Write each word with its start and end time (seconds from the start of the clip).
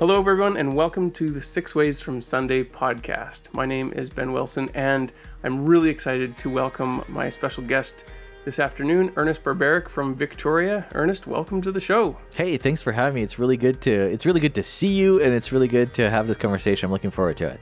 Hello, 0.00 0.18
everyone, 0.18 0.56
and 0.56 0.74
welcome 0.74 1.10
to 1.10 1.30
the 1.30 1.42
Six 1.42 1.74
Ways 1.74 2.00
from 2.00 2.22
Sunday 2.22 2.64
podcast. 2.64 3.52
My 3.52 3.66
name 3.66 3.92
is 3.92 4.08
Ben 4.08 4.32
Wilson, 4.32 4.70
and 4.72 5.12
I'm 5.44 5.66
really 5.66 5.90
excited 5.90 6.38
to 6.38 6.48
welcome 6.48 7.04
my 7.06 7.28
special 7.28 7.62
guest 7.62 8.06
this 8.46 8.58
afternoon, 8.60 9.12
Ernest 9.16 9.44
Barbaric 9.44 9.90
from 9.90 10.14
Victoria. 10.14 10.86
Ernest, 10.94 11.26
welcome 11.26 11.60
to 11.60 11.70
the 11.70 11.82
show. 11.82 12.16
Hey, 12.34 12.56
thanks 12.56 12.82
for 12.82 12.92
having 12.92 13.16
me. 13.16 13.22
It's 13.22 13.38
really 13.38 13.58
good 13.58 13.82
to 13.82 13.92
it's 13.92 14.24
really 14.24 14.40
good 14.40 14.54
to 14.54 14.62
see 14.62 14.88
you, 14.88 15.20
and 15.20 15.34
it's 15.34 15.52
really 15.52 15.68
good 15.68 15.92
to 15.92 16.08
have 16.08 16.26
this 16.26 16.38
conversation. 16.38 16.86
I'm 16.86 16.92
looking 16.92 17.10
forward 17.10 17.36
to 17.36 17.48
it. 17.48 17.60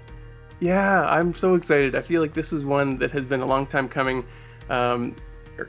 Yeah, 0.61 1.07
I'm 1.07 1.35
so 1.35 1.57
excited. 1.57 1.97
I 1.97 2.03
feel 2.03 2.23
like 2.23 2.35
this 2.35 2.53
is 2.53 2.65
one 2.65 2.99
that 2.99 3.11
has 3.11 3.25
been 3.25 3.41
a 3.41 3.47
long 3.47 3.67
time 3.67 3.89
coming. 3.89 4.25
Um, 4.71 5.17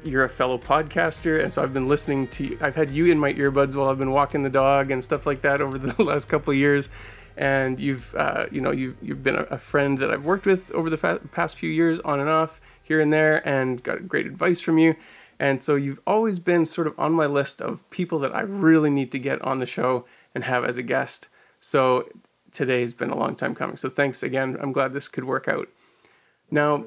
you're 0.03 0.23
a 0.23 0.29
fellow 0.29 0.57
podcaster, 0.57 1.41
and 1.41 1.51
so 1.51 1.63
I've 1.63 1.73
been 1.73 1.87
listening 1.87 2.27
to. 2.29 2.57
I've 2.61 2.75
had 2.75 2.91
you 2.91 3.07
in 3.07 3.17
my 3.17 3.33
earbuds 3.33 3.75
while 3.75 3.89
I've 3.89 3.97
been 3.97 4.11
walking 4.11 4.43
the 4.43 4.49
dog 4.49 4.91
and 4.91 5.03
stuff 5.03 5.25
like 5.25 5.41
that 5.41 5.61
over 5.61 5.77
the 5.77 6.03
last 6.03 6.29
couple 6.29 6.51
of 6.51 6.57
years. 6.57 6.89
And 7.37 7.79
you've, 7.79 8.13
uh, 8.15 8.47
you 8.51 8.59
know, 8.59 8.71
you've 8.71 8.97
you've 9.01 9.23
been 9.23 9.35
a, 9.35 9.57
friend 9.57 9.97
that 9.99 10.11
I've 10.11 10.25
worked 10.25 10.45
with 10.45 10.71
over 10.71 10.89
the 10.89 10.97
fa- 10.97 11.21
past 11.31 11.55
few 11.57 11.69
years, 11.69 11.99
on 12.01 12.19
and 12.19 12.29
off, 12.29 12.59
here 12.83 12.99
and 12.99 13.13
there, 13.13 13.47
and 13.47 13.81
got 13.81 14.07
great 14.07 14.25
advice 14.25 14.59
from 14.59 14.77
you. 14.77 14.95
And 15.39 15.63
so 15.63 15.75
you've 15.75 16.01
always 16.05 16.37
been 16.37 16.65
sort 16.65 16.85
of 16.85 16.99
on 16.99 17.13
my 17.13 17.25
list 17.25 17.61
of 17.61 17.89
people 17.91 18.19
that 18.19 18.35
I 18.35 18.41
really 18.41 18.89
need 18.89 19.11
to 19.13 19.19
get 19.19 19.41
on 19.41 19.59
the 19.59 19.65
show 19.65 20.05
and 20.35 20.43
have 20.43 20.65
as 20.65 20.77
a 20.77 20.83
guest. 20.83 21.29
So 21.61 22.09
today's 22.51 22.91
been 22.91 23.09
a 23.09 23.17
long 23.17 23.35
time 23.35 23.55
coming. 23.55 23.77
So 23.77 23.87
thanks 23.87 24.21
again. 24.21 24.57
I'm 24.59 24.73
glad 24.73 24.91
this 24.91 25.07
could 25.07 25.23
work 25.23 25.47
out. 25.47 25.69
Now, 26.51 26.83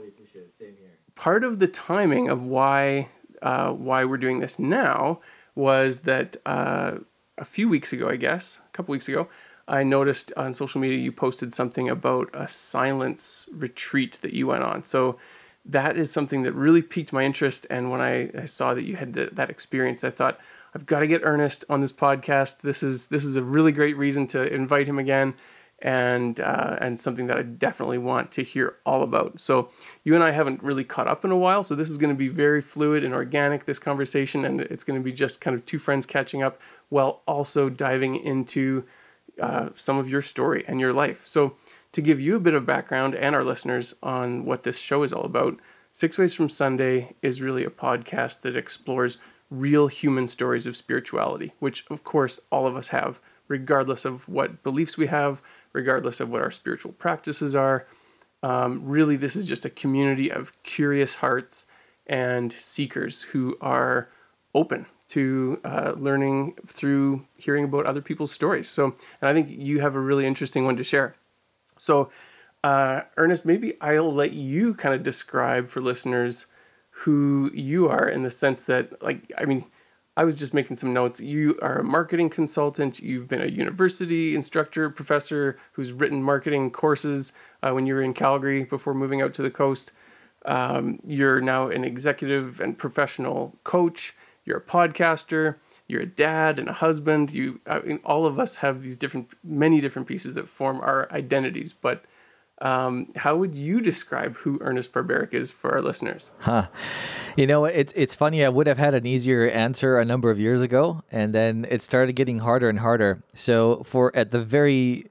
part 1.22 1.44
of 1.44 1.60
the 1.60 1.68
timing 1.68 2.28
of 2.28 2.42
why 2.42 3.06
uh, 3.42 3.70
why 3.70 4.04
we're 4.04 4.16
doing 4.16 4.40
this 4.40 4.58
now 4.58 5.20
was 5.54 6.00
that 6.00 6.36
uh, 6.46 6.94
a 7.38 7.44
few 7.44 7.68
weeks 7.68 7.92
ago, 7.92 8.08
I 8.08 8.16
guess, 8.16 8.60
a 8.66 8.70
couple 8.72 8.90
weeks 8.90 9.08
ago, 9.08 9.28
I 9.68 9.84
noticed 9.84 10.32
on 10.36 10.52
social 10.52 10.80
media 10.80 10.98
you 10.98 11.12
posted 11.12 11.54
something 11.54 11.88
about 11.88 12.28
a 12.34 12.48
silence 12.48 13.48
retreat 13.52 14.18
that 14.22 14.32
you 14.32 14.48
went 14.48 14.64
on. 14.64 14.82
So 14.82 15.16
that 15.64 15.96
is 15.96 16.10
something 16.10 16.42
that 16.42 16.54
really 16.54 16.82
piqued 16.82 17.12
my 17.12 17.22
interest. 17.22 17.68
And 17.70 17.92
when 17.92 18.00
I, 18.00 18.30
I 18.36 18.44
saw 18.46 18.74
that 18.74 18.82
you 18.82 18.96
had 18.96 19.12
the, 19.12 19.28
that 19.30 19.48
experience, 19.48 20.02
I 20.02 20.10
thought 20.10 20.40
I've 20.74 20.86
got 20.86 21.00
to 21.00 21.06
get 21.06 21.20
Ernest 21.22 21.64
on 21.68 21.82
this 21.82 21.92
podcast. 21.92 22.62
This 22.62 22.82
is 22.82 23.06
this 23.06 23.24
is 23.24 23.36
a 23.36 23.44
really 23.44 23.70
great 23.70 23.96
reason 23.96 24.26
to 24.28 24.52
invite 24.52 24.88
him 24.88 24.98
again 24.98 25.34
and 25.82 26.40
uh, 26.40 26.76
and 26.80 26.98
something 26.98 27.26
that 27.26 27.38
I 27.38 27.42
definitely 27.42 27.98
want 27.98 28.30
to 28.32 28.42
hear 28.42 28.76
all 28.86 29.02
about. 29.02 29.40
So 29.40 29.68
you 30.04 30.14
and 30.14 30.24
I 30.24 30.30
haven't 30.30 30.62
really 30.62 30.84
caught 30.84 31.08
up 31.08 31.24
in 31.24 31.32
a 31.32 31.36
while, 31.36 31.62
so 31.62 31.74
this 31.74 31.90
is 31.90 31.98
going 31.98 32.10
to 32.14 32.16
be 32.16 32.28
very 32.28 32.62
fluid 32.62 33.04
and 33.04 33.12
organic 33.12 33.64
this 33.64 33.80
conversation, 33.80 34.44
and 34.44 34.60
it's 34.60 34.84
going 34.84 34.98
to 34.98 35.04
be 35.04 35.12
just 35.12 35.40
kind 35.40 35.54
of 35.54 35.66
two 35.66 35.78
friends 35.78 36.06
catching 36.06 36.42
up 36.42 36.60
while 36.88 37.22
also 37.26 37.68
diving 37.68 38.16
into 38.16 38.84
uh, 39.40 39.70
some 39.74 39.98
of 39.98 40.08
your 40.08 40.22
story 40.22 40.64
and 40.68 40.80
your 40.80 40.92
life. 40.92 41.26
So 41.26 41.56
to 41.92 42.00
give 42.00 42.20
you 42.20 42.36
a 42.36 42.40
bit 42.40 42.54
of 42.54 42.64
background 42.64 43.14
and 43.14 43.34
our 43.34 43.44
listeners 43.44 43.94
on 44.02 44.44
what 44.44 44.62
this 44.62 44.78
show 44.78 45.02
is 45.02 45.12
all 45.12 45.24
about, 45.24 45.58
Six 45.90 46.16
Ways 46.16 46.32
from 46.32 46.48
Sunday 46.48 47.14
is 47.20 47.42
really 47.42 47.64
a 47.64 47.70
podcast 47.70 48.42
that 48.42 48.56
explores 48.56 49.18
real 49.50 49.88
human 49.88 50.26
stories 50.26 50.66
of 50.66 50.76
spirituality, 50.76 51.52
which 51.58 51.84
of 51.90 52.02
course 52.04 52.40
all 52.50 52.66
of 52.66 52.76
us 52.76 52.88
have, 52.88 53.20
regardless 53.48 54.06
of 54.06 54.26
what 54.28 54.62
beliefs 54.62 54.96
we 54.96 55.08
have 55.08 55.42
regardless 55.72 56.20
of 56.20 56.30
what 56.30 56.42
our 56.42 56.50
spiritual 56.50 56.92
practices 56.92 57.54
are. 57.54 57.86
Um, 58.42 58.82
really, 58.84 59.16
this 59.16 59.36
is 59.36 59.44
just 59.44 59.64
a 59.64 59.70
community 59.70 60.30
of 60.30 60.52
curious 60.62 61.16
hearts 61.16 61.66
and 62.06 62.52
seekers 62.52 63.22
who 63.22 63.56
are 63.60 64.08
open 64.54 64.86
to 65.08 65.60
uh, 65.64 65.92
learning 65.96 66.54
through 66.66 67.24
hearing 67.36 67.64
about 67.64 67.86
other 67.86 68.00
people's 68.00 68.32
stories. 68.32 68.68
So, 68.68 68.86
and 69.20 69.28
I 69.28 69.32
think 69.32 69.50
you 69.50 69.80
have 69.80 69.94
a 69.94 70.00
really 70.00 70.26
interesting 70.26 70.64
one 70.64 70.76
to 70.76 70.84
share. 70.84 71.14
So, 71.78 72.10
uh, 72.64 73.02
Ernest, 73.16 73.44
maybe 73.44 73.80
I'll 73.80 74.12
let 74.12 74.32
you 74.32 74.74
kind 74.74 74.94
of 74.94 75.02
describe 75.02 75.68
for 75.68 75.80
listeners 75.80 76.46
who 76.90 77.50
you 77.54 77.88
are 77.88 78.08
in 78.08 78.22
the 78.22 78.30
sense 78.30 78.64
that, 78.66 79.02
like, 79.02 79.30
I 79.36 79.44
mean, 79.44 79.64
I 80.16 80.24
was 80.24 80.34
just 80.34 80.52
making 80.52 80.76
some 80.76 80.92
notes. 80.92 81.20
You 81.20 81.58
are 81.62 81.78
a 81.78 81.84
marketing 81.84 82.28
consultant. 82.28 83.00
You've 83.00 83.28
been 83.28 83.40
a 83.40 83.46
university 83.46 84.34
instructor, 84.34 84.90
professor 84.90 85.58
who's 85.72 85.90
written 85.90 86.22
marketing 86.22 86.70
courses 86.70 87.32
uh, 87.62 87.70
when 87.70 87.86
you 87.86 87.94
were 87.94 88.02
in 88.02 88.12
Calgary 88.12 88.64
before 88.64 88.92
moving 88.92 89.22
out 89.22 89.32
to 89.34 89.42
the 89.42 89.50
coast. 89.50 89.90
Um, 90.44 90.98
you're 91.06 91.40
now 91.40 91.68
an 91.68 91.84
executive 91.84 92.60
and 92.60 92.76
professional 92.76 93.56
coach. 93.64 94.14
You're 94.44 94.58
a 94.58 94.62
podcaster. 94.62 95.56
You're 95.88 96.02
a 96.02 96.06
dad 96.06 96.58
and 96.58 96.68
a 96.68 96.74
husband. 96.74 97.32
You, 97.32 97.60
I 97.66 97.78
mean, 97.80 98.00
all 98.04 98.26
of 98.26 98.38
us 98.38 98.56
have 98.56 98.82
these 98.82 98.98
different, 98.98 99.30
many 99.42 99.80
different 99.80 100.08
pieces 100.08 100.34
that 100.34 100.48
form 100.48 100.80
our 100.80 101.10
identities. 101.10 101.72
But 101.72 102.04
um, 102.62 103.08
how 103.16 103.36
would 103.36 103.56
you 103.56 103.80
describe 103.80 104.36
who 104.36 104.58
Ernest 104.60 104.92
Barbaric 104.92 105.34
is 105.34 105.50
for 105.50 105.72
our 105.72 105.82
listeners? 105.82 106.32
Huh. 106.38 106.68
You 107.36 107.46
know, 107.48 107.64
it's 107.64 107.92
it's 107.94 108.14
funny. 108.14 108.44
I 108.44 108.48
would 108.48 108.68
have 108.68 108.78
had 108.78 108.94
an 108.94 109.04
easier 109.04 109.48
answer 109.48 109.98
a 109.98 110.04
number 110.04 110.30
of 110.30 110.38
years 110.38 110.62
ago, 110.62 111.02
and 111.10 111.34
then 111.34 111.66
it 111.68 111.82
started 111.82 112.12
getting 112.12 112.38
harder 112.38 112.68
and 112.68 112.78
harder. 112.78 113.24
So, 113.34 113.82
for 113.82 114.14
at 114.14 114.30
the 114.30 114.40
very, 114.40 115.06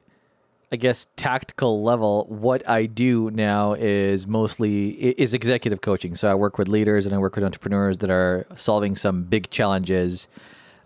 I 0.71 0.77
guess, 0.77 1.07
tactical 1.17 1.83
level, 1.83 2.25
what 2.29 2.67
I 2.69 2.85
do 2.85 3.29
now 3.31 3.73
is 3.73 4.25
mostly 4.25 4.91
is 4.91 5.33
executive 5.33 5.81
coaching. 5.81 6.15
So 6.15 6.31
I 6.31 6.35
work 6.35 6.57
with 6.57 6.69
leaders 6.69 7.05
and 7.05 7.13
I 7.13 7.17
work 7.17 7.35
with 7.35 7.43
entrepreneurs 7.43 7.97
that 7.97 8.09
are 8.09 8.45
solving 8.55 8.95
some 8.95 9.23
big 9.23 9.49
challenges 9.49 10.29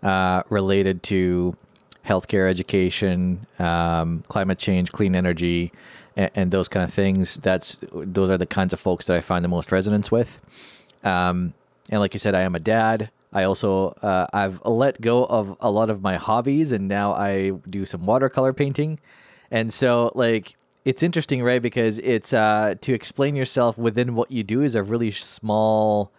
uh, 0.02 0.42
related 0.48 1.04
to 1.04 1.56
healthcare, 2.04 2.50
education, 2.50 3.46
um, 3.60 4.24
climate 4.28 4.58
change, 4.58 4.90
clean 4.90 5.14
energy 5.14 5.70
and, 6.16 6.30
and, 6.34 6.50
those 6.50 6.68
kind 6.68 6.82
of 6.84 6.92
things. 6.92 7.36
That's 7.36 7.78
those 7.92 8.30
are 8.30 8.38
the 8.38 8.46
kinds 8.46 8.72
of 8.72 8.80
folks 8.80 9.06
that 9.06 9.16
I 9.16 9.20
find 9.20 9.44
the 9.44 9.48
most 9.48 9.70
resonance 9.70 10.10
with. 10.10 10.40
Um, 11.04 11.54
and 11.90 12.00
like 12.00 12.14
you 12.14 12.20
said, 12.20 12.34
I 12.34 12.40
am 12.40 12.54
a 12.54 12.60
dad. 12.60 13.10
I 13.32 13.44
also 13.44 13.90
uh, 14.02 14.26
I've 14.32 14.64
let 14.64 15.00
go 15.00 15.24
of 15.24 15.56
a 15.60 15.70
lot 15.70 15.90
of 15.90 16.02
my 16.02 16.16
hobbies, 16.16 16.72
and 16.72 16.88
now 16.88 17.12
I 17.12 17.50
do 17.68 17.84
some 17.84 18.06
watercolor 18.06 18.52
painting. 18.52 18.98
And 19.50 19.72
so, 19.72 20.10
like, 20.14 20.56
it's 20.84 21.02
interesting, 21.02 21.42
right? 21.42 21.60
Because 21.60 21.98
it's 21.98 22.32
uh, 22.32 22.74
to 22.80 22.94
explain 22.94 23.36
yourself 23.36 23.76
within 23.76 24.14
what 24.14 24.30
you 24.30 24.42
do 24.42 24.62
is 24.62 24.74
a 24.74 24.82
really 24.82 25.10
small 25.10 26.12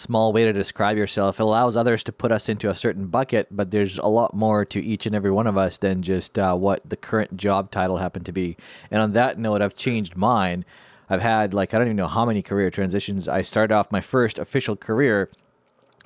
small 0.00 0.32
way 0.32 0.44
to 0.44 0.52
describe 0.52 0.96
yourself. 0.96 1.38
It 1.38 1.42
allows 1.42 1.76
others 1.76 2.02
to 2.04 2.12
put 2.12 2.32
us 2.32 2.48
into 2.48 2.70
a 2.70 2.74
certain 2.74 3.06
bucket, 3.06 3.48
but 3.50 3.70
there's 3.70 3.98
a 3.98 4.06
lot 4.06 4.34
more 4.34 4.64
to 4.64 4.82
each 4.82 5.06
and 5.06 5.14
every 5.14 5.30
one 5.30 5.46
of 5.46 5.56
us 5.58 5.78
than 5.78 6.02
just 6.02 6.38
uh, 6.38 6.56
what 6.56 6.88
the 6.88 6.96
current 6.96 7.36
job 7.36 7.70
title 7.70 7.98
happened 7.98 8.26
to 8.26 8.32
be. 8.32 8.56
And 8.90 9.00
on 9.00 9.12
that 9.12 9.38
note, 9.38 9.62
I've 9.62 9.76
changed 9.76 10.16
mine. 10.16 10.64
I've 11.08 11.22
had 11.22 11.52
like 11.52 11.74
I 11.74 11.78
don't 11.78 11.88
even 11.88 11.96
know 11.96 12.06
how 12.06 12.24
many 12.24 12.42
career 12.42 12.70
transitions. 12.70 13.28
I 13.28 13.42
started 13.42 13.74
off 13.74 13.92
my 13.92 14.00
first 14.00 14.38
official 14.38 14.76
career 14.76 15.28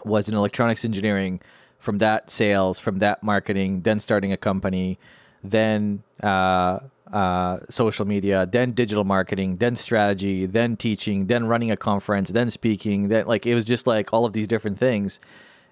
was 0.04 0.28
in 0.28 0.34
electronics 0.34 0.84
engineering. 0.84 1.40
From 1.78 1.98
that, 1.98 2.30
sales. 2.30 2.78
From 2.78 2.98
that, 3.00 3.22
marketing. 3.22 3.82
Then 3.82 4.00
starting 4.00 4.32
a 4.32 4.38
company. 4.38 4.98
Then 5.42 6.02
uh, 6.22 6.80
uh, 7.14 7.60
social 7.70 8.04
media, 8.04 8.44
then 8.44 8.70
digital 8.70 9.04
marketing, 9.04 9.58
then 9.58 9.76
strategy, 9.76 10.46
then 10.46 10.76
teaching, 10.76 11.28
then 11.28 11.46
running 11.46 11.70
a 11.70 11.76
conference, 11.76 12.30
then 12.30 12.50
speaking. 12.50 13.08
Then 13.08 13.26
like 13.26 13.46
it 13.46 13.54
was 13.54 13.64
just 13.64 13.86
like 13.86 14.12
all 14.12 14.24
of 14.24 14.32
these 14.32 14.48
different 14.48 14.78
things, 14.78 15.20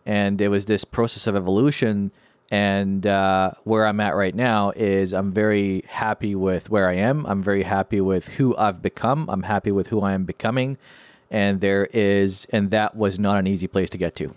and 0.07 0.41
it 0.41 0.49
was 0.49 0.67
this 0.67 0.85
process 0.85 1.27
of 1.27 1.35
evolution. 1.35 2.13
And 2.51 3.07
uh, 3.07 3.53
where 3.65 3.87
I'm 3.87 3.99
at 3.99 4.15
right 4.15 4.35
now 4.35 4.73
is 4.77 5.13
I'm 5.13 5.33
very 5.33 5.85
happy 5.89 6.35
with 6.35 6.71
where 6.71 6.89
I 6.89 6.95
am. 6.95 7.27
I'm 7.27 7.43
very 7.43 7.65
happy 7.65 8.01
with 8.01 8.29
who 8.29 8.55
I've 8.57 8.81
become. 8.81 9.29
I'm 9.29 9.43
happy 9.43 9.73
with 9.73 9.89
who 9.89 10.03
I 10.03 10.13
am 10.13 10.25
becoming. 10.25 10.77
And 11.31 11.63
there 11.63 11.89
is, 11.95 12.47
and 12.53 12.71
that 12.71 12.95
was 12.95 13.19
not 13.19 13.39
an 13.39 13.47
easy 13.47 13.67
place 13.67 13.91
to 13.91 13.99
get 13.99 14.15
to. 14.17 14.35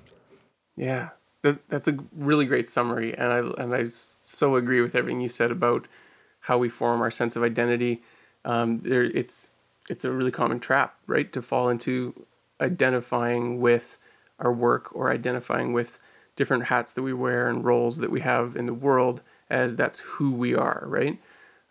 Yeah, 0.77 1.09
that's 1.41 1.87
a 1.87 1.97
really 2.15 2.45
great 2.45 2.67
summary, 2.67 3.13
and 3.13 3.31
I 3.31 3.39
and 3.61 3.75
I 3.75 3.85
so 3.89 4.55
agree 4.55 4.81
with 4.81 4.95
everything 4.95 5.21
you 5.21 5.29
said 5.29 5.51
about 5.51 5.87
how 6.45 6.59
we 6.59 6.69
form 6.69 7.01
our 7.01 7.09
sense 7.09 7.35
of 7.35 7.41
identity. 7.41 8.03
Um, 8.45 8.77
there, 8.77 9.03
it's 9.03 9.51
it's 9.89 10.05
a 10.05 10.11
really 10.11 10.29
common 10.29 10.59
trap, 10.59 10.95
right, 11.07 11.31
to 11.33 11.41
fall 11.41 11.69
into 11.69 12.13
identifying 12.61 13.59
with 13.59 13.97
our 14.39 14.53
work 14.53 14.95
or 14.95 15.11
identifying 15.11 15.73
with 15.73 15.99
different 16.35 16.65
hats 16.65 16.93
that 16.93 17.01
we 17.01 17.13
wear 17.13 17.49
and 17.49 17.65
roles 17.65 17.97
that 17.97 18.11
we 18.11 18.19
have 18.19 18.55
in 18.55 18.67
the 18.67 18.73
world 18.75 19.21
as 19.49 19.75
that's 19.75 19.99
who 19.99 20.31
we 20.31 20.53
are, 20.53 20.83
right? 20.85 21.19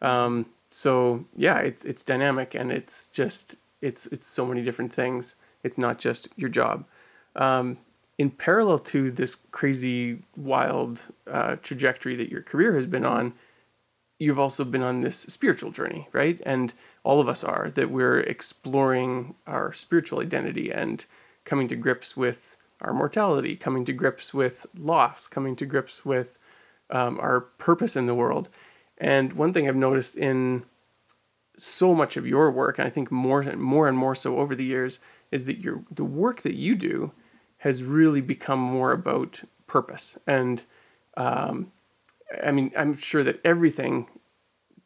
Um, 0.03 0.47
so 0.71 1.25
yeah, 1.37 1.59
it's 1.59 1.85
it's 1.85 2.03
dynamic 2.03 2.57
and 2.57 2.73
it's 2.73 3.07
just 3.11 3.55
it's 3.81 4.07
it's 4.07 4.27
so 4.27 4.45
many 4.45 4.63
different 4.63 4.93
things. 4.93 5.37
It's 5.63 5.79
not 5.79 6.01
just 6.01 6.29
your 6.37 6.51
job. 6.51 6.85
Um, 7.37 7.79
in 8.19 8.31
parallel 8.31 8.81
to 8.81 9.11
this 9.13 9.37
crazy, 9.53 10.23
wild 10.37 11.01
uh, 11.31 11.57
trajectory 11.63 12.17
that 12.17 12.29
your 12.29 12.43
career 12.43 12.75
has 12.75 12.87
been 12.87 13.05
on, 13.05 13.35
you've 14.19 14.39
also 14.39 14.65
been 14.65 14.83
on 14.83 15.01
this 15.01 15.19
spiritual 15.19 15.71
journey, 15.71 16.09
right? 16.13 16.41
And 16.47 16.73
all 17.03 17.21
of 17.21 17.29
us 17.29 17.45
are 17.45 17.71
that 17.75 17.91
we're 17.91 18.21
exploring 18.21 19.35
our 19.47 19.73
spiritual 19.73 20.21
identity 20.21 20.71
and 20.71 21.05
coming 21.45 21.69
to 21.69 21.77
grips 21.77 22.17
with 22.17 22.57
our 22.81 22.93
mortality, 22.93 23.57
coming 23.57 23.85
to 23.85 23.93
grips 23.93 24.33
with 24.33 24.67
loss, 24.77 25.27
coming 25.27 25.57
to 25.57 25.67
grips 25.67 26.05
with 26.05 26.39
um, 26.91 27.19
our 27.21 27.41
purpose 27.41 27.97
in 27.97 28.07
the 28.07 28.15
world. 28.15 28.49
And 28.99 29.33
one 29.33 29.53
thing 29.53 29.69
I've 29.69 29.77
noticed 29.77 30.17
in 30.17 30.65
so 31.57 31.95
much 31.95 32.17
of 32.17 32.27
your 32.27 32.51
work, 32.51 32.79
and 32.79 32.87
I 32.87 32.91
think 32.91 33.11
more 33.11 33.41
and 33.41 33.61
more 33.61 33.89
and 33.89 33.97
more 33.97 34.15
so 34.15 34.39
over 34.39 34.55
the 34.55 34.65
years, 34.65 34.99
is 35.31 35.45
that 35.47 35.59
your 35.59 35.83
the 35.91 36.05
work 36.05 36.43
that 36.43 36.55
you 36.55 36.75
do 36.75 37.13
has 37.59 37.83
really 37.83 38.21
become 38.21 38.59
more 38.59 38.93
about 38.93 39.43
purpose. 39.67 40.19
And 40.27 40.63
um, 41.17 41.73
I 42.43 42.51
mean, 42.51 42.73
I'm 42.77 42.95
sure 42.95 43.25
that 43.25 43.41
everything 43.45 44.09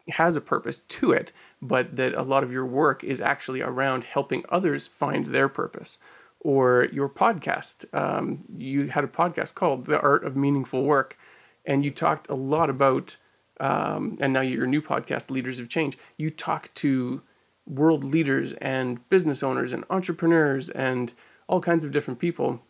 has 0.09 0.37
a 0.37 0.41
purpose 0.41 0.79
to 0.79 1.13
it, 1.13 1.33
but 1.61 1.97
that 1.97 2.15
a 2.15 2.23
lot 2.23 2.43
of 2.43 2.53
your 2.53 2.67
work 2.67 3.05
is 3.05 3.21
actually 3.21 3.61
around 3.61 4.05
helping 4.05 4.45
others 4.49 4.87
find 4.87 5.27
their 5.27 5.49
purpose. 5.49 5.99
Or 6.41 6.89
your 6.93 7.09
podcast, 7.09 7.85
um, 7.93 8.41
you 8.49 8.89
had 8.89 9.05
a 9.05 9.09
podcast 9.09 9.55
called 9.55 9.87
The 9.87 10.01
Art 10.01 10.25
of 10.25 10.37
Meaningful 10.37 10.85
Work, 10.85 11.19
and 11.67 11.85
you 11.85 11.91
talked 11.91 12.29
a 12.31 12.35
lot 12.35 12.71
about, 12.71 13.17
um, 13.61 14.17
and 14.21 14.33
now 14.33 14.41
your 14.41 14.67
new 14.67 14.81
podcast, 14.81 15.31
Leaders 15.31 15.59
of 15.59 15.69
Change, 15.69 15.99
you 16.17 16.31
talk 16.31 16.73
to 16.75 17.23
world 17.67 18.05
leaders 18.05 18.55
and 18.55 19.07
business 19.09 19.43
owners 19.43 19.73
and 19.73 19.85
entrepreneurs 19.91 20.71
and 20.71 21.13
all 21.49 21.61
kinds 21.61 21.85
of 21.85 21.93
different 21.93 22.19
people 22.19 22.63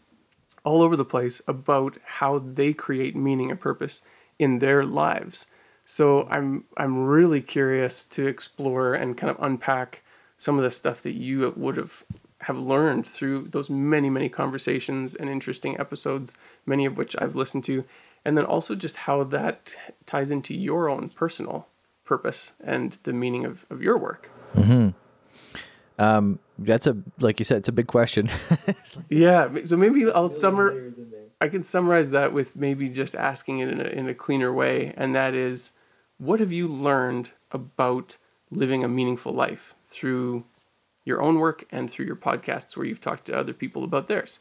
all 0.64 0.82
over 0.82 0.96
the 0.96 1.04
place 1.04 1.40
about 1.46 1.98
how 2.04 2.38
they 2.38 2.72
create 2.72 3.14
meaning 3.14 3.50
and 3.50 3.60
purpose 3.60 4.02
in 4.38 4.58
their 4.58 4.84
lives. 4.84 5.46
So 5.84 6.28
I'm 6.30 6.64
I'm 6.76 7.06
really 7.06 7.40
curious 7.40 8.04
to 8.04 8.26
explore 8.26 8.94
and 8.94 9.16
kind 9.16 9.30
of 9.30 9.42
unpack 9.42 10.02
some 10.36 10.58
of 10.58 10.62
the 10.62 10.70
stuff 10.70 11.02
that 11.02 11.14
you 11.14 11.52
would 11.56 11.76
have 11.76 12.04
have 12.42 12.58
learned 12.58 13.06
through 13.06 13.48
those 13.48 13.68
many 13.68 14.10
many 14.10 14.28
conversations 14.28 15.14
and 15.14 15.30
interesting 15.30 15.78
episodes, 15.80 16.34
many 16.66 16.84
of 16.84 16.98
which 16.98 17.16
I've 17.18 17.36
listened 17.36 17.64
to, 17.64 17.84
and 18.24 18.36
then 18.36 18.44
also 18.44 18.74
just 18.74 18.96
how 18.96 19.24
that 19.24 19.76
ties 20.06 20.30
into 20.30 20.54
your 20.54 20.88
own 20.88 21.08
personal 21.08 21.66
purpose 22.04 22.52
and 22.62 22.98
the 23.02 23.12
meaning 23.12 23.44
of, 23.44 23.66
of 23.70 23.82
your 23.82 23.98
work. 23.98 24.30
Mm-hmm. 24.54 24.88
Um, 25.98 26.38
that's 26.58 26.86
a 26.86 26.96
like 27.20 27.38
you 27.38 27.44
said, 27.44 27.58
it's 27.58 27.68
a 27.68 27.72
big 27.72 27.86
question. 27.86 28.28
yeah, 29.08 29.48
so 29.64 29.76
maybe 29.76 30.10
I'll 30.10 30.28
summer. 30.28 30.92
I 31.40 31.48
can 31.48 31.62
summarize 31.62 32.10
that 32.10 32.32
with 32.32 32.56
maybe 32.56 32.88
just 32.88 33.14
asking 33.14 33.60
it 33.60 33.68
in 33.68 33.80
a, 33.80 33.84
in 33.84 34.08
a 34.08 34.14
cleaner 34.14 34.52
way, 34.52 34.92
and 34.96 35.14
that 35.14 35.34
is, 35.34 35.72
what 36.18 36.40
have 36.40 36.52
you 36.52 36.66
learned 36.66 37.30
about 37.52 38.16
living 38.50 38.82
a 38.82 38.88
meaningful 38.88 39.32
life 39.32 39.76
through 39.84 40.44
your 41.04 41.22
own 41.22 41.38
work 41.38 41.64
and 41.70 41.90
through 41.90 42.06
your 42.06 42.16
podcasts 42.16 42.76
where 42.76 42.86
you've 42.86 43.00
talked 43.00 43.26
to 43.26 43.36
other 43.36 43.52
people 43.52 43.84
about 43.84 44.08
theirs? 44.08 44.40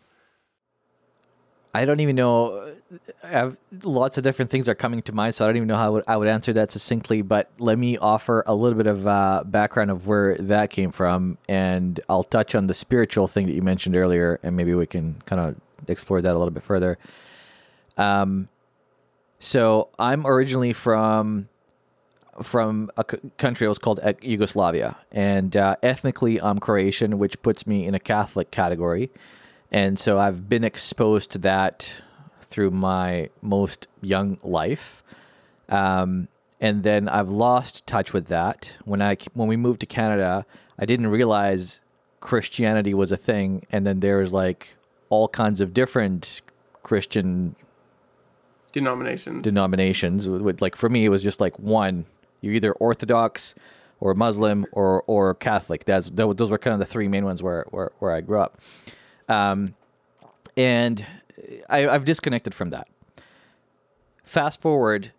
I 1.74 1.86
don't 1.86 2.00
even 2.00 2.16
know. 2.16 2.74
I 3.24 3.28
have 3.28 3.58
lots 3.84 4.18
of 4.18 4.24
different 4.24 4.50
things 4.50 4.68
are 4.68 4.74
coming 4.74 5.04
to 5.04 5.12
mind, 5.12 5.36
so 5.36 5.46
I 5.46 5.48
don't 5.48 5.58
even 5.58 5.68
know 5.68 5.76
how 5.76 5.86
I 5.86 5.90
would, 5.90 6.04
I 6.08 6.18
would 6.18 6.28
answer 6.28 6.52
that 6.54 6.72
succinctly. 6.72 7.22
But 7.22 7.52
let 7.60 7.78
me 7.78 7.98
offer 8.00 8.44
a 8.48 8.56
little 8.56 8.78
bit 8.78 8.88
of 8.88 9.06
uh, 9.06 9.44
background 9.46 9.92
of 9.92 10.08
where 10.08 10.36
that 10.38 10.72
came 10.72 10.92
from, 10.92 11.38
and 11.48 12.00
I'll 12.10 12.24
touch 12.24 12.56
on 12.56 12.66
the 12.66 12.74
spiritual 12.74 13.28
thing 13.28 13.46
that 13.46 13.54
you 13.54 13.62
mentioned 13.62 13.96
earlier, 13.96 14.40
and 14.42 14.56
maybe 14.56 14.74
we 14.74 14.88
can 14.88 15.22
kind 15.26 15.40
of 15.40 15.56
explore 15.88 16.22
that 16.22 16.34
a 16.34 16.38
little 16.38 16.52
bit 16.52 16.64
further. 16.64 16.98
Um, 17.98 18.50
so 19.40 19.90
I'm 20.00 20.26
originally 20.26 20.74
from 20.74 21.50
from 22.44 22.92
a 22.96 23.04
c- 23.10 23.18
country 23.38 23.66
that 23.66 23.70
was 23.70 23.80
called 23.80 24.00
Yugoslavia, 24.22 24.96
and 25.12 25.58
uh, 25.58 25.76
ethnically 25.82 26.40
I'm 26.40 26.60
Croatian, 26.60 27.18
which 27.18 27.42
puts 27.42 27.66
me 27.66 27.86
in 27.86 27.96
a 27.96 28.00
Catholic 28.00 28.52
category, 28.52 29.10
and 29.72 29.98
so 29.98 30.20
I've 30.20 30.48
been 30.48 30.64
exposed 30.64 31.32
to 31.32 31.40
that 31.40 32.02
through 32.42 32.72
my 32.72 33.30
most 33.42 33.88
young 34.02 34.38
life, 34.44 35.04
um, 35.70 36.28
and 36.62 36.84
then 36.84 37.10
I've 37.10 37.30
lost 37.30 37.88
touch 37.88 38.14
with 38.14 38.28
that 38.28 38.74
when 38.86 39.02
I 39.02 39.18
when 39.34 39.48
we 39.48 39.58
moved 39.58 39.80
to 39.82 39.86
Canada. 39.88 40.46
I 40.80 40.86
didn't 40.86 41.08
realize 41.08 41.82
Christianity 42.20 42.94
was 42.94 43.12
a 43.12 43.18
thing, 43.18 43.66
and 43.72 43.86
then 43.86 44.00
there 44.00 44.18
was 44.18 44.32
like 44.32 44.77
all 45.10 45.28
kinds 45.28 45.62
of 45.62 45.74
different 45.74 46.42
Christian 46.84 47.56
denominations. 48.72 49.44
Denominations. 49.44 50.30
With, 50.30 50.62
like 50.62 50.76
for 50.76 50.90
me, 50.90 51.06
it 51.06 51.10
was 51.10 51.24
just 51.24 51.40
like 51.42 51.58
one 51.60 52.06
you're 52.42 52.54
either 52.54 52.74
Orthodox 52.74 53.56
or 54.00 54.14
Muslim 54.14 54.66
or 54.72 55.04
or 55.08 55.34
Catholic. 55.36 55.86
That's 55.86 56.10
those 56.10 56.50
were 56.50 56.58
kind 56.58 56.74
of 56.74 56.80
the 56.80 56.86
three 56.86 57.08
main 57.08 57.26
ones 57.26 57.42
where 57.42 57.66
where, 57.70 57.92
where 58.00 58.12
I 58.12 58.22
grew 58.22 58.40
up. 58.40 58.60
Um, 59.28 59.76
and 60.56 61.06
I, 61.70 61.88
I've 61.88 62.06
disconnected 62.06 62.54
from 62.54 62.70
that. 62.72 62.88
Fast 64.24 64.62
forward 64.62 65.12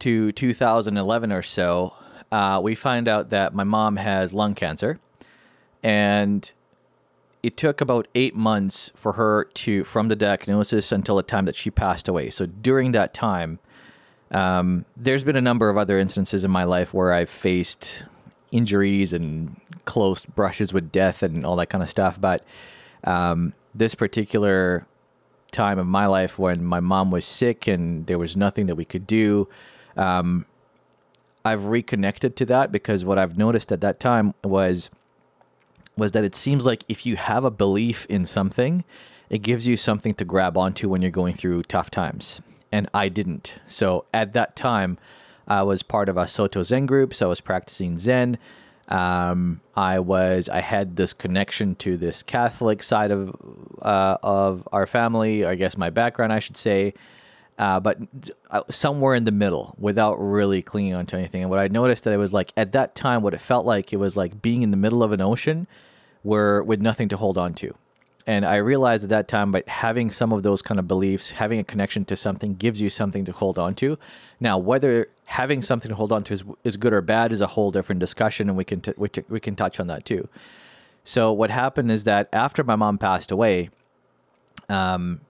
to 0.00 0.32
2011 0.32 1.32
or 1.32 1.42
so, 1.42 1.94
uh, 2.30 2.60
we 2.62 2.74
find 2.74 3.08
out 3.08 3.30
that 3.30 3.54
my 3.54 3.64
mom 3.64 3.96
has 3.96 4.32
lung 4.32 4.54
cancer, 4.54 4.98
and 5.82 6.52
it 7.44 7.58
took 7.58 7.82
about 7.82 8.08
eight 8.14 8.34
months 8.34 8.90
for 8.94 9.12
her 9.12 9.44
to 9.44 9.84
from 9.84 10.08
the 10.08 10.16
diagnosis 10.16 10.90
until 10.90 11.16
the 11.16 11.22
time 11.22 11.44
that 11.44 11.54
she 11.54 11.70
passed 11.70 12.08
away. 12.08 12.30
So 12.30 12.46
during 12.46 12.92
that 12.92 13.12
time, 13.12 13.58
um, 14.30 14.86
there's 14.96 15.24
been 15.24 15.36
a 15.36 15.42
number 15.42 15.68
of 15.68 15.76
other 15.76 15.98
instances 15.98 16.42
in 16.42 16.50
my 16.50 16.64
life 16.64 16.94
where 16.94 17.12
I've 17.12 17.28
faced 17.28 18.06
injuries 18.50 19.12
and 19.12 19.60
close 19.84 20.24
brushes 20.24 20.72
with 20.72 20.90
death 20.90 21.22
and 21.22 21.44
all 21.44 21.54
that 21.56 21.66
kind 21.66 21.84
of 21.84 21.90
stuff. 21.90 22.18
But 22.18 22.46
um, 23.04 23.52
this 23.74 23.94
particular 23.94 24.86
time 25.52 25.78
of 25.78 25.86
my 25.86 26.06
life 26.06 26.38
when 26.38 26.64
my 26.64 26.80
mom 26.80 27.10
was 27.10 27.26
sick 27.26 27.66
and 27.66 28.06
there 28.06 28.18
was 28.18 28.38
nothing 28.38 28.64
that 28.66 28.76
we 28.76 28.86
could 28.86 29.06
do, 29.06 29.50
um, 29.98 30.46
I've 31.44 31.66
reconnected 31.66 32.36
to 32.36 32.46
that 32.46 32.72
because 32.72 33.04
what 33.04 33.18
I've 33.18 33.36
noticed 33.36 33.70
at 33.70 33.82
that 33.82 34.00
time 34.00 34.32
was 34.42 34.88
was 35.96 36.12
that 36.12 36.24
it 36.24 36.34
seems 36.34 36.64
like 36.64 36.84
if 36.88 37.06
you 37.06 37.16
have 37.16 37.44
a 37.44 37.50
belief 37.50 38.06
in 38.06 38.26
something, 38.26 38.84
it 39.30 39.38
gives 39.38 39.66
you 39.66 39.76
something 39.76 40.14
to 40.14 40.24
grab 40.24 40.56
onto 40.56 40.88
when 40.88 41.02
you're 41.02 41.10
going 41.10 41.34
through 41.34 41.62
tough 41.64 41.90
times 41.90 42.40
and 42.74 42.88
I 42.92 43.08
didn't. 43.08 43.54
So 43.68 44.04
at 44.12 44.32
that 44.32 44.56
time, 44.56 44.98
I 45.46 45.62
was 45.62 45.84
part 45.84 46.08
of 46.08 46.16
a 46.16 46.26
Soto 46.26 46.64
Zen 46.64 46.86
group, 46.86 47.14
so 47.14 47.26
I 47.26 47.28
was 47.28 47.40
practicing 47.40 47.98
Zen. 47.98 48.36
Um, 48.88 49.60
I 49.76 50.00
was 50.00 50.48
I 50.48 50.60
had 50.60 50.96
this 50.96 51.12
connection 51.12 51.76
to 51.76 51.96
this 51.96 52.24
Catholic 52.24 52.82
side 52.82 53.12
of 53.12 53.30
uh, 53.80 54.18
of 54.24 54.68
our 54.72 54.86
family. 54.86 55.44
I 55.44 55.54
guess 55.54 55.78
my 55.78 55.90
background, 55.90 56.32
I 56.32 56.40
should 56.40 56.56
say, 56.56 56.94
uh, 57.58 57.80
but 57.80 57.98
uh, 58.50 58.62
somewhere 58.68 59.14
in 59.14 59.24
the 59.24 59.32
middle, 59.32 59.74
without 59.78 60.16
really 60.16 60.62
clinging 60.62 60.94
onto 60.94 61.16
anything. 61.16 61.42
And 61.42 61.50
what 61.50 61.58
I 61.58 61.68
noticed 61.68 62.04
that 62.04 62.12
it 62.12 62.16
was 62.16 62.32
like 62.32 62.52
at 62.56 62.72
that 62.72 62.94
time, 62.94 63.22
what 63.22 63.34
it 63.34 63.40
felt 63.40 63.64
like 63.64 63.92
it 63.92 63.96
was 63.96 64.16
like 64.16 64.42
being 64.42 64.62
in 64.62 64.70
the 64.70 64.76
middle 64.76 65.02
of 65.02 65.12
an 65.12 65.20
ocean, 65.20 65.66
where 66.22 66.62
with 66.62 66.80
nothing 66.80 67.08
to 67.10 67.16
hold 67.16 67.38
on 67.38 67.54
to. 67.54 67.74
And 68.26 68.46
I 68.46 68.56
realized 68.56 69.04
at 69.04 69.10
that 69.10 69.28
time, 69.28 69.52
by 69.52 69.62
having 69.66 70.10
some 70.10 70.32
of 70.32 70.42
those 70.42 70.62
kind 70.62 70.80
of 70.80 70.88
beliefs, 70.88 71.30
having 71.30 71.58
a 71.58 71.64
connection 71.64 72.06
to 72.06 72.16
something 72.16 72.54
gives 72.54 72.80
you 72.80 72.88
something 72.88 73.26
to 73.26 73.32
hold 73.32 73.58
on 73.58 73.74
to. 73.76 73.98
Now, 74.40 74.56
whether 74.56 75.08
having 75.26 75.62
something 75.62 75.90
to 75.90 75.94
hold 75.94 76.10
on 76.10 76.24
to 76.24 76.34
is, 76.34 76.44
is 76.64 76.76
good 76.78 76.94
or 76.94 77.02
bad 77.02 77.32
is 77.32 77.42
a 77.42 77.46
whole 77.48 77.70
different 77.70 77.98
discussion, 77.98 78.48
and 78.48 78.56
we 78.56 78.64
can 78.64 78.80
t- 78.80 78.94
we, 78.96 79.08
t- 79.10 79.24
we 79.28 79.40
can 79.40 79.54
touch 79.54 79.78
on 79.78 79.88
that 79.88 80.06
too. 80.06 80.28
So 81.04 81.32
what 81.32 81.50
happened 81.50 81.90
is 81.90 82.04
that 82.04 82.30
after 82.32 82.64
my 82.64 82.76
mom 82.76 82.96
passed 82.96 83.30
away, 83.30 83.68
um, 84.70 85.20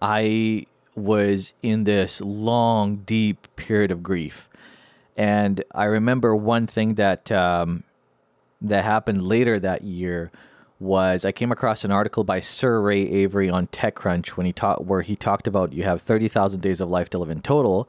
I 0.00 0.66
was 0.96 1.52
in 1.62 1.84
this 1.84 2.20
long, 2.20 2.96
deep 2.98 3.46
period 3.56 3.90
of 3.90 4.02
grief, 4.02 4.48
and 5.16 5.62
I 5.74 5.84
remember 5.84 6.34
one 6.34 6.66
thing 6.66 6.94
that 6.94 7.30
um, 7.30 7.84
that 8.60 8.84
happened 8.84 9.22
later 9.22 9.60
that 9.60 9.82
year 9.82 10.30
was 10.78 11.24
I 11.24 11.32
came 11.32 11.52
across 11.52 11.84
an 11.84 11.90
article 11.90 12.24
by 12.24 12.40
Sir 12.40 12.80
Ray 12.80 13.00
Avery 13.00 13.48
on 13.48 13.66
TechCrunch 13.68 14.30
when 14.30 14.46
he 14.46 14.52
taught 14.52 14.84
where 14.84 15.02
he 15.02 15.16
talked 15.16 15.46
about 15.46 15.72
you 15.72 15.84
have 15.84 16.02
thirty 16.02 16.28
thousand 16.28 16.60
days 16.60 16.80
of 16.80 16.90
life 16.90 17.08
to 17.10 17.18
live 17.18 17.30
in 17.30 17.40
total, 17.40 17.88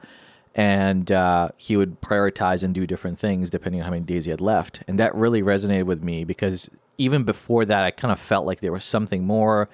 and 0.55 1.11
uh, 1.11 1.49
he 1.57 1.75
would 1.75 2.01
prioritize 2.01 2.63
and 2.63 2.73
do 2.73 2.87
different 2.87 3.19
things 3.19 3.49
depending 3.49 3.81
on 3.81 3.85
how 3.85 3.91
many 3.91 4.05
days 4.05 4.25
he 4.25 4.31
had 4.31 4.41
left, 4.41 4.83
and 4.87 4.99
that 4.99 5.13
really 5.15 5.41
resonated 5.41 5.83
with 5.83 6.03
me 6.03 6.23
because 6.23 6.69
even 6.97 7.23
before 7.23 7.65
that 7.65 7.83
I 7.83 7.91
kind 7.91 8.11
of 8.11 8.19
felt 8.19 8.45
like 8.45 8.61
there 8.61 8.71
was 8.71 8.85
something 8.85 9.23
more. 9.23 9.69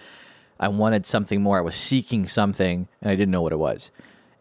I 0.60 0.68
wanted 0.68 1.06
something 1.06 1.42
more. 1.42 1.58
I 1.58 1.62
was 1.62 1.76
seeking 1.76 2.28
something, 2.28 2.88
and 3.02 3.12
I 3.12 3.16
didn't 3.16 3.32
know 3.32 3.42
what 3.42 3.54
it 3.54 3.60
was. 3.60 3.92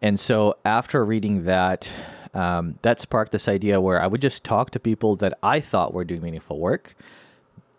And 0.00 0.18
so 0.18 0.56
after 0.64 1.04
reading 1.04 1.44
that, 1.44 1.90
um, 2.34 2.78
that 2.82 3.00
sparked 3.00 3.32
this 3.32 3.48
idea 3.48 3.80
where 3.80 4.02
I 4.02 4.06
would 4.06 4.20
just 4.20 4.44
talk 4.44 4.70
to 4.70 4.80
people 4.80 5.16
that 5.16 5.38
I 5.42 5.60
thought 5.60 5.94
were 5.94 6.04
doing 6.04 6.22
meaningful 6.22 6.58
work 6.58 6.94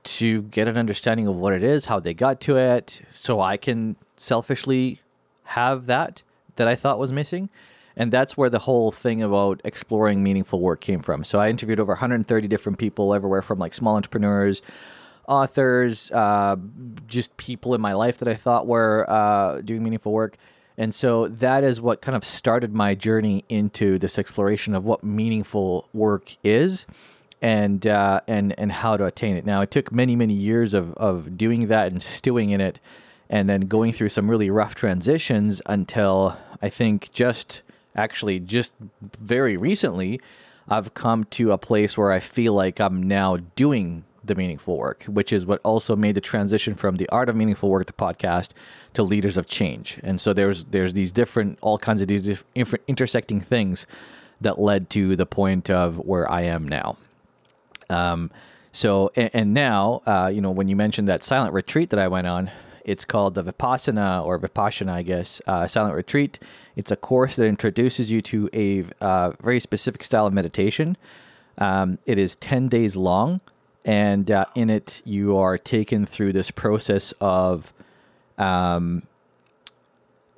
to 0.04 0.44
get 0.44 0.68
an 0.68 0.78
understanding 0.78 1.28
of 1.28 1.36
what 1.36 1.54
it 1.54 1.64
is, 1.64 1.86
how 1.86 2.00
they 2.00 2.14
got 2.14 2.42
to 2.42 2.58
it, 2.58 3.02
so 3.12 3.40
I 3.40 3.58
can 3.58 3.96
selfishly 4.18 5.02
have 5.46 5.86
that 5.88 6.24
that 6.56 6.68
I 6.68 6.76
thought 6.76 7.00
was 7.00 7.12
missing. 7.12 7.50
And 7.96 8.12
that's 8.12 8.36
where 8.36 8.50
the 8.50 8.60
whole 8.60 8.92
thing 8.92 9.22
about 9.22 9.62
exploring 9.64 10.24
meaningful 10.24 10.60
work 10.60 10.82
came 10.82 11.00
from. 11.00 11.24
So 11.24 11.40
I 11.40 11.50
interviewed 11.50 11.80
over 11.80 11.94
130 11.94 12.48
different 12.48 12.80
people, 12.80 13.14
everywhere 13.14 13.42
from 13.42 13.60
like 13.60 13.74
small 13.74 13.96
entrepreneurs, 13.96 14.62
authors, 15.28 16.12
uh, 16.12 16.56
just 17.08 17.36
people 17.38 17.74
in 17.74 17.82
my 17.82 17.94
life 17.94 18.18
that 18.20 18.28
I 18.28 18.36
thought 18.36 18.68
were 18.68 19.06
uh, 19.08 19.62
doing 19.62 19.84
meaningful 19.84 20.12
work. 20.12 20.38
And 20.78 20.94
so 20.94 21.28
that 21.28 21.64
is 21.64 21.80
what 21.80 22.02
kind 22.02 22.16
of 22.16 22.26
started 22.26 22.74
my 22.74 22.96
journey 22.96 23.46
into 23.48 24.00
this 24.00 24.18
exploration 24.18 24.74
of 24.74 24.84
what 24.84 25.04
meaningful 25.04 25.88
work 25.94 26.36
is 26.44 26.86
and 27.42 27.86
uh, 27.86 28.22
and 28.28 28.58
and 28.58 28.72
how 28.72 28.98
to 28.98 29.06
attain 29.06 29.36
it. 29.36 29.46
Now 29.46 29.62
it 29.62 29.70
took 29.70 29.92
many 29.92 30.16
many 30.16 30.34
years 30.34 30.74
of 30.74 30.94
of 30.94 31.38
doing 31.38 31.68
that 31.68 31.92
and 31.92 32.02
stewing 32.02 32.50
in 32.50 32.62
it, 32.62 32.80
and 33.30 33.48
then 33.48 33.62
going 33.62 33.92
through 33.92 34.10
some 34.10 34.30
really 34.30 34.50
rough 34.50 34.74
transitions 34.74 35.62
until 35.68 36.38
I 36.62 36.70
think 36.70 37.12
just 37.12 37.62
actually 37.96 38.40
just 38.40 38.74
very 39.02 39.58
recently, 39.58 40.20
I've 40.68 40.94
come 40.94 41.26
to 41.26 41.52
a 41.52 41.58
place 41.58 41.98
where 41.98 42.12
I 42.12 42.20
feel 42.20 42.54
like 42.54 42.80
I'm 42.80 43.04
now 43.04 43.38
doing 43.56 44.06
the 44.24 44.36
meaningful 44.36 44.78
work, 44.78 45.04
which 45.04 45.34
is 45.34 45.46
what 45.46 45.60
also 45.64 45.96
made 45.96 46.16
the 46.16 46.22
transition 46.22 46.76
from 46.76 46.96
the 46.96 47.10
art 47.10 47.30
of 47.30 47.36
meaningful 47.36 47.70
work, 47.70 47.86
the 47.86 47.94
podcast, 47.94 48.52
to 48.94 49.04
leaders 49.04 49.38
of 49.38 49.48
change. 49.48 50.00
And 50.04 50.22
so 50.22 50.34
there's 50.34 50.64
there's 50.66 50.94
these 50.94 51.12
different, 51.12 51.60
all 51.62 51.78
kinds 51.78 52.02
of 52.02 52.08
these 52.08 52.44
intersecting 52.88 53.42
things 53.42 53.86
that 54.42 54.60
led 54.60 54.90
to 54.92 55.16
the 55.16 55.26
point 55.26 55.70
of 55.70 55.98
where 55.98 56.30
I 56.30 56.42
am 56.42 56.68
now. 56.68 56.98
Um, 57.90 58.32
so 58.72 59.12
and, 59.16 59.30
and 59.34 59.54
now, 59.54 60.02
uh, 60.06 60.32
you 60.34 60.42
know, 60.42 60.52
when 60.52 60.68
you 60.68 60.76
mentioned 60.76 61.08
that 61.08 61.24
silent 61.24 61.54
retreat 61.54 61.90
that 61.90 62.00
I 62.00 62.08
went 62.08 62.28
on, 62.28 62.52
it's 62.86 63.06
called 63.06 63.36
the 63.36 63.44
Vipassana 63.44 64.26
or 64.26 64.40
Vipassana, 64.40 64.92
I 64.92 65.04
guess, 65.04 65.42
uh, 65.48 65.68
silent 65.68 65.96
retreat. 65.96 66.40
It's 66.76 66.92
a 66.92 66.96
course 66.96 67.36
that 67.36 67.46
introduces 67.46 68.12
you 68.12 68.22
to 68.24 68.50
a 68.54 68.84
uh, 69.00 69.32
very 69.42 69.60
specific 69.60 70.04
style 70.04 70.28
of 70.28 70.34
meditation. 70.34 70.98
Um, 71.58 72.00
it 72.06 72.18
is 72.18 72.36
ten 72.36 72.68
days 72.68 72.96
long, 72.96 73.40
and 73.86 74.30
uh, 74.32 74.46
in 74.56 74.70
it 74.70 75.02
you 75.06 75.38
are 75.38 75.58
taken 75.58 76.06
through 76.06 76.34
this 76.34 76.52
process 76.52 77.14
of 77.20 77.74
um, 78.38 79.04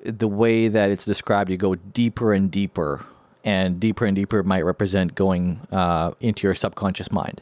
the 0.03 0.27
way 0.27 0.67
that 0.67 0.89
it's 0.89 1.05
described. 1.05 1.49
You 1.49 1.57
go 1.57 1.75
deeper 1.75 2.33
and 2.33 2.51
deeper 2.51 3.05
and 3.43 3.79
deeper 3.79 4.05
and 4.05 4.15
deeper 4.15 4.43
might 4.43 4.65
represent 4.65 5.15
going 5.15 5.59
uh, 5.71 6.11
into 6.19 6.47
your 6.47 6.55
subconscious 6.55 7.11
mind. 7.11 7.41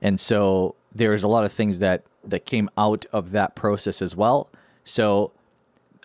And 0.00 0.18
so 0.18 0.74
there's 0.94 1.22
a 1.22 1.28
lot 1.28 1.44
of 1.44 1.52
things 1.52 1.78
that 1.80 2.02
that 2.24 2.44
came 2.44 2.68
out 2.76 3.06
of 3.12 3.30
that 3.30 3.54
process 3.54 4.02
as 4.02 4.16
well. 4.16 4.48
So 4.84 5.32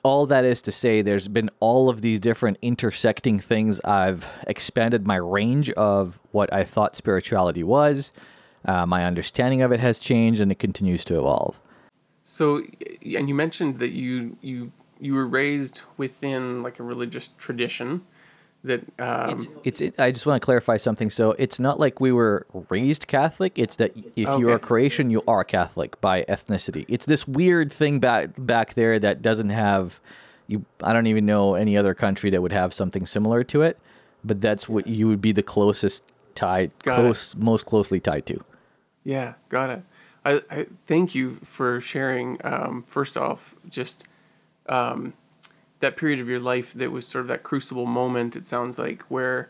all 0.03 0.25
that 0.25 0.45
is 0.45 0.61
to 0.63 0.71
say 0.71 1.01
there's 1.01 1.27
been 1.27 1.50
all 1.59 1.89
of 1.89 2.01
these 2.01 2.19
different 2.19 2.57
intersecting 2.61 3.39
things 3.39 3.79
i've 3.81 4.27
expanded 4.47 5.05
my 5.05 5.15
range 5.15 5.69
of 5.71 6.19
what 6.31 6.51
i 6.51 6.63
thought 6.63 6.95
spirituality 6.95 7.63
was 7.63 8.11
uh, 8.65 8.86
my 8.86 9.06
understanding 9.06 9.62
of 9.62 9.72
it 9.72 9.80
has 9.80 10.00
changed 10.00 10.41
and 10.41 10.51
it 10.51 10.60
continues 10.60 11.03
to 11.06 11.18
evolve 11.18 11.60
so 12.24 12.62
and 13.15 13.27
you 13.27 13.36
mentioned 13.36 13.80
that 13.80 13.91
you 13.91 14.38
you 14.41 14.72
you 15.00 15.15
were 15.15 15.27
raised 15.27 15.82
within 15.98 16.62
like 16.62 16.80
a 16.80 16.84
religious 16.84 17.30
tradition 17.38 18.01
that 18.63 18.82
um, 19.00 19.32
it's, 19.32 19.48
it's 19.63 19.82
it, 19.82 20.00
I 20.00 20.12
just 20.12 20.25
want 20.25 20.41
to 20.41 20.46
clarify 20.46 20.77
something. 20.77 21.10
So 21.10 21.32
it's 21.39 21.60
not 21.60 21.80
like 21.80 22.00
we 22.00 22.12
were 22.12 22.46
raised 22.70 23.08
Catholic. 23.08 23.58
It's 23.58 23.77
that 23.77 23.98
if 24.15 24.27
okay. 24.27 24.39
you 24.39 24.50
are 24.51 24.60
Croatian, 24.60 25.10
you 25.10 25.24
are 25.27 25.44
Catholic 25.44 26.00
by 26.00 26.24
ethnicity. 26.24 26.86
It's 26.88 27.06
this 27.06 27.27
weird 27.27 27.72
thing 27.72 28.00
back 28.00 28.30
back 28.38 28.75
there 28.75 29.00
that 29.00 29.22
doesn't 29.22 29.50
have 29.50 30.00
you. 30.48 30.65
I 30.84 30.94
don't 30.94 31.08
even 31.08 31.25
know 31.25 31.56
any 31.56 31.75
other 31.75 31.94
country 31.94 32.30
that 32.30 32.41
would 32.41 32.53
have 32.53 32.74
something 32.74 33.06
similar 33.08 33.44
to 33.46 33.63
it. 33.63 33.80
But 34.24 34.39
that's 34.39 34.70
what 34.70 34.86
you 34.86 35.08
would 35.08 35.22
be 35.22 35.32
the 35.32 35.41
closest 35.41 36.03
tied, 36.36 36.77
got 36.84 36.98
close, 36.98 37.34
it. 37.34 37.39
most 37.39 37.65
closely 37.65 38.00
tied 38.00 38.27
to. 38.27 38.44
Yeah, 39.03 39.34
got 39.50 39.70
it. 39.70 39.84
I, 40.24 40.41
I 40.51 40.67
thank 40.86 41.15
you 41.15 41.39
for 41.43 41.81
sharing. 41.81 42.38
Um, 42.43 42.84
first 42.84 43.17
off, 43.17 43.55
just 43.70 44.03
um, 44.67 45.13
that 45.79 45.98
period 45.98 46.20
of 46.20 46.27
your 46.29 46.39
life 46.39 46.74
that 46.74 46.91
was 46.91 47.08
sort 47.08 47.24
of 47.24 47.27
that 47.29 47.43
crucible 47.43 47.88
moment, 47.88 48.36
it 48.36 48.46
sounds 48.46 48.77
like, 48.77 49.01
where 49.03 49.50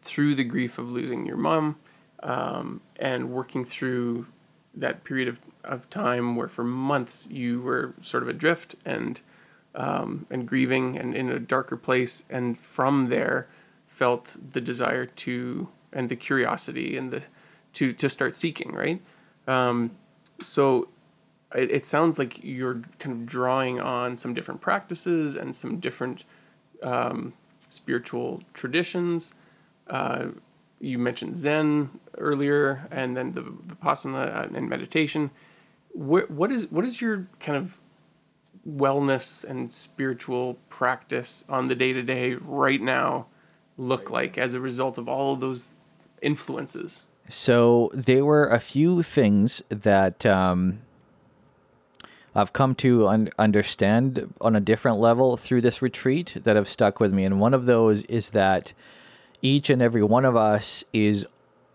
through 0.00 0.34
the 0.34 0.44
grief 0.44 0.78
of 0.78 0.90
losing 0.90 1.26
your 1.26 1.36
mom 1.36 1.76
um, 2.22 2.80
and 2.96 3.30
working 3.30 3.64
through 3.64 4.26
that 4.74 5.04
period 5.04 5.28
of, 5.28 5.40
of 5.64 5.88
time 5.90 6.36
where 6.36 6.48
for 6.48 6.64
months 6.64 7.26
you 7.30 7.60
were 7.60 7.94
sort 8.00 8.22
of 8.22 8.28
adrift 8.28 8.74
and 8.84 9.20
um, 9.74 10.26
and 10.30 10.48
grieving 10.48 10.98
and 10.98 11.14
in 11.14 11.30
a 11.30 11.38
darker 11.38 11.76
place, 11.76 12.24
and 12.28 12.58
from 12.58 13.06
there 13.06 13.48
felt 13.86 14.36
the 14.52 14.60
desire 14.60 15.06
to 15.06 15.68
and 15.92 16.08
the 16.08 16.16
curiosity 16.16 16.96
and 16.96 17.12
the 17.12 17.26
to 17.78 17.92
to 17.92 18.08
start 18.08 18.34
seeking 18.34 18.72
right. 18.72 19.00
Um, 19.46 19.92
so 20.40 20.88
it, 21.54 21.70
it 21.70 21.86
sounds 21.86 22.18
like 22.18 22.42
you're 22.42 22.82
kind 22.98 23.16
of 23.16 23.24
drawing 23.24 23.80
on 23.80 24.16
some 24.16 24.34
different 24.34 24.60
practices 24.60 25.36
and 25.36 25.54
some 25.54 25.78
different 25.78 26.24
um, 26.82 27.34
spiritual 27.68 28.42
traditions. 28.52 29.34
Uh, 29.88 30.26
you 30.80 30.98
mentioned 30.98 31.36
Zen 31.36 31.90
earlier, 32.18 32.88
and 32.90 33.16
then 33.16 33.32
the 33.32 33.42
Vipassana 33.42 34.52
and 34.54 34.68
meditation. 34.68 35.30
What, 35.92 36.30
what 36.30 36.50
is 36.50 36.70
what 36.70 36.84
is 36.84 37.00
your 37.00 37.28
kind 37.38 37.56
of 37.56 37.78
wellness 38.68 39.44
and 39.44 39.72
spiritual 39.72 40.58
practice 40.68 41.44
on 41.48 41.68
the 41.68 41.74
day 41.76 41.92
to 41.92 42.02
day 42.02 42.34
right 42.34 42.80
now 42.80 43.26
look 43.76 44.10
like 44.10 44.36
as 44.36 44.54
a 44.54 44.60
result 44.60 44.98
of 44.98 45.08
all 45.08 45.34
of 45.34 45.40
those 45.40 45.74
influences? 46.20 47.02
So 47.28 47.90
there 47.92 48.24
were 48.24 48.48
a 48.48 48.58
few 48.58 49.02
things 49.02 49.62
that 49.68 50.24
um, 50.24 50.80
I've 52.34 52.52
come 52.52 52.74
to 52.76 53.06
un- 53.06 53.30
understand 53.38 54.32
on 54.40 54.56
a 54.56 54.60
different 54.60 54.98
level 54.98 55.36
through 55.36 55.60
this 55.60 55.82
retreat 55.82 56.38
that 56.44 56.56
have 56.56 56.68
stuck 56.68 57.00
with 57.00 57.12
me. 57.12 57.24
And 57.24 57.40
one 57.40 57.52
of 57.52 57.66
those 57.66 58.04
is 58.04 58.30
that 58.30 58.72
each 59.42 59.68
and 59.68 59.82
every 59.82 60.02
one 60.02 60.24
of 60.24 60.36
us 60.36 60.84
is 60.92 61.26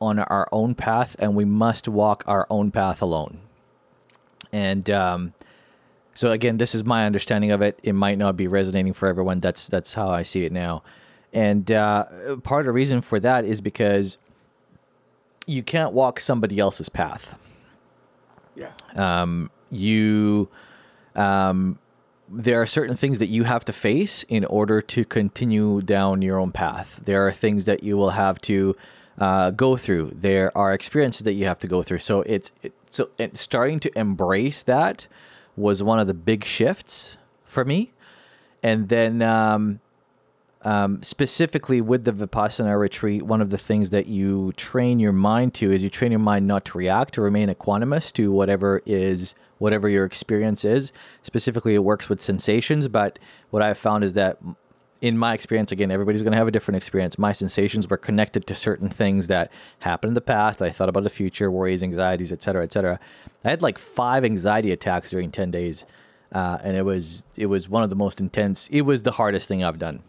on 0.02 0.20
our 0.20 0.50
own 0.52 0.76
path 0.76 1.16
and 1.20 1.36
we 1.36 1.46
must 1.46 1.88
walk 1.88 2.24
our 2.28 2.48
own 2.50 2.72
path 2.72 3.02
alone. 3.02 3.40
And 4.52 4.90
um, 4.90 5.34
so 6.16 6.32
again, 6.32 6.58
this 6.58 6.76
is 6.76 6.84
my 6.84 7.06
understanding 7.06 7.52
of 7.52 7.62
it. 7.62 7.80
It 7.84 7.94
might 7.94 8.18
not 8.18 8.36
be 8.36 8.48
resonating 8.48 8.94
for 8.94 9.08
everyone. 9.08 9.40
That's 9.40 9.68
that's 9.68 9.94
how 9.94 10.10
I 10.10 10.24
see 10.24 10.46
it 10.46 10.52
now. 10.52 10.84
And 11.32 11.72
uh, 11.72 12.06
part 12.44 12.62
of 12.62 12.66
the 12.68 12.72
reason 12.72 13.02
for 13.02 13.20
that 13.20 13.46
is 13.46 13.62
because 13.62 14.18
you 15.46 15.64
can't 15.64 15.94
walk 15.94 16.20
somebody 16.20 16.60
else's 16.60 16.90
path. 16.90 17.38
Yeah. 18.56 18.72
Um, 18.96 19.50
you 19.72 20.50
um, 21.16 21.80
there 22.30 22.62
are 22.62 22.66
certain 22.66 22.96
things 22.96 23.20
that 23.20 23.28
you 23.28 23.44
have 23.44 23.66
to 23.66 23.74
face 23.74 24.24
in 24.24 24.46
order 24.46 24.82
to 24.82 25.06
continue 25.06 25.82
down 25.82 26.22
your 26.22 26.40
own 26.40 26.52
path. 26.52 27.00
There 27.04 27.28
are 27.28 27.32
things 27.32 27.66
that 27.66 27.84
you 27.84 27.98
will 27.98 28.12
have 28.12 28.42
to 28.42 28.76
uh, 29.20 29.52
go 29.52 29.78
through. 29.78 30.12
There 30.16 30.56
are 30.58 30.74
experiences 30.74 31.24
that 31.24 31.34
you 31.34 31.46
have 31.46 31.60
to 31.60 31.68
go 31.68 31.84
through. 31.84 32.00
So 32.00 32.22
it's 32.22 32.52
it, 32.62 32.74
so 32.90 33.10
it, 33.18 33.38
starting 33.38 33.80
to 33.82 34.00
embrace 34.00 34.64
that 34.64 35.08
was 35.56 35.84
one 35.84 36.00
of 36.00 36.08
the 36.08 36.14
big 36.14 36.44
shifts 36.44 37.18
for 37.44 37.64
me. 37.64 37.92
And 38.64 38.90
then 38.90 39.22
um, 39.22 39.80
um, 40.64 41.04
specifically 41.04 41.82
with 41.82 42.06
the 42.06 42.12
Vipassana 42.12 42.80
retreat, 42.80 43.24
one 43.24 43.42
of 43.42 43.50
the 43.50 43.58
things 43.58 43.90
that 43.90 44.08
you 44.08 44.54
train 44.54 45.00
your 45.00 45.12
mind 45.12 45.54
to 45.56 45.72
is 45.72 45.84
you 45.84 45.90
train 45.90 46.12
your 46.12 46.20
mind 46.20 46.48
not 46.48 46.66
to 46.66 46.78
react, 46.78 47.14
to 47.16 47.22
remain 47.22 47.50
equanimous 47.50 48.12
to 48.14 48.32
whatever 48.32 48.82
is 48.86 49.36
whatever 49.58 49.90
your 49.90 50.06
experience 50.06 50.64
is. 50.64 50.94
Specifically, 51.22 51.76
it 51.76 51.84
works 51.84 52.10
with 52.10 52.22
sensations, 52.22 52.88
but 52.88 53.20
what 53.50 53.62
I've 53.62 53.78
found 53.78 54.04
is 54.04 54.14
that 54.14 54.40
in 55.02 55.18
my 55.18 55.34
experience, 55.34 55.74
again, 55.74 55.92
everybody's 55.92 56.22
going 56.22 56.32
to 56.32 56.38
have 56.38 56.48
a 56.48 56.52
different 56.52 56.78
experience. 56.78 57.18
My 57.18 57.34
sensations 57.34 57.90
were 57.90 57.98
connected 57.98 58.48
to 58.48 58.56
certain 58.56 58.88
things 58.88 59.28
that 59.28 59.52
happened 59.80 60.12
in 60.12 60.16
the 60.16 60.22
past. 60.22 60.62
I 60.62 60.70
thought 60.70 60.88
about 60.88 61.04
the 61.04 61.10
future, 61.10 61.52
worries, 61.52 61.84
anxieties, 61.84 62.32
etc., 62.32 62.64
etc. 62.64 63.00
I 63.44 63.50
had 63.50 63.62
like 63.62 63.78
five 63.78 64.24
anxiety 64.24 64.72
attacks 64.72 65.10
during 65.10 65.30
ten 65.30 65.52
days, 65.52 65.86
uh, 66.32 66.60
and 66.64 66.78
it 66.78 66.86
was 66.86 67.24
it 67.36 67.48
was 67.48 67.68
one 67.68 67.84
of 67.84 67.90
the 67.90 67.98
most 67.98 68.22
intense. 68.22 68.70
It 68.72 68.84
was 68.84 69.04
the 69.04 69.12
hardest 69.12 69.50
thing 69.50 69.62
I've 69.62 69.78
done. 69.78 70.04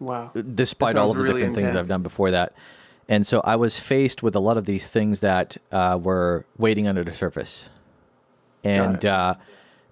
Wow! 0.00 0.30
Despite 0.54 0.96
all 0.96 1.10
of 1.10 1.16
the 1.16 1.22
really 1.22 1.40
different 1.40 1.56
intense. 1.56 1.74
things 1.74 1.80
I've 1.80 1.88
done 1.88 2.02
before 2.02 2.30
that, 2.30 2.52
and 3.08 3.26
so 3.26 3.40
I 3.44 3.56
was 3.56 3.78
faced 3.78 4.22
with 4.22 4.36
a 4.36 4.40
lot 4.40 4.56
of 4.56 4.66
these 4.66 4.88
things 4.88 5.20
that 5.20 5.56
uh, 5.72 5.98
were 6.02 6.44
waiting 6.58 6.86
under 6.86 7.04
the 7.04 7.14
surface 7.14 7.70
and 8.66 9.04
uh, 9.04 9.34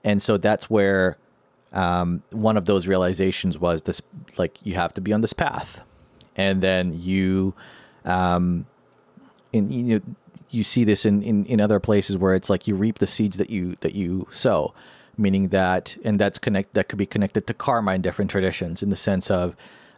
and 0.03 0.23
so 0.23 0.37
that's 0.37 0.69
where 0.69 1.17
um, 1.73 2.23
one 2.31 2.57
of 2.57 2.67
those 2.67 2.87
realizations 2.87 3.59
was 3.59 3.83
this: 3.83 4.03
like 4.37 4.59
you 4.65 4.75
have 4.75 4.93
to 4.95 5.01
be 5.01 5.13
on 5.13 5.21
this 5.21 5.33
path, 5.33 5.81
and 6.37 6.61
then 6.61 6.93
you, 6.99 7.55
um, 8.05 8.67
in 9.53 9.71
you 9.71 9.83
know, 9.85 10.01
you 10.51 10.65
see 10.65 10.85
this 10.85 11.07
in, 11.07 11.23
in 11.23 11.45
in 11.47 11.61
other 11.61 11.79
places 11.79 12.17
where 12.17 12.35
it's 12.35 12.51
like 12.51 12.67
you 12.67 12.75
reap 12.75 12.99
the 12.99 13.07
seeds 13.07 13.39
that 13.39 13.51
you 13.51 13.77
that 13.81 13.95
you 13.95 14.27
sow, 14.31 14.75
meaning 15.17 15.49
that 15.49 15.97
and 16.05 16.19
that's 16.19 16.39
connect 16.39 16.75
that 16.75 16.89
could 16.89 16.99
be 16.99 17.07
connected 17.07 17.47
to 17.47 17.55
karma 17.55 17.95
in 17.95 18.03
different 18.03 18.31
traditions 18.31 18.83
in 18.83 18.91
the 18.91 18.97
sense 18.97 19.31
of 19.31 19.55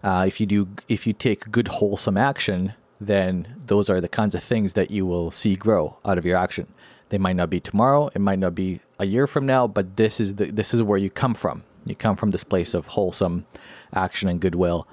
uh, 0.06 0.24
if 0.26 0.40
you 0.40 0.46
do 0.46 0.60
if 0.88 1.06
you 1.06 1.12
take 1.12 1.50
good 1.50 1.68
wholesome 1.68 2.16
action 2.16 2.72
then 2.98 3.32
those 3.66 3.90
are 3.90 4.00
the 4.00 4.08
kinds 4.08 4.34
of 4.34 4.42
things 4.42 4.72
that 4.72 4.90
you 4.90 5.04
will 5.04 5.30
see 5.30 5.54
grow 5.54 5.84
out 6.04 6.16
of 6.16 6.24
your 6.24 6.38
action 6.38 6.66
they 7.08 7.18
might 7.18 7.36
not 7.36 7.50
be 7.50 7.60
tomorrow. 7.60 8.10
It 8.14 8.20
might 8.20 8.38
not 8.38 8.54
be 8.54 8.80
a 8.98 9.06
year 9.06 9.26
from 9.26 9.46
now, 9.46 9.66
but 9.66 9.96
this 9.96 10.18
is 10.18 10.36
the 10.36 10.46
this 10.46 10.74
is 10.74 10.82
where 10.82 10.98
you 10.98 11.10
come 11.10 11.34
from. 11.34 11.62
You 11.84 11.94
come 11.94 12.16
from 12.16 12.32
this 12.32 12.42
place 12.42 12.74
of 12.74 12.86
wholesome 12.88 13.46
action 13.92 14.28
and 14.28 14.40
goodwill. 14.40 14.88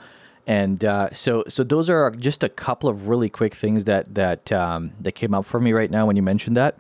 And 0.46 0.84
uh, 0.84 1.12
so, 1.14 1.46
so 1.48 1.64
those 1.64 1.90
are 1.90 2.12
just 2.12 2.44
a 2.44 2.50
couple 2.50 2.90
of 2.90 3.08
really 3.08 3.30
quick 3.30 3.56
things 3.56 3.86
that 3.86 4.14
that 4.14 4.52
um, 4.52 4.92
that 5.00 5.14
came 5.14 5.34
up 5.34 5.46
for 5.46 5.60
me 5.60 5.74
right 5.74 5.90
now 5.90 6.06
when 6.06 6.16
you 6.16 6.22
mentioned 6.22 6.56
that. 6.58 6.78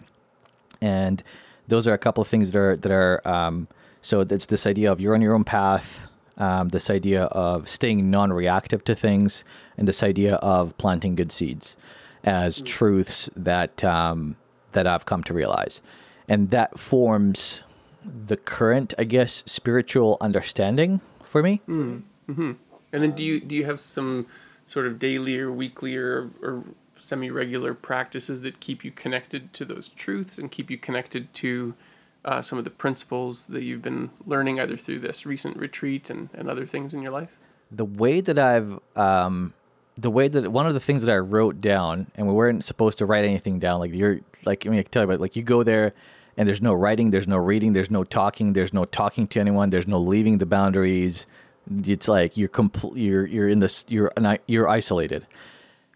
And 0.82 1.24
those 1.68 1.88
are 1.88 1.94
a 1.94 1.98
couple 1.98 2.22
of 2.22 2.28
things 2.28 2.52
that 2.52 2.60
are 2.60 2.76
that 2.76 2.92
are 2.92 3.28
um, 3.28 3.68
so 4.02 4.20
it's 4.22 4.46
this 4.46 4.68
idea 4.68 4.92
of 4.92 5.02
you're 5.02 5.16
on 5.16 5.22
your 5.22 5.34
own 5.34 5.46
path, 5.46 6.08
um, 6.38 6.70
this 6.70 6.90
idea 6.90 7.26
of 7.26 7.70
staying 7.70 8.10
non-reactive 8.10 8.84
to 8.86 8.96
things, 8.96 9.44
and 9.78 9.88
this 9.88 10.04
idea 10.04 10.36
of 10.36 10.78
planting 10.78 11.16
good 11.16 11.32
seeds 11.32 11.78
as 12.24 12.62
truths 12.62 13.30
that 13.36 13.84
um, 13.84 14.36
that 14.72 14.88
I've 14.88 15.06
come 15.06 15.24
to 15.26 15.34
realize, 15.34 15.82
and 16.28 16.50
that 16.52 16.80
forms 16.80 17.64
the 18.06 18.38
current, 18.38 18.94
I 18.98 19.04
guess, 19.04 19.44
spiritual 19.46 20.18
understanding 20.20 21.02
for 21.24 21.42
me. 21.42 21.62
Mm-hmm. 21.68 22.52
And 22.92 23.04
then 23.04 23.12
do 23.12 23.24
you 23.24 23.40
do 23.40 23.56
you 23.56 23.66
have 23.66 23.80
some 23.80 24.28
sort 24.66 24.88
of 24.88 25.00
daily 25.00 25.40
or 25.40 25.52
weekly 25.52 25.96
or, 25.96 26.30
or 26.42 26.64
semi 26.98 27.30
regular 27.30 27.74
practices 27.74 28.42
that 28.42 28.60
keep 28.60 28.84
you 28.84 28.92
connected 28.92 29.54
to 29.54 29.66
those 29.66 29.90
truths 29.90 30.38
and 30.38 30.52
keep 30.52 30.70
you 30.72 30.78
connected 30.78 31.34
to 31.34 31.74
uh, 32.26 32.42
some 32.42 32.58
of 32.58 32.64
the 32.64 32.70
principles 32.70 33.48
that 33.48 33.64
you've 33.64 33.82
been 33.82 34.10
learning 34.26 34.60
either 34.60 34.78
through 34.78 35.00
this 35.00 35.26
recent 35.26 35.58
retreat 35.58 36.10
and, 36.10 36.30
and 36.34 36.50
other 36.50 36.66
things 36.66 36.94
in 36.94 37.02
your 37.02 37.12
life? 37.12 37.38
The 37.72 37.86
way 37.86 38.22
that 38.22 38.38
I've 38.40 38.80
um, 38.96 39.54
the 39.98 40.10
way 40.10 40.28
that 40.28 40.52
one 40.52 40.66
of 40.68 40.74
the 40.74 40.80
things 40.80 41.04
that 41.04 41.12
I 41.12 41.18
wrote 41.18 41.62
down, 41.62 42.08
and 42.16 42.28
we 42.28 42.34
weren't 42.34 42.64
supposed 42.64 42.98
to 43.00 43.06
write 43.06 43.26
anything 43.26 43.60
down. 43.60 43.80
Like 43.80 43.94
you're 43.94 44.22
like 44.46 44.66
I 44.66 44.70
mean, 44.70 44.80
I 44.80 44.84
can 44.84 44.92
tell 44.92 45.04
you, 45.04 45.08
but 45.08 45.20
like 45.20 45.36
you 45.36 45.44
go 45.44 45.64
there 45.64 45.94
and 46.38 46.48
there's 46.48 46.62
no 46.62 46.74
writing, 46.74 47.12
there's 47.12 47.28
no 47.28 47.38
reading, 47.38 47.74
there's 47.74 47.92
no 47.92 48.04
talking, 48.04 48.54
there's 48.54 48.74
no 48.74 48.86
talking 48.86 49.28
to 49.28 49.40
anyone, 49.40 49.70
there's 49.70 49.88
no 49.88 50.00
leaving 50.00 50.40
the 50.40 50.46
boundaries. 50.46 51.28
It's 51.86 52.08
like 52.08 52.36
you're 52.38 52.50
complete. 52.50 53.02
You're 53.02 53.26
you're 53.26 53.48
in 53.48 53.60
this. 53.60 53.86
You're 53.88 54.12
you're 54.48 54.68
isolated. 54.68 55.26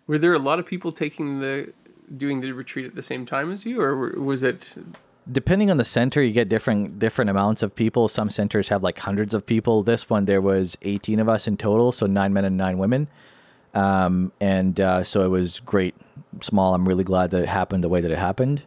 Were 0.06 0.18
there 0.18 0.34
a 0.34 0.40
lot 0.40 0.60
of 0.60 0.66
people 0.66 0.92
taking 0.92 1.42
the 1.42 1.74
doing 2.16 2.42
the 2.42 2.54
retreat 2.54 2.86
at 2.86 2.96
the 2.96 3.02
same 3.02 3.26
time 3.26 3.52
as 3.52 3.66
you, 3.66 3.82
or 3.82 4.12
was 4.12 4.44
it? 4.44 4.78
Depending 5.30 5.70
on 5.70 5.78
the 5.78 5.86
center, 5.86 6.22
you 6.22 6.32
get 6.32 6.48
different 6.48 7.00
different 7.00 7.30
amounts 7.30 7.62
of 7.62 7.76
people. 7.76 8.08
Some 8.08 8.30
centers 8.30 8.70
have 8.70 8.84
like 8.84 9.00
hundreds 9.00 9.34
of 9.34 9.46
people. 9.46 9.84
This 9.84 10.10
one, 10.10 10.26
there 10.26 10.42
was 10.42 10.78
18 10.84 11.20
of 11.20 11.28
us 11.28 11.48
in 11.48 11.58
total, 11.58 11.92
so 11.92 12.06
nine 12.06 12.34
men 12.34 12.46
and 12.46 12.58
nine 12.58 12.78
women. 12.78 13.08
Um, 13.74 14.32
and 14.40 14.80
uh, 14.80 15.04
so 15.04 15.22
it 15.22 15.28
was 15.28 15.60
great, 15.60 15.96
small. 16.42 16.74
I'm 16.74 16.88
really 16.88 17.04
glad 17.04 17.32
that 17.32 17.44
it 17.44 17.50
happened 17.50 17.84
the 17.84 17.90
way 17.90 18.02
that 18.02 18.10
it 18.10 18.18
happened. 18.18 18.64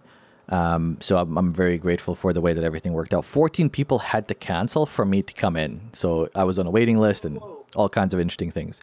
Um, 0.50 0.98
so 1.00 1.16
I'm, 1.16 1.36
I'm, 1.38 1.52
very 1.52 1.78
grateful 1.78 2.16
for 2.16 2.32
the 2.32 2.40
way 2.40 2.52
that 2.52 2.64
everything 2.64 2.92
worked 2.92 3.14
out. 3.14 3.24
14 3.24 3.70
people 3.70 4.00
had 4.00 4.26
to 4.28 4.34
cancel 4.34 4.84
for 4.84 5.04
me 5.04 5.22
to 5.22 5.32
come 5.32 5.56
in. 5.56 5.80
So 5.92 6.28
I 6.34 6.42
was 6.42 6.58
on 6.58 6.66
a 6.66 6.70
waiting 6.70 6.98
list 6.98 7.24
and 7.24 7.38
all 7.76 7.88
kinds 7.88 8.12
of 8.12 8.18
interesting 8.20 8.50
things. 8.50 8.80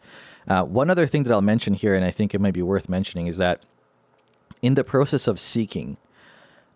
Uh, 0.47 0.63
one 0.63 0.89
other 0.89 1.07
thing 1.07 1.23
that 1.23 1.33
I'll 1.33 1.41
mention 1.41 1.73
here, 1.73 1.93
and 1.93 2.05
I 2.05 2.11
think 2.11 2.33
it 2.33 2.39
might 2.39 2.53
be 2.53 2.61
worth 2.61 2.87
mentioning, 2.87 3.27
is 3.27 3.35
that 3.35 3.63
in 4.61 4.75
the 4.75 4.85
process 4.85 5.27
of 5.27 5.41
seeking, 5.41 5.97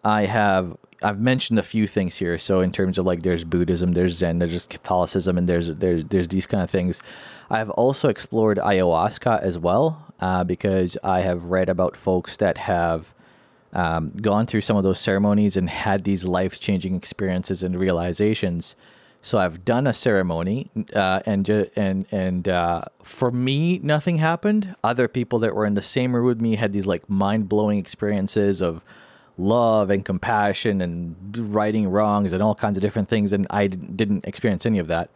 I 0.03 0.25
have 0.25 0.75
I've 1.03 1.19
mentioned 1.19 1.59
a 1.59 1.63
few 1.63 1.87
things 1.87 2.17
here. 2.17 2.37
So 2.37 2.59
in 2.59 2.71
terms 2.71 2.97
of 2.97 3.05
like 3.05 3.23
there's 3.23 3.43
Buddhism, 3.43 3.93
there's 3.93 4.13
Zen, 4.13 4.37
there's 4.37 4.65
Catholicism, 4.65 5.37
and 5.37 5.47
there's 5.47 5.67
there's 5.67 6.03
there's 6.05 6.27
these 6.27 6.47
kind 6.47 6.63
of 6.63 6.69
things. 6.69 7.01
I've 7.49 7.69
also 7.71 8.09
explored 8.09 8.57
ayahuasca 8.57 9.41
as 9.41 9.57
well 9.57 10.13
uh, 10.19 10.43
because 10.43 10.97
I 11.03 11.21
have 11.21 11.45
read 11.45 11.69
about 11.69 11.97
folks 11.97 12.37
that 12.37 12.57
have 12.59 13.13
um, 13.73 14.11
gone 14.11 14.45
through 14.45 14.61
some 14.61 14.77
of 14.77 14.83
those 14.83 14.99
ceremonies 14.99 15.57
and 15.57 15.69
had 15.69 16.03
these 16.03 16.25
life 16.25 16.59
changing 16.59 16.95
experiences 16.95 17.63
and 17.63 17.79
realizations. 17.79 18.75
So 19.23 19.37
I've 19.37 19.63
done 19.63 19.85
a 19.85 19.93
ceremony, 19.93 20.71
uh, 20.95 21.21
and 21.25 21.47
and 21.75 22.07
and 22.11 22.47
uh, 22.47 22.81
for 23.03 23.31
me, 23.31 23.79
nothing 23.83 24.17
happened. 24.17 24.75
Other 24.83 25.07
people 25.07 25.39
that 25.39 25.55
were 25.55 25.65
in 25.65 25.75
the 25.75 25.81
same 25.81 26.15
room 26.15 26.25
with 26.25 26.41
me 26.41 26.55
had 26.55 26.73
these 26.73 26.87
like 26.87 27.07
mind 27.09 27.47
blowing 27.47 27.77
experiences 27.77 28.61
of 28.61 28.81
love 29.37 29.89
and 29.89 30.03
compassion 30.05 30.81
and 30.81 31.15
righting 31.53 31.89
wrongs 31.89 32.33
and 32.33 32.43
all 32.43 32.55
kinds 32.55 32.77
of 32.77 32.81
different 32.81 33.09
things, 33.09 33.31
and 33.31 33.47
I 33.49 33.67
didn't 33.67 34.25
experience 34.25 34.65
any 34.65 34.79
of 34.79 34.87
that. 34.87 35.09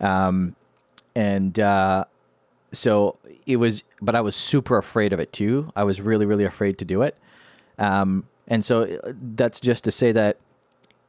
Um, 0.00 0.56
and 1.14 1.58
uh, 1.58 2.04
so 2.72 3.16
it 3.46 3.56
was, 3.56 3.82
but 4.00 4.14
I 4.14 4.20
was 4.20 4.36
super 4.36 4.78
afraid 4.78 5.12
of 5.12 5.20
it 5.20 5.32
too. 5.32 5.72
I 5.74 5.84
was 5.84 6.00
really, 6.00 6.26
really 6.26 6.44
afraid 6.44 6.78
to 6.78 6.84
do 6.84 7.02
it. 7.02 7.16
Um, 7.78 8.26
and 8.46 8.64
so 8.64 8.82
uh, 8.82 9.12
that's 9.14 9.60
just 9.60 9.84
to 9.84 9.92
say 9.92 10.12
that 10.12 10.38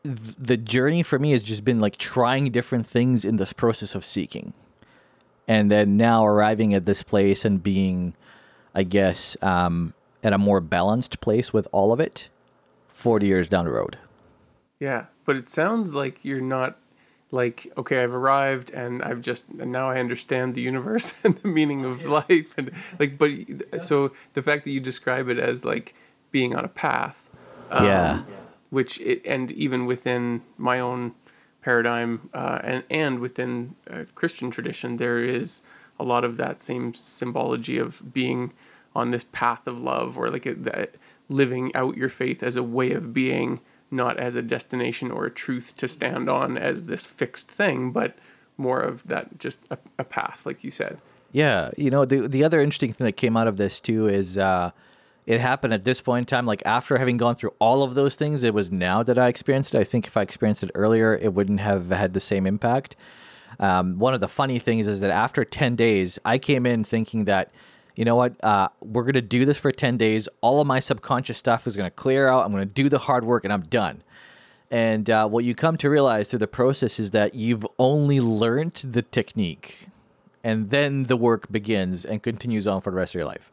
the 0.04 0.58
journey 0.58 1.04
for 1.04 1.20
me 1.20 1.32
has 1.32 1.44
just 1.44 1.66
been 1.66 1.80
like 1.80 1.98
trying 1.98 2.52
different 2.52 2.88
things 2.88 3.26
in 3.26 3.38
this 3.38 3.54
process 3.54 3.96
of 3.96 4.06
seeking. 4.06 4.54
And 5.48 5.72
then 5.72 5.98
now 5.98 6.26
arriving 6.26 6.74
at 6.74 6.86
this 6.86 7.04
place 7.04 7.44
and 7.44 7.62
being, 7.62 8.14
I 8.76 8.84
guess, 8.84 9.36
um, 9.42 9.94
at 10.24 10.32
a 10.32 10.38
more 10.38 10.62
balanced 10.62 11.20
place 11.22 11.52
with 11.52 11.68
all 11.72 11.92
of 11.92 12.00
it 12.00 12.30
40 13.00 13.26
years 13.26 13.50
down 13.50 13.66
the 13.66 13.72
road. 13.72 13.98
Yeah. 14.80 15.06
But 15.26 15.36
it 15.36 15.50
sounds 15.50 15.94
like 15.94 16.24
you're 16.24 16.42
not 16.42 16.78
like 17.32 17.72
okay 17.78 18.02
i've 18.02 18.12
arrived 18.12 18.72
and 18.72 19.04
i've 19.04 19.22
just 19.22 19.48
and 19.60 19.72
now 19.72 19.88
i 19.88 20.00
understand 20.00 20.56
the 20.56 20.62
universe 20.62 21.14
and 21.24 21.36
the 21.36 21.48
meaning 21.48 21.86
of 21.86 22.04
life 22.06 22.56
and 22.58 22.72
like 22.98 23.20
but 23.20 23.30
so 23.80 24.12
the 24.34 24.42
fact 24.42 24.64
that 24.64 24.72
you 24.72 24.80
describe 24.80 25.30
it 25.30 25.38
as 25.38 25.64
like 25.64 25.94
being 26.32 26.56
on 26.56 26.66
a 26.66 26.70
path. 26.70 27.30
Um, 27.72 27.86
yeah. 27.86 28.22
Which 28.70 29.00
it, 29.02 29.22
and 29.26 29.52
even 29.52 29.86
within 29.86 30.42
my 30.58 30.80
own 30.80 31.14
paradigm 31.62 32.30
uh, 32.34 32.60
and 32.64 32.84
and 32.90 33.20
within 33.20 33.76
Christian 34.16 34.52
tradition, 34.52 34.98
there 34.98 35.20
is 35.20 35.62
a 36.00 36.04
lot 36.04 36.24
of 36.24 36.38
that 36.38 36.62
same 36.62 36.94
symbology 36.94 37.78
of 37.78 38.14
being 38.14 38.54
on 38.96 39.12
this 39.12 39.26
path 39.32 39.68
of 39.68 39.82
love, 39.82 40.18
or 40.18 40.30
like 40.30 40.46
a, 40.46 40.54
that 40.54 40.96
living 41.30 41.74
out 41.76 41.96
your 41.96 42.10
faith 42.10 42.44
as 42.44 42.56
a 42.56 42.64
way 42.64 42.92
of 42.92 43.14
being, 43.14 43.62
not 43.90 44.18
as 44.18 44.36
a 44.36 44.42
destination 44.42 45.12
or 45.12 45.26
a 45.26 45.32
truth 45.32 45.76
to 45.78 45.88
stand 45.88 46.30
on 46.30 46.58
as 46.58 46.86
this 46.86 47.06
fixed 47.06 47.50
thing, 47.50 47.92
but 47.92 48.16
more 48.58 48.82
of 48.82 49.08
that 49.08 49.40
just 49.40 49.62
a, 49.70 49.78
a 49.98 50.04
path, 50.04 50.46
like 50.46 50.64
you 50.64 50.72
said. 50.72 51.00
Yeah, 51.32 51.70
you 51.78 51.92
know 51.92 52.06
the 52.06 52.28
the 52.28 52.44
other 52.44 52.60
interesting 52.60 52.92
thing 52.92 53.06
that 53.06 53.14
came 53.14 53.38
out 53.38 53.48
of 53.48 53.58
this 53.58 53.80
too 53.80 54.08
is. 54.08 54.38
Uh, 54.38 54.72
it 55.26 55.42
happened 55.42 55.76
at 55.76 55.84
this 55.84 56.02
point 56.02 56.24
in 56.24 56.26
time. 56.26 56.48
Like 56.48 56.64
after 56.66 56.98
having 56.98 57.18
gone 57.18 57.36
through 57.36 57.54
all 57.60 57.84
of 57.84 57.94
those 57.94 58.16
things, 58.16 58.42
it 58.42 58.52
was 58.52 58.72
now 58.72 59.04
that 59.04 59.20
I 59.20 59.28
experienced 59.28 59.76
it. 59.76 59.80
I 59.80 59.84
think 59.84 60.08
if 60.08 60.18
I 60.18 60.24
experienced 60.24 60.64
it 60.64 60.72
earlier, 60.74 61.14
it 61.14 61.36
wouldn't 61.36 61.60
have 61.60 61.92
had 61.92 62.14
the 62.14 62.20
same 62.20 62.48
impact. 62.48 62.96
Um, 63.60 64.00
one 64.00 64.16
of 64.16 64.22
the 64.22 64.28
funny 64.28 64.58
things 64.58 64.88
is 64.88 65.02
that 65.02 65.12
after 65.12 65.46
10 65.46 65.76
days, 65.76 66.18
I 66.26 66.40
came 66.40 66.66
in 66.66 66.84
thinking 66.84 67.26
that, 67.26 67.52
you 67.96 68.06
know 68.06 68.16
what, 68.16 68.42
uh, 68.44 68.70
we're 68.82 69.04
going 69.04 69.14
to 69.14 69.22
do 69.22 69.46
this 69.46 69.58
for 69.58 69.72
10 69.72 69.98
days. 69.98 70.30
All 70.42 70.62
of 70.62 70.68
my 70.68 70.80
subconscious 70.80 71.38
stuff 71.38 71.68
is 71.68 71.76
going 71.76 71.88
to 71.88 71.96
clear 71.96 72.28
out. 72.28 72.46
I'm 72.46 72.52
going 72.52 72.68
to 72.68 72.74
do 72.74 72.90
the 72.90 73.00
hard 73.00 73.26
work 73.26 73.44
and 73.44 73.52
I'm 73.52 73.64
done. 73.64 74.04
And 74.72 75.10
uh, 75.10 75.28
what 75.28 75.44
you 75.44 75.56
come 75.56 75.78
to 75.78 75.90
realize 75.90 76.28
through 76.28 76.40
the 76.40 76.48
process 76.48 77.00
is 77.00 77.12
that 77.12 77.34
you've 77.34 77.66
only 77.80 78.22
learned 78.22 78.76
the 78.76 79.02
technique 79.02 79.88
and 80.44 80.70
then 80.70 81.04
the 81.04 81.18
work 81.18 81.52
begins 81.52 82.06
and 82.06 82.22
continues 82.22 82.68
on 82.68 82.82
for 82.82 82.92
the 82.92 82.98
rest 82.98 83.16
of 83.16 83.20
your 83.20 83.28
life. 83.28 83.52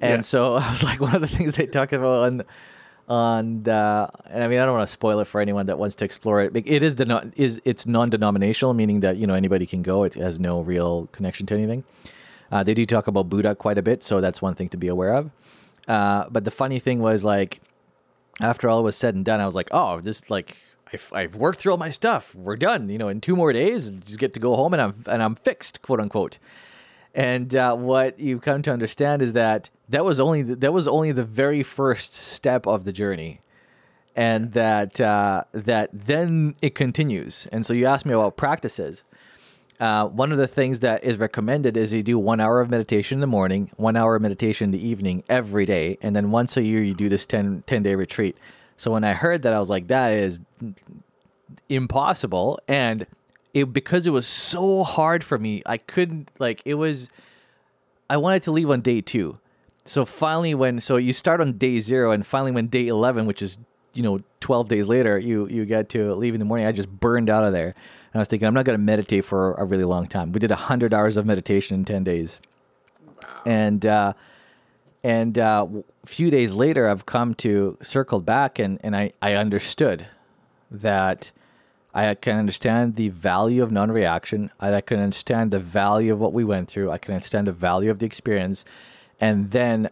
And 0.00 0.18
yeah. 0.18 0.20
so 0.22 0.54
I 0.60 0.68
was 0.70 0.82
like, 0.82 1.00
one 1.00 1.14
of 1.14 1.20
the 1.20 1.28
things 1.28 1.56
they 1.56 1.66
talk 1.66 1.92
about 1.92 2.26
on, 2.26 2.42
on 3.08 3.62
the, 3.64 4.10
and 4.30 4.42
I 4.42 4.48
mean, 4.48 4.58
I 4.58 4.66
don't 4.66 4.74
want 4.74 4.86
to 4.86 4.92
spoil 4.92 5.20
it 5.20 5.26
for 5.26 5.40
anyone 5.40 5.66
that 5.66 5.78
wants 5.78 5.96
to 5.96 6.04
explore 6.04 6.42
it. 6.42 6.52
It 6.54 6.82
is 6.82 6.96
the 6.96 7.32
is 7.36 7.60
it's 7.64 7.86
non-denominational, 7.86 8.74
meaning 8.74 9.00
that 9.00 9.16
you 9.16 9.26
know 9.26 9.34
anybody 9.34 9.66
can 9.66 9.82
go. 9.82 10.02
It 10.02 10.14
has 10.14 10.40
no 10.40 10.60
real 10.60 11.08
connection 11.12 11.46
to 11.46 11.54
anything. 11.54 11.84
Uh, 12.50 12.62
they 12.62 12.74
do 12.74 12.86
talk 12.86 13.06
about 13.06 13.28
Buddha 13.28 13.54
quite 13.54 13.78
a 13.78 13.82
bit, 13.82 14.02
so 14.02 14.20
that's 14.20 14.40
one 14.40 14.54
thing 14.54 14.68
to 14.70 14.76
be 14.76 14.88
aware 14.88 15.14
of. 15.14 15.30
Uh, 15.88 16.26
but 16.30 16.44
the 16.44 16.50
funny 16.50 16.78
thing 16.78 17.00
was 17.00 17.24
like, 17.24 17.60
after 18.40 18.68
all 18.68 18.82
was 18.82 18.96
said 18.96 19.14
and 19.14 19.24
done, 19.24 19.40
I 19.40 19.46
was 19.46 19.54
like, 19.54 19.68
oh, 19.70 20.00
this 20.00 20.28
like 20.30 20.58
I've, 20.92 21.10
I've 21.12 21.36
worked 21.36 21.60
through 21.60 21.72
all 21.72 21.78
my 21.78 21.90
stuff. 21.90 22.34
We're 22.34 22.56
done. 22.56 22.88
You 22.88 22.98
know, 22.98 23.08
in 23.08 23.20
two 23.20 23.34
more 23.34 23.52
days, 23.52 23.90
just 23.90 24.18
get 24.18 24.32
to 24.34 24.40
go 24.40 24.56
home 24.56 24.72
and 24.72 24.82
I'm 24.82 25.04
and 25.06 25.22
I'm 25.22 25.34
fixed, 25.34 25.82
quote 25.82 26.00
unquote. 26.00 26.38
And 27.14 27.54
uh, 27.54 27.74
what 27.74 28.20
you 28.20 28.38
come 28.38 28.62
to 28.62 28.70
understand 28.70 29.22
is 29.22 29.32
that 29.32 29.70
that 29.88 30.04
was 30.04 30.20
only 30.20 30.42
the, 30.42 30.56
that 30.56 30.72
was 30.72 30.86
only 30.86 31.12
the 31.12 31.24
very 31.24 31.62
first 31.62 32.14
step 32.14 32.66
of 32.66 32.84
the 32.84 32.92
journey, 32.92 33.40
and 34.14 34.52
that 34.52 35.00
uh, 35.00 35.44
that 35.52 35.90
then 35.92 36.56
it 36.60 36.74
continues. 36.74 37.46
And 37.50 37.64
so 37.64 37.72
you 37.72 37.86
asked 37.86 38.04
me 38.04 38.12
about 38.12 38.36
practices. 38.36 39.02
Uh, 39.78 40.06
one 40.08 40.32
of 40.32 40.38
the 40.38 40.46
things 40.46 40.80
that 40.80 41.04
is 41.04 41.18
recommended 41.18 41.76
is 41.76 41.92
you 41.92 42.02
do 42.02 42.18
one 42.18 42.40
hour 42.40 42.60
of 42.60 42.70
meditation 42.70 43.16
in 43.16 43.20
the 43.20 43.26
morning, 43.26 43.70
one 43.76 43.94
hour 43.96 44.16
of 44.16 44.22
meditation 44.22 44.66
in 44.66 44.70
the 44.70 44.86
evening 44.86 45.22
every 45.28 45.66
day, 45.66 45.98
and 46.00 46.16
then 46.16 46.30
once 46.30 46.56
a 46.56 46.62
year 46.62 46.82
you 46.82 46.94
do 46.94 47.08
this 47.08 47.26
10, 47.26 47.62
10 47.66 47.82
day 47.82 47.94
retreat. 47.94 48.36
So 48.78 48.90
when 48.90 49.04
I 49.04 49.12
heard 49.12 49.42
that, 49.42 49.52
I 49.52 49.60
was 49.60 49.68
like, 49.68 49.88
that 49.88 50.12
is 50.12 50.40
impossible. 51.68 52.58
And 52.68 53.06
it 53.56 53.72
because 53.72 54.06
it 54.06 54.10
was 54.10 54.26
so 54.26 54.84
hard 54.84 55.24
for 55.24 55.38
me. 55.38 55.62
I 55.64 55.78
couldn't 55.78 56.30
like 56.38 56.60
it 56.66 56.74
was. 56.74 57.08
I 58.10 58.18
wanted 58.18 58.42
to 58.42 58.52
leave 58.52 58.70
on 58.70 58.82
day 58.82 59.00
two, 59.00 59.38
so 59.86 60.04
finally 60.04 60.54
when 60.54 60.78
so 60.80 60.98
you 60.98 61.14
start 61.14 61.40
on 61.40 61.52
day 61.52 61.80
zero 61.80 62.10
and 62.12 62.26
finally 62.26 62.52
when 62.52 62.66
day 62.66 62.86
eleven, 62.86 63.24
which 63.24 63.40
is 63.40 63.56
you 63.94 64.02
know 64.02 64.20
twelve 64.40 64.68
days 64.68 64.88
later, 64.88 65.18
you 65.18 65.48
you 65.48 65.64
get 65.64 65.88
to 65.90 66.14
leave 66.14 66.34
in 66.34 66.38
the 66.38 66.44
morning. 66.44 66.66
I 66.66 66.72
just 66.72 66.90
burned 66.90 67.30
out 67.30 67.44
of 67.44 67.54
there. 67.54 67.74
And 68.16 68.20
I 68.20 68.22
was 68.22 68.28
thinking, 68.28 68.48
I'm 68.48 68.54
not 68.54 68.64
going 68.64 68.78
to 68.78 68.82
meditate 68.82 69.26
for 69.26 69.52
a 69.56 69.64
really 69.66 69.84
long 69.84 70.06
time. 70.06 70.32
We 70.32 70.40
did 70.40 70.48
100 70.48 70.94
hours 70.94 71.18
of 71.18 71.26
meditation 71.26 71.74
in 71.74 71.84
10 71.84 72.02
days. 72.02 72.40
And, 73.44 73.84
uh, 73.84 74.14
and 75.04 75.38
uh, 75.38 75.66
a 76.02 76.06
few 76.06 76.30
days 76.30 76.54
later, 76.54 76.88
I've 76.88 77.04
come 77.04 77.34
to 77.34 77.76
circled 77.82 78.24
back 78.24 78.58
and, 78.58 78.80
and 78.82 78.96
I, 78.96 79.12
I 79.20 79.34
understood 79.34 80.06
that 80.70 81.30
I 81.92 82.14
can 82.14 82.38
understand 82.38 82.94
the 82.94 83.10
value 83.10 83.62
of 83.62 83.70
non 83.70 83.92
reaction. 83.92 84.50
I 84.58 84.80
can 84.80 84.98
understand 84.98 85.50
the 85.50 85.60
value 85.60 86.10
of 86.10 86.18
what 86.18 86.32
we 86.32 86.42
went 86.42 86.68
through. 86.68 86.90
I 86.90 86.96
can 86.96 87.12
understand 87.12 87.46
the 87.46 87.52
value 87.52 87.90
of 87.90 87.98
the 87.98 88.06
experience. 88.06 88.64
And 89.20 89.50
then 89.50 89.90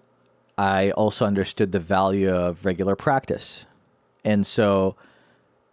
I 0.57 0.93
also 0.93 1.27
understood 1.27 1.73
the 1.73 1.79
value 1.79 2.35
of 2.35 2.65
regular 2.65 2.97
practice. 2.97 3.67
And 4.25 4.47
so 4.47 4.97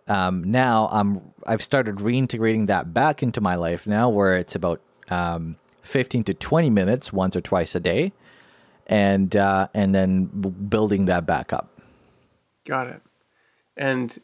um, 0.07 0.43
now 0.43 0.89
I'm 0.91 1.21
I've 1.47 1.63
started 1.63 1.95
reintegrating 1.97 2.67
that 2.67 2.93
back 2.93 3.23
into 3.23 3.41
my 3.41 3.55
life 3.55 3.87
now, 3.87 4.09
where 4.09 4.35
it's 4.35 4.55
about 4.55 4.81
um, 5.09 5.55
15 5.83 6.23
to 6.25 6.33
20 6.33 6.69
minutes 6.69 7.11
once 7.11 7.35
or 7.35 7.41
twice 7.41 7.75
a 7.75 7.79
day, 7.79 8.13
and 8.87 9.35
uh, 9.35 9.67
and 9.73 9.93
then 9.93 10.25
building 10.25 11.05
that 11.05 11.25
back 11.25 11.53
up. 11.53 11.79
Got 12.65 12.87
it. 12.87 13.01
And 13.77 14.17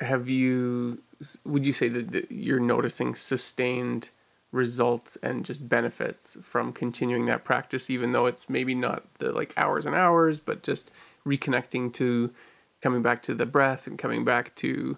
have 0.00 0.28
you? 0.28 1.02
Would 1.44 1.66
you 1.66 1.72
say 1.72 1.88
that, 1.88 2.12
that 2.12 2.30
you're 2.30 2.60
noticing 2.60 3.14
sustained 3.14 4.10
results 4.52 5.16
and 5.22 5.44
just 5.44 5.68
benefits 5.68 6.36
from 6.42 6.72
continuing 6.72 7.26
that 7.26 7.44
practice, 7.44 7.90
even 7.90 8.12
though 8.12 8.26
it's 8.26 8.48
maybe 8.48 8.74
not 8.74 9.04
the 9.18 9.32
like 9.32 9.52
hours 9.56 9.86
and 9.86 9.94
hours, 9.94 10.38
but 10.38 10.62
just 10.62 10.90
reconnecting 11.26 11.92
to 11.94 12.32
coming 12.84 13.00
back 13.00 13.22
to 13.22 13.34
the 13.34 13.46
breath 13.46 13.86
and 13.86 13.98
coming 13.98 14.26
back 14.26 14.54
to 14.56 14.94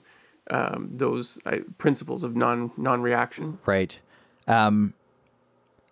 um, 0.51 0.90
those 0.92 1.38
uh, 1.46 1.59
principles 1.79 2.25
of 2.25 2.35
non 2.35 2.72
non 2.77 3.01
reaction. 3.01 3.59
Right. 3.64 3.99
Um, 4.49 4.92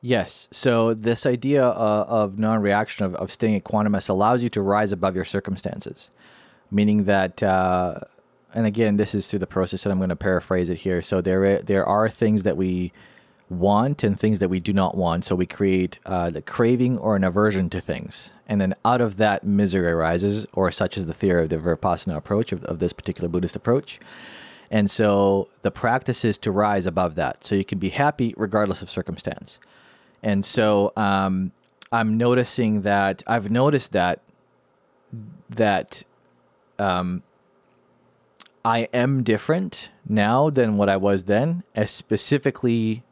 yes. 0.02 0.48
So 0.50 0.92
this 0.92 1.24
idea 1.24 1.64
uh, 1.64 2.04
of 2.08 2.36
non 2.36 2.60
reaction 2.60 3.06
of, 3.06 3.14
of 3.14 3.30
staying 3.30 3.60
equanimous 3.60 4.08
allows 4.08 4.42
you 4.42 4.48
to 4.50 4.60
rise 4.60 4.90
above 4.90 5.14
your 5.14 5.24
circumstances, 5.24 6.10
meaning 6.70 7.04
that. 7.04 7.42
Uh, 7.42 8.00
and 8.56 8.66
again, 8.66 8.98
this 8.98 9.16
is 9.16 9.26
through 9.26 9.40
the 9.40 9.48
process, 9.48 9.84
and 9.84 9.92
I'm 9.92 9.98
going 9.98 10.10
to 10.10 10.16
paraphrase 10.16 10.68
it 10.68 10.78
here. 10.78 11.02
So 11.02 11.20
there, 11.20 11.60
there 11.60 11.84
are 11.84 12.08
things 12.08 12.44
that 12.44 12.56
we 12.56 12.92
want 13.50 14.02
and 14.02 14.18
things 14.18 14.38
that 14.38 14.48
we 14.48 14.60
do 14.60 14.72
not 14.72 14.96
want. 14.96 15.24
So 15.24 15.34
we 15.34 15.46
create 15.46 15.98
uh, 16.06 16.30
the 16.30 16.42
craving 16.42 16.98
or 16.98 17.16
an 17.16 17.24
aversion 17.24 17.68
to 17.70 17.80
things. 17.80 18.30
And 18.48 18.60
then 18.60 18.74
out 18.84 19.00
of 19.00 19.16
that, 19.16 19.44
misery 19.44 19.90
arises, 19.90 20.46
or 20.52 20.70
such 20.70 20.96
is 20.98 21.06
the 21.06 21.14
theory 21.14 21.44
of 21.44 21.48
the 21.50 21.58
Vipassana 21.58 22.16
approach, 22.16 22.52
of, 22.52 22.64
of 22.64 22.78
this 22.78 22.92
particular 22.92 23.28
Buddhist 23.28 23.56
approach. 23.56 24.00
And 24.70 24.90
so 24.90 25.48
the 25.62 25.70
practice 25.70 26.24
is 26.24 26.38
to 26.38 26.50
rise 26.50 26.86
above 26.86 27.14
that. 27.16 27.44
So 27.44 27.54
you 27.54 27.64
can 27.64 27.78
be 27.78 27.90
happy 27.90 28.34
regardless 28.36 28.82
of 28.82 28.90
circumstance. 28.90 29.60
And 30.22 30.44
so 30.44 30.92
um, 30.96 31.52
I'm 31.92 32.16
noticing 32.16 32.82
that 32.82 33.22
I've 33.26 33.50
noticed 33.50 33.92
that 33.92 34.20
that 35.50 36.02
um, 36.78 37.22
I 38.64 38.88
am 38.92 39.22
different 39.22 39.90
now 40.08 40.50
than 40.50 40.76
what 40.76 40.88
I 40.88 40.96
was 40.96 41.24
then, 41.24 41.62
as 41.76 41.90
specifically 41.90 43.04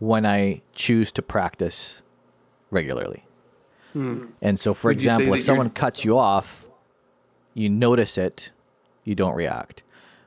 when 0.00 0.26
I 0.26 0.62
choose 0.72 1.12
to 1.12 1.22
practice 1.22 2.02
regularly. 2.70 3.24
Hmm. 3.92 4.26
And 4.42 4.58
so, 4.58 4.74
for 4.74 4.88
Would 4.88 4.96
example, 4.96 5.34
if 5.34 5.44
someone 5.44 5.66
you're- 5.66 5.74
cuts 5.74 6.04
you 6.04 6.18
off, 6.18 6.68
you 7.54 7.68
notice 7.68 8.18
it, 8.18 8.50
you 9.04 9.14
don't 9.14 9.34
react. 9.36 9.82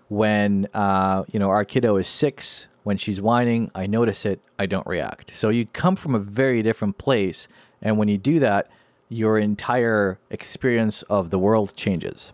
When 0.09 0.67
uh, 0.73 1.23
you 1.31 1.39
know 1.39 1.49
our 1.49 1.65
kiddo 1.65 1.97
is 1.97 2.07
six, 2.07 2.67
when 2.83 2.97
she's 2.97 3.19
whining, 3.21 3.71
I 3.73 3.87
notice 3.87 4.25
it, 4.25 4.39
I 4.59 4.65
don't 4.65 4.85
react. 4.85 5.35
So 5.35 5.49
you 5.49 5.65
come 5.65 5.95
from 5.95 6.13
a 6.15 6.19
very 6.19 6.61
different 6.61 6.97
place, 6.97 7.47
and 7.81 7.97
when 7.97 8.07
you 8.09 8.17
do 8.17 8.39
that, 8.39 8.69
your 9.09 9.39
entire 9.39 10.19
experience 10.29 11.01
of 11.03 11.29
the 11.29 11.39
world 11.39 11.75
changes. 11.75 12.31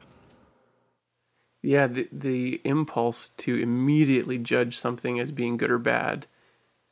Yeah, 1.61 1.87
the 1.87 2.09
the 2.11 2.61
impulse 2.63 3.29
to 3.37 3.55
immediately 3.55 4.37
judge 4.37 4.77
something 4.77 5.19
as 5.19 5.31
being 5.31 5.55
good 5.57 5.71
or 5.71 5.77
bad 5.77 6.25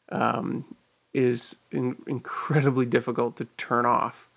um, 0.10 0.66
is 1.14 1.56
in, 1.72 1.96
incredibly 2.08 2.86
difficult 2.86 3.38
to 3.38 3.46
turn 3.58 3.86
off, 3.86 4.30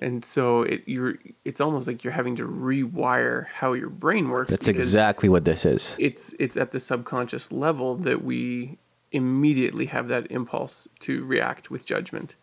and 0.00 0.24
so 0.24 0.62
it 0.62 0.82
you're 0.86 1.18
it's 1.44 1.60
almost 1.60 1.86
like 1.86 2.04
you're 2.04 2.12
having 2.12 2.36
to 2.36 2.46
rewire 2.46 3.46
how 3.46 3.72
your 3.72 3.90
brain 3.90 4.28
works. 4.28 4.50
That's 4.50 4.68
exactly 4.68 5.28
what 5.28 5.44
this 5.44 5.64
is. 5.64 5.96
It's 5.98 6.34
it's 6.38 6.56
at 6.56 6.72
the 6.72 6.80
subconscious 6.80 7.52
level 7.52 7.96
that 7.96 8.24
we 8.24 8.78
immediately 9.12 9.86
have 9.86 10.08
that 10.08 10.30
impulse 10.30 10.86
to 11.00 11.24
react 11.24 11.70
with 11.70 11.86
judgment 11.86 12.34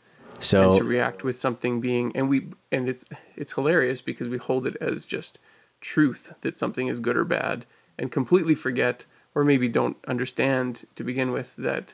and 0.68 0.78
to 0.78 0.84
react 0.84 1.24
with 1.24 1.38
something 1.38 1.80
being 1.80 2.12
and 2.16 2.28
we 2.28 2.48
and 2.72 2.90
it's 2.90 3.06
it's 3.36 3.54
hilarious 3.54 4.02
because 4.02 4.28
we 4.28 4.38
hold 4.38 4.66
it 4.66 4.76
as 4.82 5.06
just 5.06 5.40
truth 5.80 6.34
that 6.42 6.58
something 6.58 6.88
is 6.88 7.00
good 7.00 7.16
or 7.16 7.24
bad 7.24 7.66
and 7.98 8.12
completely 8.12 8.56
forget 8.56 9.06
or 9.34 9.44
maybe 9.44 9.70
don't 9.70 9.98
understand 10.08 10.86
to 10.96 11.04
begin 11.04 11.32
with 11.32 11.56
that 11.56 11.94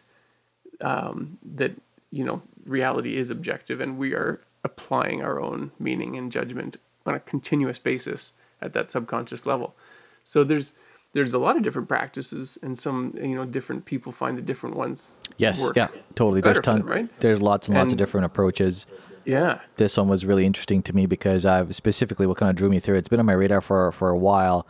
um, 0.81 1.37
that 1.55 1.73
you 2.11 2.23
know 2.23 2.41
reality 2.65 3.17
is 3.17 3.29
objective 3.29 3.81
and 3.81 3.97
we 3.97 4.13
are 4.13 4.41
applying 4.63 5.23
our 5.23 5.41
own 5.41 5.71
meaning 5.79 6.17
and 6.17 6.31
judgment 6.31 6.77
on 7.05 7.15
a 7.15 7.19
continuous 7.19 7.79
basis 7.79 8.33
at 8.61 8.73
that 8.73 8.91
subconscious 8.91 9.45
level 9.45 9.75
so 10.23 10.43
there's 10.43 10.73
there's 11.13 11.33
a 11.33 11.39
lot 11.39 11.57
of 11.57 11.63
different 11.63 11.87
practices 11.87 12.57
and 12.61 12.77
some 12.77 13.13
you 13.21 13.35
know 13.35 13.45
different 13.45 13.85
people 13.85 14.11
find 14.11 14.37
the 14.37 14.41
different 14.41 14.75
ones 14.75 15.13
yes, 15.37 15.61
work 15.61 15.75
yeah, 15.75 15.87
totally. 16.15 16.41
There's 16.41 16.59
better 16.59 16.61
for 16.61 16.65
ton, 16.65 16.79
them, 16.79 16.89
right? 16.89 17.19
There's 17.19 17.41
lots 17.41 17.67
and 17.67 17.77
lots 17.77 17.91
of 17.91 17.97
different 17.97 18.25
approaches. 18.25 18.85
yeah 19.25 19.59
this 19.77 19.97
one 19.97 20.07
was 20.07 20.25
really 20.25 20.45
interesting 20.45 20.81
to 20.83 20.93
me 20.93 21.05
because 21.05 21.45
I've 21.45 21.75
specifically 21.75 22.27
what 22.27 22.37
kind 22.37 22.49
of 22.49 22.55
drew 22.55 22.69
me 22.69 22.79
through. 22.79 22.95
It's 22.95 23.09
been 23.09 23.19
on 23.19 23.25
my 23.25 23.33
radar 23.33 23.61
for 23.61 23.91
for 23.91 24.09
a 24.09 24.17
while, 24.17 24.65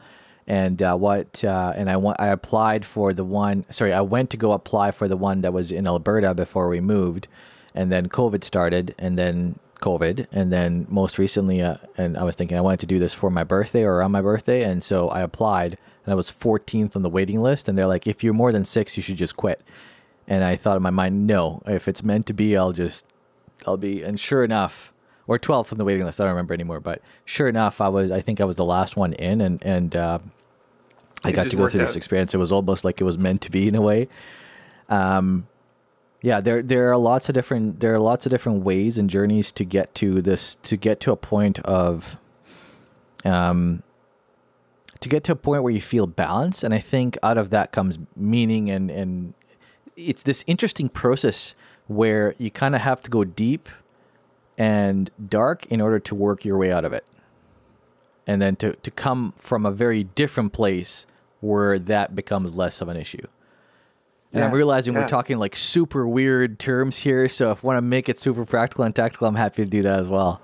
and 0.47 0.81
uh, 0.81 0.95
what 0.95 1.43
uh, 1.43 1.73
and 1.75 1.89
I 1.89 1.97
want 1.97 2.19
I 2.19 2.27
applied 2.27 2.85
for 2.85 3.13
the 3.13 3.23
one. 3.23 3.65
Sorry, 3.71 3.93
I 3.93 4.01
went 4.01 4.29
to 4.31 4.37
go 4.37 4.51
apply 4.51 4.91
for 4.91 5.07
the 5.07 5.17
one 5.17 5.41
that 5.41 5.53
was 5.53 5.71
in 5.71 5.87
Alberta 5.87 6.33
before 6.33 6.67
we 6.67 6.79
moved, 6.79 7.27
and 7.75 7.91
then 7.91 8.09
COVID 8.09 8.43
started, 8.43 8.95
and 8.97 9.17
then 9.17 9.59
COVID, 9.81 10.27
and 10.31 10.51
then 10.51 10.85
most 10.89 11.17
recently, 11.17 11.61
uh, 11.61 11.75
and 11.97 12.17
I 12.17 12.23
was 12.23 12.35
thinking 12.35 12.57
I 12.57 12.61
wanted 12.61 12.81
to 12.81 12.85
do 12.85 12.99
this 12.99 13.13
for 13.13 13.29
my 13.29 13.43
birthday 13.43 13.83
or 13.83 13.95
around 13.95 14.11
my 14.11 14.21
birthday, 14.21 14.63
and 14.63 14.83
so 14.83 15.09
I 15.09 15.21
applied, 15.21 15.77
and 16.05 16.11
I 16.11 16.15
was 16.15 16.31
14th 16.31 16.95
on 16.95 17.01
the 17.01 17.09
waiting 17.09 17.41
list, 17.41 17.67
and 17.67 17.77
they're 17.77 17.87
like, 17.87 18.07
if 18.07 18.23
you're 18.23 18.33
more 18.33 18.51
than 18.51 18.65
six, 18.65 18.95
you 18.95 19.03
should 19.03 19.17
just 19.17 19.35
quit. 19.35 19.61
And 20.27 20.43
I 20.43 20.55
thought 20.55 20.77
in 20.77 20.83
my 20.83 20.91
mind, 20.91 21.27
no, 21.27 21.61
if 21.65 21.87
it's 21.87 22.03
meant 22.03 22.27
to 22.27 22.33
be, 22.33 22.55
I'll 22.55 22.73
just 22.73 23.05
I'll 23.67 23.77
be, 23.77 24.01
and 24.03 24.19
sure 24.19 24.43
enough, 24.43 24.90
or 25.31 25.39
12th 25.39 25.71
on 25.71 25.77
the 25.77 25.85
waiting 25.85 26.03
list. 26.03 26.19
I 26.19 26.25
don't 26.25 26.33
remember 26.33 26.53
anymore, 26.53 26.81
but 26.81 27.01
sure 27.23 27.47
enough, 27.47 27.79
I 27.79 27.87
was, 27.87 28.11
I 28.11 28.19
think 28.19 28.41
I 28.41 28.43
was 28.43 28.57
the 28.57 28.65
last 28.65 28.97
one 28.97 29.13
in, 29.13 29.39
and 29.39 29.63
and 29.63 29.95
uh, 29.95 30.19
I 31.23 31.29
It 31.29 31.33
got 31.33 31.47
to 31.47 31.55
go 31.55 31.69
through 31.69 31.79
this 31.79 31.95
experience. 31.95 32.33
It 32.33 32.37
was 32.37 32.51
almost 32.51 32.83
like 32.83 32.99
it 32.99 33.05
was 33.05 33.17
meant 33.17 33.39
to 33.43 33.51
be 33.51 33.69
in 33.69 33.75
a 33.75 33.81
way. 33.81 34.09
Um, 34.89 35.47
yeah, 36.21 36.41
there 36.41 36.61
there 36.61 36.91
are 36.91 36.97
lots 36.97 37.29
of 37.29 37.33
different 37.33 37.79
there 37.79 37.93
are 37.93 37.99
lots 37.99 38.25
of 38.25 38.29
different 38.29 38.63
ways 38.63 38.97
and 38.97 39.09
journeys 39.09 39.53
to 39.53 39.63
get 39.63 39.95
to 39.95 40.21
this 40.21 40.55
to 40.63 40.75
get 40.75 40.99
to 41.01 41.13
a 41.13 41.15
point 41.15 41.59
of, 41.59 42.17
um, 43.23 43.83
to 44.99 45.07
get 45.07 45.23
to 45.23 45.31
a 45.31 45.35
point 45.37 45.63
where 45.63 45.71
you 45.71 45.79
feel 45.79 46.07
balance, 46.07 46.61
and 46.61 46.73
I 46.73 46.79
think 46.79 47.17
out 47.23 47.37
of 47.37 47.51
that 47.51 47.71
comes 47.71 47.99
meaning 48.17 48.69
and 48.69 48.91
and 48.91 49.33
it's 49.95 50.23
this 50.23 50.43
interesting 50.45 50.89
process 50.89 51.55
where 51.87 52.35
you 52.37 52.51
kind 52.51 52.75
of 52.75 52.81
have 52.81 53.01
to 53.03 53.09
go 53.09 53.23
deep 53.23 53.69
and 54.57 55.09
dark 55.25 55.65
in 55.67 55.81
order 55.81 55.99
to 55.99 56.15
work 56.15 56.45
your 56.45 56.57
way 56.57 56.71
out 56.71 56.85
of 56.85 56.93
it. 56.93 57.05
And 58.27 58.41
then 58.41 58.55
to, 58.57 58.73
to 58.75 58.91
come 58.91 59.33
from 59.37 59.65
a 59.65 59.71
very 59.71 60.03
different 60.03 60.53
place 60.53 61.07
where 61.41 61.79
that 61.79 62.15
becomes 62.15 62.53
less 62.55 62.81
of 62.81 62.87
an 62.87 62.97
issue. 62.97 63.25
And 64.33 64.43
I'm 64.43 64.51
Yeah, 64.51 64.55
realizing 64.55 64.93
we're 64.93 65.03
talking 65.03 65.37
like 65.39 65.55
super 65.55 66.07
weird 66.07 66.59
terms 66.59 66.97
here. 66.99 67.27
So 67.27 67.51
if 67.51 67.63
I 67.63 67.67
want 67.67 67.77
to 67.77 67.81
make 67.81 68.07
it 68.09 68.19
super 68.19 68.45
practical 68.45 68.85
and 68.85 68.95
tactical, 68.95 69.27
I'm 69.27 69.35
happy 69.35 69.63
to 69.63 69.69
do 69.69 69.81
that 69.83 69.99
as 69.99 70.09
well. 70.09 70.41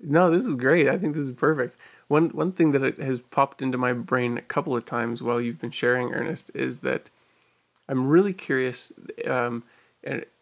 No, 0.00 0.30
this 0.30 0.44
is 0.44 0.54
great. 0.54 0.88
I 0.88 0.98
think 0.98 1.14
this 1.14 1.24
is 1.24 1.32
perfect. 1.32 1.76
One 2.08 2.28
one 2.30 2.52
thing 2.52 2.72
that 2.72 2.98
has 2.98 3.22
popped 3.22 3.62
into 3.62 3.78
my 3.78 3.92
brain 3.92 4.38
a 4.38 4.42
couple 4.42 4.76
of 4.76 4.84
times 4.84 5.22
while 5.22 5.40
you've 5.40 5.60
been 5.60 5.72
sharing, 5.72 6.12
Ernest, 6.12 6.50
is 6.54 6.80
that 6.80 7.10
I'm 7.88 8.06
really 8.06 8.32
curious 8.32 8.92
um, 9.26 9.64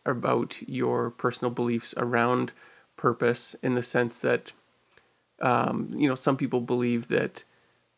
about 0.05 0.61
your 0.69 1.11
personal 1.11 1.51
beliefs 1.51 1.95
around 1.97 2.53
purpose, 2.97 3.55
in 3.63 3.75
the 3.75 3.83
sense 3.83 4.19
that 4.21 4.53
um, 5.41 5.89
you 5.95 6.09
know 6.09 6.15
some 6.15 6.37
people 6.37 6.61
believe 6.61 7.09
that 7.09 7.45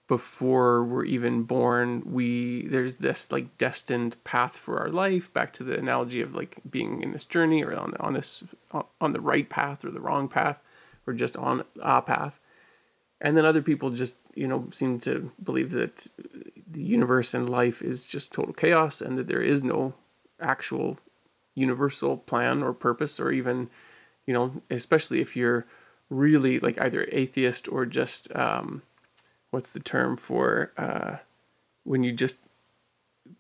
before 0.08 0.84
we're 0.84 1.04
even 1.04 1.42
born, 1.42 2.02
we 2.06 2.66
there's 2.68 2.96
this 2.96 3.30
like 3.30 3.58
destined 3.58 4.16
path 4.24 4.56
for 4.56 4.78
our 4.80 4.88
life. 4.88 5.32
Back 5.32 5.52
to 5.54 5.64
the 5.64 5.78
analogy 5.78 6.20
of 6.22 6.34
like 6.34 6.58
being 6.68 7.02
in 7.02 7.12
this 7.12 7.24
journey 7.26 7.62
or 7.62 7.76
on 7.78 7.94
on 8.00 8.14
this 8.14 8.42
on 9.00 9.12
the 9.12 9.20
right 9.20 9.48
path 9.48 9.84
or 9.84 9.90
the 9.90 10.00
wrong 10.00 10.28
path, 10.28 10.58
or 11.06 11.12
just 11.12 11.36
on 11.36 11.64
a 11.80 12.02
path. 12.02 12.40
and 13.20 13.36
then 13.36 13.44
other 13.44 13.62
people 13.62 13.90
just 13.90 14.16
you 14.34 14.46
know 14.46 14.66
seem 14.70 14.98
to 15.00 15.30
believe 15.42 15.72
that 15.72 16.06
the 16.70 16.82
universe 16.82 17.34
and 17.34 17.48
life 17.48 17.82
is 17.82 18.04
just 18.04 18.32
total 18.32 18.54
chaos 18.54 19.00
and 19.00 19.18
that 19.18 19.26
there 19.26 19.42
is 19.42 19.62
no 19.62 19.92
actual 20.40 20.98
universal 21.54 22.16
plan 22.16 22.62
or 22.62 22.72
purpose 22.72 23.18
or 23.18 23.32
even 23.32 23.68
you 24.28 24.34
know 24.34 24.52
especially 24.70 25.22
if 25.22 25.34
you're 25.34 25.64
really 26.10 26.58
like 26.60 26.78
either 26.82 27.08
atheist 27.10 27.66
or 27.72 27.86
just 27.86 28.28
um, 28.36 28.82
what's 29.50 29.70
the 29.70 29.80
term 29.80 30.18
for 30.18 30.70
uh, 30.76 31.16
when 31.84 32.02
you 32.04 32.12
just 32.12 32.40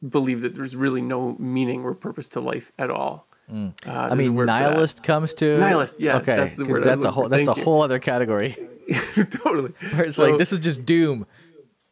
believe 0.06 0.40
that 0.40 0.54
there's 0.54 0.74
really 0.74 1.02
no 1.02 1.36
meaning 1.38 1.84
or 1.84 1.94
purpose 1.94 2.26
to 2.28 2.40
life 2.40 2.72
at 2.78 2.90
all. 2.90 3.26
Mm. 3.52 3.74
Uh, 3.86 4.08
I 4.10 4.14
mean, 4.14 4.34
nihilist 4.34 5.02
comes 5.02 5.34
to 5.34 5.58
nihilist. 5.58 6.00
Yeah, 6.00 6.16
okay, 6.16 6.36
that's 6.36 6.54
the 6.54 6.64
word. 6.64 6.84
That's 6.84 7.04
a 7.04 7.10
whole. 7.10 7.28
That's 7.28 7.46
Thank 7.46 7.58
a 7.58 7.62
whole 7.62 7.82
other 7.82 7.98
category. 7.98 8.56
totally. 9.14 9.72
Where 9.92 10.04
it's 10.04 10.16
so, 10.16 10.26
like 10.26 10.38
this 10.38 10.54
is 10.54 10.58
just 10.58 10.86
doom. 10.86 11.26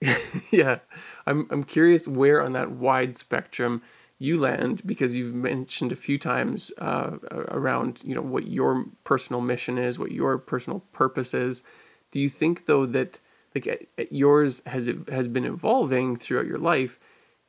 yeah, 0.51 0.79
I'm. 1.27 1.45
I'm 1.51 1.65
curious 1.65 2.09
where 2.09 2.43
on 2.43 2.55
that 2.55 2.71
wide 2.71 3.15
spectrum 3.15 3.83
you 4.19 4.39
land 4.39 4.83
because 4.87 5.15
you've 5.15 5.35
mentioned 5.35 5.93
a 5.93 5.97
few 5.97 6.19
times 6.19 6.73
uh, 6.79 7.17
around 7.49 8.03
you 8.05 8.15
know 8.15 8.23
what 8.23 8.47
your 8.47 8.87
personal 9.05 9.41
mission 9.41 9.79
is, 9.79 9.99
what 9.99 10.13
your 10.13 10.39
personal 10.39 10.81
purpose 10.93 11.35
is. 11.35 11.63
Do 12.11 12.21
you 12.21 12.29
think 12.29 12.67
though 12.67 12.87
that 12.87 13.21
like 13.55 13.89
yours 14.11 14.63
has 14.67 14.91
has 15.09 15.29
been 15.29 15.45
evolving 15.45 16.17
throughout 16.17 16.47
your 16.47 16.59
life? 16.59 16.99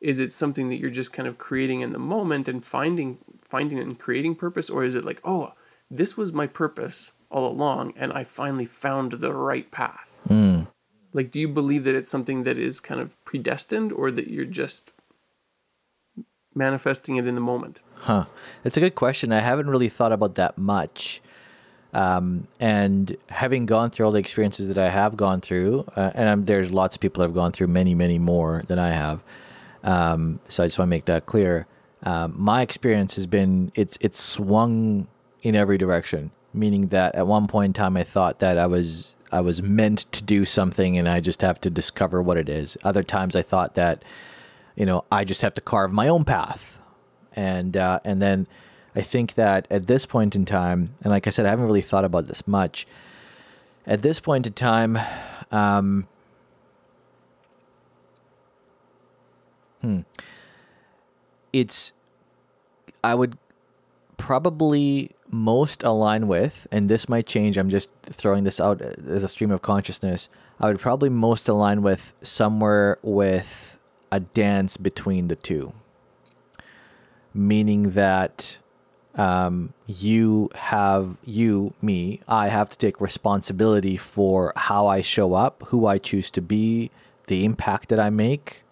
Is 0.02 0.20
it 0.20 0.32
something 0.32 0.70
that 0.70 0.78
you're 0.78 0.90
just 0.90 1.14
kind 1.14 1.28
of 1.28 1.38
creating 1.38 1.82
in 1.82 1.94
the 1.94 2.00
moment 2.00 2.48
and 2.48 2.64
finding 2.64 3.18
finding 3.42 3.80
and 3.80 3.98
creating 3.98 4.36
purpose, 4.36 4.70
or 4.70 4.84
is 4.84 4.96
it 4.96 5.06
like 5.06 5.22
oh 5.24 5.54
this 5.90 6.18
was 6.18 6.34
my 6.34 6.48
purpose 6.48 7.14
all 7.30 7.50
along 7.50 7.94
and 7.96 8.12
I 8.12 8.26
finally 8.26 8.66
found 8.66 9.14
the 9.14 9.34
right 9.34 9.70
path? 9.72 10.22
Mm. 10.28 10.68
Like, 11.14 11.32
do 11.32 11.40
you 11.40 11.48
believe 11.48 11.86
that 11.86 11.96
it's 11.96 12.10
something 12.10 12.44
that 12.44 12.58
is 12.58 12.80
kind 12.80 13.00
of 13.00 13.24
predestined, 13.26 13.92
or 13.92 14.12
that 14.12 14.28
you're 14.28 14.46
just 14.46 14.92
manifesting 16.58 17.16
it 17.18 17.28
in 17.28 17.36
the 17.36 17.42
moment? 17.42 17.80
Huh. 17.96 18.26
It's 18.64 18.78
a 18.78 18.80
good 18.80 18.96
question. 18.96 19.32
I 19.32 19.40
haven't 19.40 19.70
really 19.70 19.90
thought 19.90 20.12
about 20.12 20.36
that 20.36 20.58
much. 20.58 21.22
Um, 21.94 22.48
and 22.60 23.16
having 23.30 23.66
gone 23.66 23.90
through 23.92 24.08
all 24.08 24.12
the 24.12 24.20
experiences 24.20 24.68
that 24.68 24.78
I 24.78 24.90
have 24.90 25.16
gone 25.16 25.42
through, 25.42 25.86
uh, 25.96 26.12
and 26.14 26.30
I'm, 26.30 26.46
there's 26.46 26.72
lots 26.72 26.96
of 26.96 27.02
people 27.02 27.22
that 27.22 27.28
have 27.28 27.36
gone 27.36 27.52
through 27.52 27.68
many, 27.68 27.96
many 27.96 28.20
more 28.20 28.64
than 28.68 28.78
I 28.78 28.90
have. 28.90 29.24
Um, 29.84 30.40
so 30.48 30.64
I 30.64 30.68
just 30.68 30.78
want 30.78 30.88
to 30.88 30.90
make 30.90 31.06
that 31.06 31.26
clear. 31.26 31.66
Um, 32.04 32.34
my 32.38 32.62
experience 32.62 33.16
has 33.16 33.26
been 33.26 33.72
it's 33.74 33.98
it's 34.02 34.20
swung 34.20 35.08
in 35.42 35.56
every 35.56 35.78
direction. 35.78 36.32
Meaning 36.54 36.88
that 36.88 37.16
at 37.16 37.28
one 37.28 37.48
point 37.48 37.70
in 37.70 37.74
time, 37.74 37.98
I 37.98 38.04
thought 38.04 38.40
that 38.40 38.58
I 38.58 38.68
was 38.68 39.16
I 39.32 39.42
was 39.42 39.62
meant 39.62 40.12
to 40.12 40.24
do 40.24 40.46
something, 40.46 40.98
and 40.98 41.08
I 41.08 41.20
just 41.20 41.42
have 41.42 41.60
to 41.62 41.70
discover 41.70 42.22
what 42.22 42.38
it 42.38 42.50
is. 42.50 42.78
Other 42.84 43.04
times, 43.04 43.36
I 43.36 43.42
thought 43.42 43.76
that 43.76 44.04
you 44.78 44.86
know, 44.86 45.04
I 45.12 45.26
just 45.26 45.42
have 45.42 45.56
to 45.56 45.62
carve 45.62 45.92
my 45.92 46.08
own 46.08 46.24
path. 46.24 46.78
And 47.36 47.76
uh, 47.76 48.00
and 48.06 48.22
then 48.22 48.48
I 48.96 49.02
think 49.02 49.34
that 49.34 49.68
at 49.70 49.88
this 49.88 50.06
point 50.06 50.36
in 50.36 50.46
time, 50.46 50.96
and 51.02 51.12
like 51.12 51.28
I 51.28 51.32
said, 51.32 51.46
I 51.46 51.50
haven't 51.50 51.66
really 51.66 51.82
thought 51.82 52.06
about 52.06 52.28
this 52.28 52.48
much. 52.48 52.88
At 53.86 54.02
this 54.02 54.20
point 54.20 54.48
in 54.48 54.54
time, 54.54 54.98
um, 55.52 56.08
hmm, 59.82 60.02
it's 61.52 61.94
I 63.04 63.16
would 63.16 63.38
probably 64.18 65.12
most 65.30 65.84
align 65.84 66.28
with, 66.28 66.68
and 66.72 66.90
this 66.90 67.10
might 67.10 67.26
change. 67.26 67.58
I'm 67.58 67.70
just 67.70 67.90
throwing 68.04 68.44
this 68.44 68.60
out 68.60 68.82
as 68.82 69.24
a 69.24 69.28
stream 69.28 69.52
of 69.52 69.62
consciousness. 69.62 70.30
I 70.60 70.68
would 70.68 70.80
probably 70.80 71.10
most 71.10 71.48
align 71.48 71.82
with 71.82 72.14
somewhere 72.22 72.98
with 73.02 73.67
a 74.12 74.20
dance 74.20 74.78
between 74.78 75.28
the 75.28 75.36
two, 75.36 75.74
meaning 77.34 77.92
that 77.92 78.58
um, 79.16 79.74
you 79.88 80.50
have 80.54 81.18
you 81.26 81.74
me 81.82 82.22
I 82.28 82.50
have 82.50 82.70
to 82.70 82.78
take 82.78 83.02
responsibility 83.02 83.98
for 83.98 84.54
how 84.56 84.88
I 84.88 85.02
show 85.02 85.34
up, 85.34 85.64
who 85.68 85.88
I 85.88 85.98
choose 85.98 86.30
to 86.32 86.42
be, 86.42 86.92
the 87.26 87.44
impact 87.44 87.90
that 87.90 88.00
I 88.00 88.10
make, 88.10 88.64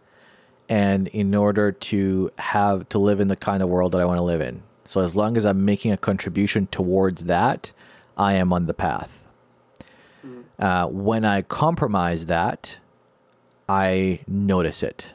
and 0.70 1.08
in 1.10 1.34
order 1.34 1.72
to 1.72 2.32
have 2.38 2.88
to 2.90 3.00
live 3.00 3.20
in 3.20 3.28
the 3.28 3.36
kind 3.36 3.64
of 3.64 3.70
world 3.70 3.92
that 3.94 4.02
I 4.02 4.06
want 4.06 4.20
to 4.20 4.24
live 4.24 4.42
in. 4.42 4.62
So 4.86 5.02
as 5.02 5.16
long 5.16 5.36
as 5.36 5.46
I'm 5.46 5.66
making 5.66 5.92
a 5.92 5.98
contribution 5.98 6.68
towards 6.68 7.26
that, 7.26 7.72
I 8.18 8.34
am 8.34 8.54
on 8.54 8.68
the 8.68 8.74
path. 8.74 9.10
Mm-hmm. 10.26 10.64
Uh, 10.64 10.88
when 10.88 11.26
I 11.26 11.42
compromise 11.42 12.28
that, 12.28 12.78
I 13.68 14.20
notice 14.28 14.84
it 14.84 15.12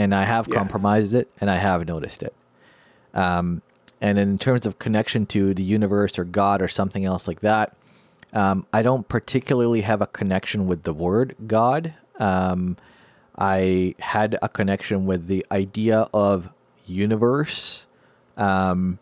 and 0.00 0.14
I 0.14 0.24
have 0.24 0.48
yeah. 0.48 0.54
compromised 0.54 1.14
it, 1.14 1.30
and 1.42 1.50
I 1.50 1.56
have 1.56 1.86
noticed 1.86 2.22
it. 2.22 2.34
Um, 3.12 3.60
and 4.00 4.18
in 4.18 4.38
terms 4.38 4.64
of 4.64 4.78
connection 4.78 5.26
to 5.26 5.52
the 5.52 5.62
universe 5.62 6.18
or 6.18 6.24
God 6.24 6.62
or 6.62 6.68
something 6.68 7.04
else 7.04 7.28
like 7.28 7.40
that, 7.40 7.76
um, 8.32 8.66
I 8.72 8.80
don't 8.80 9.06
particularly 9.08 9.82
have 9.82 10.00
a 10.00 10.06
connection 10.06 10.66
with 10.66 10.84
the 10.84 10.94
word 10.94 11.36
God. 11.46 11.92
Um, 12.18 12.78
I 13.36 13.94
had 13.98 14.38
a 14.40 14.48
connection 14.48 15.04
with 15.04 15.26
the 15.26 15.44
idea 15.52 16.08
of 16.14 16.48
universe. 16.86 17.84
Um, 18.38 19.00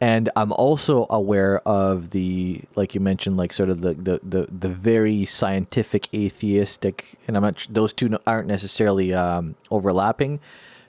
and 0.00 0.28
I'm 0.36 0.52
also 0.52 1.06
aware 1.08 1.60
of 1.66 2.10
the 2.10 2.62
like 2.74 2.94
you 2.94 3.00
mentioned, 3.00 3.36
like 3.36 3.52
sort 3.52 3.70
of 3.70 3.80
the 3.80 3.94
the 3.94 4.20
the, 4.22 4.46
the 4.52 4.68
very 4.68 5.24
scientific 5.24 6.12
atheistic, 6.12 7.18
and 7.26 7.36
I'm 7.36 7.42
not 7.42 7.66
those 7.70 7.92
two 7.92 8.18
aren't 8.26 8.48
necessarily 8.48 9.14
um, 9.14 9.56
overlapping 9.70 10.40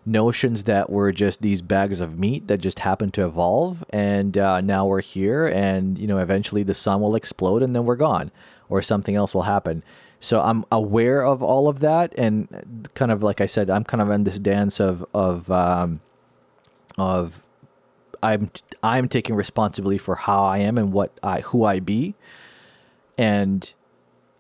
notions 0.06 0.64
that 0.64 0.90
we're 0.90 1.12
just 1.12 1.42
these 1.42 1.62
bags 1.62 2.00
of 2.00 2.18
meat 2.18 2.48
that 2.48 2.60
just 2.60 2.80
happened 2.80 3.14
to 3.14 3.26
evolve, 3.26 3.86
and 3.92 4.38
uh, 4.38 4.60
now 4.60 4.86
we're 4.86 5.02
here, 5.02 5.48
and 5.48 5.98
you 5.98 6.08
know 6.08 6.18
eventually 6.18 6.64
the 6.64 6.74
sun 6.74 7.02
will 7.02 7.16
explode, 7.16 7.64
and 7.64 7.74
then 7.76 7.86
we're 7.86 7.96
gone, 7.96 8.32
or 8.68 8.82
something 8.82 9.16
else 9.16 9.34
will 9.34 9.44
happen. 9.44 9.84
So 10.20 10.42
I'm 10.42 10.66
aware 10.70 11.22
of 11.22 11.42
all 11.42 11.70
of 11.70 11.80
that, 11.80 12.14
and 12.18 12.90
kind 12.94 13.12
of 13.12 13.24
like 13.24 13.40
I 13.40 13.46
said, 13.46 13.70
I'm 13.70 13.86
kind 13.86 14.02
of 14.02 14.10
in 14.10 14.26
this 14.26 14.40
dance 14.40 14.82
of 14.82 15.06
of 15.14 15.50
um, 15.50 16.02
of 16.98 17.42
I'm 18.24 18.52
I'm 18.84 19.08
taking 19.08 19.36
responsibility 19.36 19.98
for 19.98 20.16
how 20.16 20.44
I 20.44 20.60
am 20.60 20.78
and 20.78 20.92
what 20.92 21.18
I 21.24 21.42
who 21.42 21.64
I 21.64 21.80
be, 21.80 22.16
and 23.18 23.72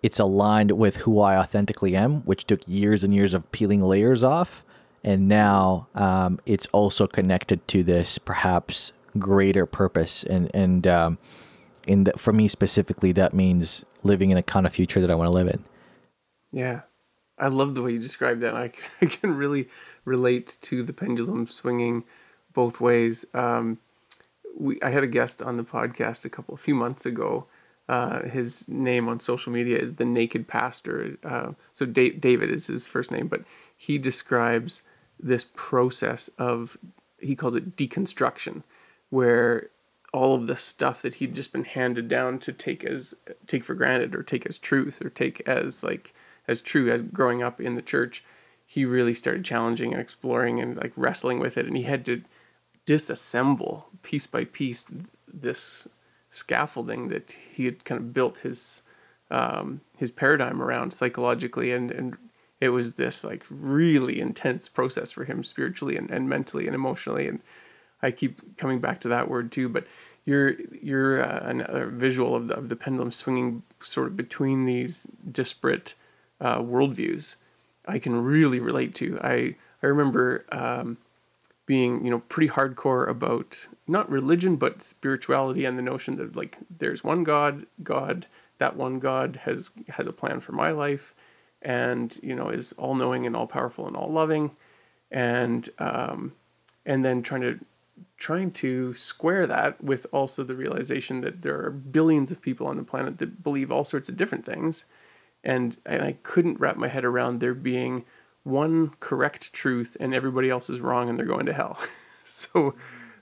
it's 0.03 0.19
aligned 0.19 0.71
with 0.71 0.97
who 0.97 1.19
I 1.19 1.37
authentically 1.37 1.95
am, 1.95 2.21
which 2.21 2.45
took 2.45 2.61
years 2.67 3.03
and 3.03 3.13
years 3.13 3.33
of 3.33 3.51
peeling 3.51 3.81
layers 3.81 4.23
off, 4.23 4.63
and 5.03 5.27
now 5.27 5.87
um, 5.95 6.39
it's 6.45 6.67
also 6.67 7.07
connected 7.07 7.67
to 7.69 7.83
this 7.83 8.17
perhaps 8.17 8.93
greater 9.17 9.65
purpose, 9.65 10.23
and 10.23 10.49
and 10.53 10.87
um, 10.87 11.17
in 11.85 12.03
the, 12.03 12.13
for 12.13 12.33
me 12.33 12.47
specifically, 12.47 13.11
that 13.13 13.33
means 13.33 13.85
living 14.03 14.29
in 14.29 14.35
the 14.35 14.43
kind 14.43 14.65
of 14.65 14.73
future 14.73 15.01
that 15.01 15.09
I 15.09 15.15
want 15.15 15.27
to 15.27 15.31
live 15.31 15.47
in. 15.47 15.63
Yeah, 16.51 16.81
I 17.37 17.47
love 17.47 17.75
the 17.75 17.81
way 17.81 17.91
you 17.91 17.99
described 17.99 18.41
that. 18.41 18.55
I, 18.55 18.71
I 19.01 19.05
can 19.05 19.35
really 19.35 19.69
relate 20.05 20.57
to 20.61 20.83
the 20.83 20.93
pendulum 20.93 21.47
swinging 21.47 22.03
both 22.57 22.81
ways. 22.81 23.23
Um, 23.35 23.77
we 24.57 24.81
I 24.81 24.89
had 24.89 25.03
a 25.03 25.13
guest 25.19 25.43
on 25.43 25.57
the 25.57 25.63
podcast 25.63 26.25
a 26.25 26.29
couple 26.29 26.55
a 26.55 26.57
few 26.57 26.73
months 26.73 27.05
ago. 27.05 27.45
Uh, 27.87 28.23
his 28.23 28.67
name 28.67 29.07
on 29.07 29.19
social 29.19 29.53
media 29.53 29.77
is 29.77 29.93
the 29.93 30.05
Naked 30.05 30.47
Pastor. 30.47 31.17
Uh, 31.23 31.51
so 31.71 31.85
da- 31.85 32.17
David 32.17 32.49
is 32.49 32.65
his 32.65 32.83
first 32.87 33.11
name, 33.11 33.27
but 33.27 33.43
he 33.77 33.99
describes 33.99 34.81
this 35.19 35.45
process 35.55 36.29
of 36.39 36.79
he 37.19 37.35
calls 37.35 37.53
it 37.53 37.75
deconstruction, 37.75 38.63
where 39.11 39.69
all 40.11 40.33
of 40.33 40.47
the 40.47 40.55
stuff 40.55 41.03
that 41.03 41.13
he'd 41.13 41.35
just 41.35 41.53
been 41.53 41.63
handed 41.63 42.07
down 42.07 42.39
to 42.39 42.51
take 42.51 42.83
as 42.83 43.13
take 43.45 43.63
for 43.63 43.75
granted 43.75 44.15
or 44.15 44.23
take 44.23 44.47
as 44.47 44.57
truth 44.57 44.99
or 45.05 45.11
take 45.11 45.47
as 45.47 45.83
like 45.83 46.15
as 46.47 46.59
true 46.59 46.89
as 46.89 47.03
growing 47.03 47.43
up 47.43 47.61
in 47.61 47.75
the 47.75 47.81
church 47.83 48.23
he 48.65 48.83
really 48.83 49.13
started 49.13 49.45
challenging 49.45 49.91
and 49.91 50.01
exploring 50.01 50.59
and 50.59 50.77
like 50.77 50.93
wrestling 50.95 51.39
with 51.39 51.57
it 51.57 51.65
and 51.65 51.77
he 51.77 51.83
had 51.83 52.05
to 52.05 52.21
disassemble 52.87 53.83
piece 54.01 54.25
by 54.25 54.45
piece 54.45 54.89
this 55.31 55.87
scaffolding 56.29 57.09
that 57.09 57.35
he 57.53 57.65
had 57.65 57.85
kind 57.85 57.99
of 58.01 58.13
built 58.13 58.39
his 58.39 58.81
um, 59.29 59.81
his 59.97 60.09
paradigm 60.09 60.61
around 60.61 60.93
psychologically 60.93 61.71
and 61.71 61.91
and 61.91 62.17
it 62.59 62.69
was 62.69 62.95
this 62.95 63.23
like 63.23 63.45
really 63.51 64.19
intense 64.19 64.67
process 64.67 65.11
for 65.11 65.25
him 65.25 65.43
spiritually 65.43 65.95
and, 65.95 66.09
and 66.09 66.27
mentally 66.27 66.65
and 66.65 66.73
emotionally 66.73 67.27
and 67.27 67.39
I 68.01 68.11
keep 68.11 68.57
coming 68.57 68.79
back 68.79 69.01
to 69.01 69.09
that 69.09 69.29
word 69.29 69.51
too 69.51 69.69
but 69.69 69.85
you're 70.27 70.55
you're 70.81 71.23
uh, 71.23 71.39
another 71.43 71.87
visual 71.87 72.35
of 72.35 72.49
the, 72.49 72.55
of 72.55 72.69
the 72.69 72.75
pendulum 72.75 73.11
swinging 73.11 73.63
sort 73.79 74.07
of 74.07 74.17
between 74.17 74.65
these 74.65 75.07
disparate 75.31 75.95
uh, 76.41 76.59
worldviews. 76.59 77.37
I 77.87 77.97
can 77.97 78.21
really 78.23 78.59
relate 78.59 78.93
to. 78.95 79.17
I 79.21 79.55
I 79.81 79.87
remember 79.87 80.45
um, 80.51 80.97
being 81.67 82.03
you 82.03 82.09
know 82.09 82.19
pretty 82.19 82.51
hardcore 82.51 83.07
about 83.07 83.67
not 83.87 84.09
religion 84.09 84.55
but 84.55 84.81
spirituality 84.81 85.65
and 85.65 85.77
the 85.77 85.83
notion 85.83 86.15
that 86.15 86.35
like 86.35 86.57
there's 86.79 87.03
one 87.03 87.23
god 87.23 87.67
god 87.83 88.25
that 88.57 88.75
one 88.75 88.99
God 88.99 89.41
has 89.43 89.71
has 89.89 90.07
a 90.07 90.13
plan 90.13 90.39
for 90.39 90.51
my 90.51 90.71
life, 90.71 91.13
and 91.61 92.17
you 92.21 92.35
know 92.35 92.49
is 92.49 92.73
all 92.73 92.95
knowing 92.95 93.25
and 93.25 93.35
all 93.35 93.47
powerful 93.47 93.87
and 93.87 93.95
all 93.95 94.11
loving, 94.11 94.51
and 95.11 95.69
um, 95.79 96.33
and 96.85 97.03
then 97.05 97.21
trying 97.21 97.41
to 97.41 97.59
trying 98.17 98.51
to 98.51 98.93
square 98.93 99.47
that 99.47 99.83
with 99.83 100.05
also 100.11 100.43
the 100.43 100.55
realization 100.55 101.21
that 101.21 101.41
there 101.41 101.59
are 101.63 101.71
billions 101.71 102.31
of 102.31 102.41
people 102.41 102.67
on 102.67 102.77
the 102.77 102.83
planet 102.83 103.17
that 103.19 103.43
believe 103.43 103.71
all 103.71 103.85
sorts 103.85 104.09
of 104.09 104.17
different 104.17 104.45
things, 104.45 104.85
and 105.43 105.77
and 105.85 106.01
I 106.01 106.17
couldn't 106.23 106.59
wrap 106.59 106.77
my 106.77 106.87
head 106.87 107.05
around 107.05 107.39
there 107.39 107.53
being 107.53 108.05
one 108.47 108.91
correct 109.01 109.51
truth 109.51 109.97
and 109.99 110.13
everybody 110.13 110.49
else 110.49 110.69
is 110.69 110.79
wrong 110.79 111.09
and 111.09 111.17
they're 111.17 111.25
going 111.25 111.45
to 111.45 111.53
hell. 111.53 111.77
so 112.23 112.73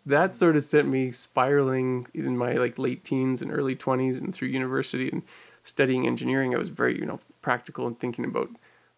that 0.05 0.35
sort 0.35 0.55
of 0.55 0.63
sent 0.63 0.87
me 0.87 1.11
spiraling 1.11 2.07
in 2.13 2.37
my 2.37 2.53
like 2.53 2.77
late 2.77 3.03
teens 3.03 3.41
and 3.41 3.51
early 3.51 3.75
20s 3.75 4.19
and 4.19 4.33
through 4.33 4.49
university 4.49 5.09
and 5.09 5.23
studying 5.63 6.05
engineering. 6.05 6.53
I 6.53 6.59
was 6.59 6.69
very 6.69 6.97
you 6.97 7.05
know 7.05 7.19
practical 7.41 7.87
and 7.87 7.99
thinking 7.99 8.23
about 8.23 8.49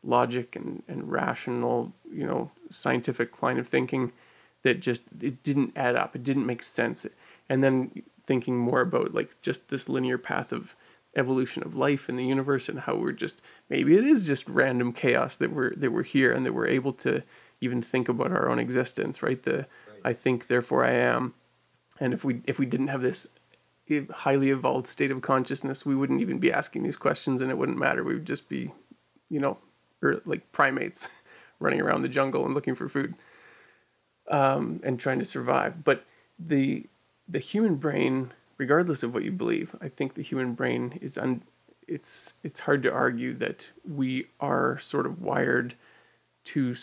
logic 0.03 0.55
and, 0.55 0.83
and 0.87 1.09
rational 1.09 1.93
you 2.11 2.25
know 2.25 2.51
scientific 2.69 3.41
line 3.41 3.57
of 3.57 3.67
thinking 3.67 4.11
that 4.63 4.81
just 4.81 5.03
it 5.21 5.43
didn't 5.43 5.71
add 5.77 5.95
up. 5.95 6.15
It 6.15 6.23
didn't 6.23 6.45
make 6.45 6.61
sense. 6.61 7.05
And 7.47 7.63
then 7.63 8.03
thinking 8.25 8.57
more 8.57 8.81
about 8.81 9.13
like 9.13 9.41
just 9.41 9.69
this 9.69 9.87
linear 9.87 10.17
path 10.17 10.51
of 10.51 10.75
evolution 11.17 11.63
of 11.63 11.75
life 11.75 12.07
in 12.07 12.15
the 12.15 12.25
universe 12.25 12.69
and 12.69 12.81
how 12.81 12.95
we're 12.95 13.11
just 13.11 13.41
maybe 13.69 13.97
it 13.97 14.03
is 14.03 14.25
just 14.27 14.47
random 14.47 14.93
chaos 14.93 15.35
that 15.35 15.51
we're 15.51 15.73
that 15.75 15.91
we're 15.91 16.03
here 16.03 16.31
and 16.31 16.45
that 16.45 16.53
we're 16.53 16.67
able 16.67 16.93
to 16.93 17.23
even 17.59 17.81
think 17.81 18.07
about 18.07 18.31
our 18.31 18.47
own 18.47 18.59
existence 18.59 19.23
right 19.23 19.43
the 19.43 19.65
I 20.03 20.13
think, 20.13 20.47
therefore 20.47 20.85
I 20.85 20.91
am. 20.91 21.33
And 21.99 22.13
if 22.13 22.23
we 22.23 22.41
if 22.45 22.59
we 22.59 22.65
didn't 22.65 22.87
have 22.87 23.01
this 23.01 23.27
highly 24.11 24.51
evolved 24.51 24.87
state 24.87 25.11
of 25.11 25.21
consciousness, 25.21 25.85
we 25.85 25.95
wouldn't 25.95 26.21
even 26.21 26.39
be 26.39 26.51
asking 26.51 26.83
these 26.83 26.95
questions, 26.95 27.41
and 27.41 27.51
it 27.51 27.57
wouldn't 27.57 27.77
matter. 27.77 28.03
We 28.03 28.13
would 28.13 28.25
just 28.25 28.47
be, 28.47 28.71
you 29.29 29.39
know, 29.39 29.57
or 30.01 30.21
like 30.25 30.51
primates 30.51 31.09
running 31.59 31.81
around 31.81 32.03
the 32.03 32.09
jungle 32.09 32.45
and 32.45 32.53
looking 32.53 32.75
for 32.75 32.87
food 32.87 33.15
um, 34.29 34.79
and 34.83 34.99
trying 34.99 35.19
to 35.19 35.25
survive. 35.25 35.83
But 35.83 36.05
the 36.39 36.85
the 37.27 37.39
human 37.39 37.75
brain, 37.75 38.31
regardless 38.57 39.03
of 39.03 39.13
what 39.13 39.23
you 39.23 39.31
believe, 39.31 39.75
I 39.81 39.89
think 39.89 40.13
the 40.13 40.21
human 40.21 40.53
brain 40.53 40.97
is 41.01 41.17
un, 41.17 41.43
it's 41.87 42.33
it's 42.43 42.61
hard 42.61 42.83
to 42.83 42.91
argue 42.91 43.33
that 43.35 43.69
we 43.87 44.27
are 44.39 44.77
sort 44.79 45.05
of 45.05 45.21
wired 45.21 45.75
to 46.45 46.75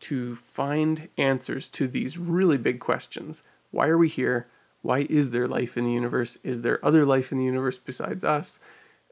to 0.00 0.34
find 0.34 1.08
answers 1.16 1.68
to 1.68 1.86
these 1.86 2.18
really 2.18 2.58
big 2.58 2.80
questions. 2.80 3.42
Why 3.70 3.86
are 3.86 3.98
we 3.98 4.08
here? 4.08 4.48
Why 4.82 5.06
is 5.08 5.30
there 5.30 5.46
life 5.46 5.76
in 5.76 5.84
the 5.84 5.92
universe? 5.92 6.38
Is 6.42 6.62
there 6.62 6.84
other 6.84 7.04
life 7.04 7.30
in 7.32 7.38
the 7.38 7.44
universe 7.44 7.78
besides 7.78 8.24
us? 8.24 8.58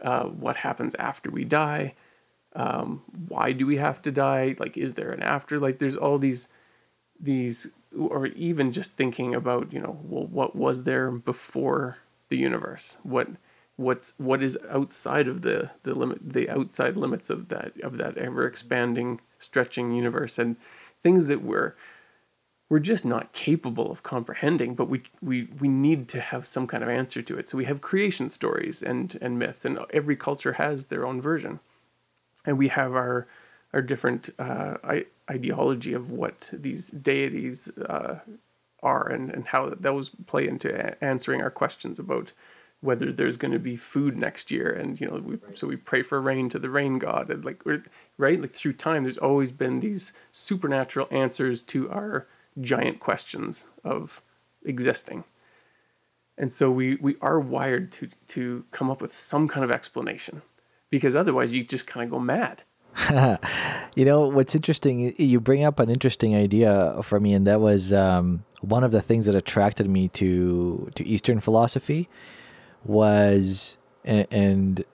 Uh, 0.02 0.24
what 0.24 0.56
happens 0.56 0.94
after 0.96 1.30
we 1.30 1.44
die? 1.44 1.94
Um, 2.56 3.02
why 3.28 3.52
do 3.52 3.66
we 3.66 3.76
have 3.76 4.02
to 4.02 4.10
die? 4.10 4.56
Like, 4.58 4.76
is 4.76 4.94
there 4.94 5.12
an 5.12 5.22
after? 5.22 5.60
Like, 5.60 5.78
there's 5.78 5.96
all 5.96 6.18
these, 6.18 6.48
these, 7.20 7.70
or 7.96 8.26
even 8.26 8.72
just 8.72 8.96
thinking 8.96 9.34
about, 9.34 9.72
you 9.72 9.78
know, 9.78 9.96
well, 10.02 10.26
what 10.26 10.56
was 10.56 10.82
there 10.82 11.12
before 11.12 11.98
the 12.30 12.38
universe? 12.38 12.96
What, 13.02 13.28
what's, 13.76 14.14
what 14.16 14.42
is 14.42 14.58
outside 14.70 15.28
of 15.28 15.42
the 15.42 15.70
the 15.82 15.94
limit, 15.94 16.18
the 16.32 16.48
outside 16.48 16.96
limits 16.96 17.30
of 17.30 17.48
that 17.48 17.78
of 17.82 17.98
that 17.98 18.16
ever 18.16 18.46
expanding, 18.46 19.20
stretching 19.38 19.92
universe? 19.92 20.38
And 20.38 20.56
things 21.02 21.26
that 21.26 21.42
we're 21.42 21.74
we're 22.70 22.78
just 22.78 23.04
not 23.04 23.32
capable 23.32 23.90
of 23.90 24.04
comprehending, 24.04 24.76
but 24.76 24.88
we, 24.88 25.02
we, 25.20 25.48
we 25.58 25.66
need 25.66 26.08
to 26.08 26.20
have 26.20 26.46
some 26.46 26.68
kind 26.68 26.84
of 26.84 26.88
answer 26.88 27.20
to 27.20 27.36
it. 27.36 27.48
So 27.48 27.58
we 27.58 27.64
have 27.64 27.80
creation 27.80 28.30
stories 28.30 28.80
and, 28.80 29.18
and 29.20 29.38
myths, 29.40 29.64
and 29.64 29.80
every 29.90 30.14
culture 30.14 30.52
has 30.52 30.86
their 30.86 31.04
own 31.04 31.20
version. 31.20 31.58
And 32.46 32.56
we 32.56 32.68
have 32.68 32.94
our, 32.94 33.26
our 33.72 33.82
different 33.82 34.30
uh, 34.38 34.76
ideology 35.28 35.92
of 35.94 36.12
what 36.12 36.48
these 36.52 36.90
deities 36.90 37.68
uh, 37.88 38.20
are 38.82 39.08
and, 39.08 39.30
and 39.30 39.46
how 39.48 39.72
those 39.78 40.10
play 40.26 40.46
into 40.46 41.02
answering 41.02 41.42
our 41.42 41.50
questions 41.50 41.98
about 41.98 42.32
whether 42.80 43.12
there's 43.12 43.36
going 43.36 43.52
to 43.52 43.58
be 43.58 43.76
food 43.76 44.16
next 44.16 44.50
year. 44.50 44.70
And 44.70 45.00
you 45.00 45.06
know 45.06 45.16
we, 45.16 45.36
right. 45.36 45.56
so 45.56 45.66
we 45.66 45.76
pray 45.76 46.02
for 46.02 46.20
rain 46.20 46.48
to 46.50 46.58
the 46.58 46.70
rain 46.70 46.98
god 46.98 47.30
and 47.30 47.44
like 47.44 47.62
right? 48.18 48.40
Like 48.40 48.52
through 48.52 48.72
time 48.74 49.04
there's 49.04 49.18
always 49.18 49.52
been 49.52 49.80
these 49.80 50.12
supernatural 50.32 51.08
answers 51.10 51.62
to 51.62 51.90
our 51.90 52.26
giant 52.60 53.00
questions 53.00 53.66
of 53.84 54.22
existing. 54.64 55.24
And 56.38 56.50
so 56.50 56.70
we 56.70 56.96
we 56.96 57.16
are 57.20 57.38
wired 57.38 57.92
to 57.92 58.08
to 58.28 58.64
come 58.70 58.90
up 58.90 59.02
with 59.02 59.12
some 59.12 59.46
kind 59.46 59.64
of 59.64 59.70
explanation 59.70 60.42
because 60.88 61.14
otherwise 61.14 61.54
you 61.54 61.62
just 61.62 61.86
kind 61.86 62.04
of 62.04 62.10
go 62.10 62.18
mad. 62.18 62.62
You 63.96 64.04
know 64.04 64.28
what's 64.28 64.54
interesting 64.54 65.14
you 65.18 65.40
bring 65.40 65.64
up 65.64 65.80
an 65.80 65.90
interesting 65.90 66.36
idea 66.36 67.00
for 67.02 67.18
me 67.18 67.34
and 67.34 67.46
that 67.48 67.60
was 67.60 67.92
um, 67.92 68.44
one 68.60 68.84
of 68.84 68.92
the 68.92 69.00
things 69.00 69.26
that 69.26 69.34
attracted 69.34 69.88
me 69.88 70.08
to 70.08 70.90
to 70.94 71.06
eastern 71.06 71.40
philosophy 71.40 72.08
was 72.84 73.76
and 74.04 74.84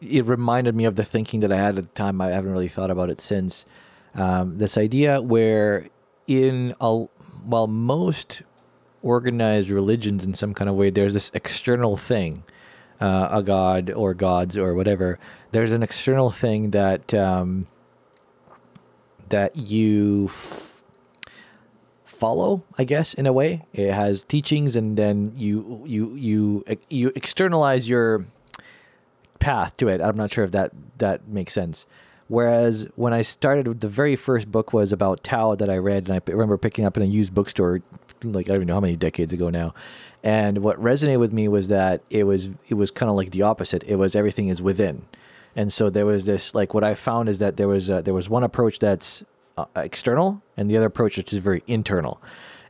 it 0.00 0.24
reminded 0.24 0.74
me 0.74 0.84
of 0.84 0.96
the 0.96 1.04
thinking 1.04 1.40
that 1.40 1.52
I 1.52 1.56
had 1.56 1.78
at 1.78 1.84
the 1.84 1.94
time. 1.94 2.20
I 2.20 2.28
haven't 2.28 2.52
really 2.52 2.68
thought 2.68 2.90
about 2.90 3.10
it 3.10 3.20
since. 3.20 3.66
Um, 4.14 4.58
this 4.58 4.76
idea 4.76 5.20
where 5.20 5.86
in 6.26 6.74
a 6.80 6.96
while 7.44 7.66
most 7.66 8.42
organized 9.02 9.70
religions 9.70 10.24
in 10.24 10.34
some 10.34 10.54
kind 10.54 10.68
of 10.68 10.76
way, 10.76 10.90
there's 10.90 11.14
this 11.14 11.30
external 11.34 11.96
thing, 11.96 12.44
uh, 13.00 13.28
a 13.30 13.42
god 13.42 13.90
or 13.90 14.14
gods 14.14 14.56
or 14.56 14.74
whatever. 14.74 15.18
There's 15.52 15.72
an 15.72 15.82
external 15.82 16.30
thing 16.30 16.70
that 16.70 17.12
um, 17.14 17.66
that 19.28 19.56
you 19.56 20.28
follow, 22.20 22.62
I 22.78 22.84
guess, 22.84 23.14
in 23.14 23.26
a 23.26 23.32
way. 23.32 23.64
It 23.72 23.92
has 23.92 24.22
teachings, 24.22 24.76
and 24.76 24.96
then 24.96 25.32
you 25.36 25.82
you 25.86 26.14
you 26.14 26.64
you 26.90 27.12
externalize 27.16 27.88
your 27.88 28.24
path 29.40 29.76
to 29.78 29.88
it. 29.88 30.00
I'm 30.00 30.16
not 30.16 30.30
sure 30.30 30.44
if 30.44 30.52
that 30.52 30.70
that 30.98 31.26
makes 31.26 31.54
sense. 31.54 31.86
Whereas 32.28 32.86
when 32.94 33.12
I 33.12 33.22
started, 33.22 33.80
the 33.80 33.88
very 33.88 34.14
first 34.14 34.52
book 34.52 34.72
was 34.72 34.92
about 34.92 35.24
Tao 35.24 35.56
that 35.56 35.68
I 35.68 35.78
read, 35.78 36.08
and 36.08 36.14
I 36.14 36.20
remember 36.30 36.56
picking 36.56 36.84
up 36.84 36.96
in 36.96 37.02
a 37.02 37.06
used 37.06 37.34
bookstore, 37.34 37.82
like 38.22 38.46
I 38.46 38.48
don't 38.48 38.56
even 38.58 38.68
know 38.68 38.74
how 38.74 38.80
many 38.80 38.94
decades 38.94 39.32
ago 39.32 39.50
now. 39.50 39.74
And 40.22 40.58
what 40.58 40.80
resonated 40.80 41.18
with 41.18 41.32
me 41.32 41.48
was 41.48 41.68
that 41.68 42.02
it 42.10 42.24
was 42.24 42.50
it 42.68 42.74
was 42.74 42.92
kind 42.92 43.10
of 43.10 43.16
like 43.16 43.30
the 43.30 43.42
opposite. 43.42 43.82
It 43.84 43.96
was 43.96 44.14
everything 44.14 44.48
is 44.48 44.62
within, 44.62 45.06
and 45.56 45.72
so 45.72 45.90
there 45.90 46.06
was 46.06 46.26
this 46.26 46.54
like 46.54 46.74
what 46.74 46.84
I 46.84 46.94
found 46.94 47.28
is 47.28 47.38
that 47.40 47.56
there 47.56 47.66
was 47.66 47.88
a, 47.88 48.02
there 48.02 48.14
was 48.14 48.28
one 48.28 48.44
approach 48.44 48.78
that's 48.78 49.24
uh, 49.76 49.80
external 49.80 50.42
and 50.56 50.70
the 50.70 50.76
other 50.76 50.86
approach 50.86 51.16
which 51.16 51.32
is 51.32 51.38
very 51.38 51.62
internal 51.66 52.20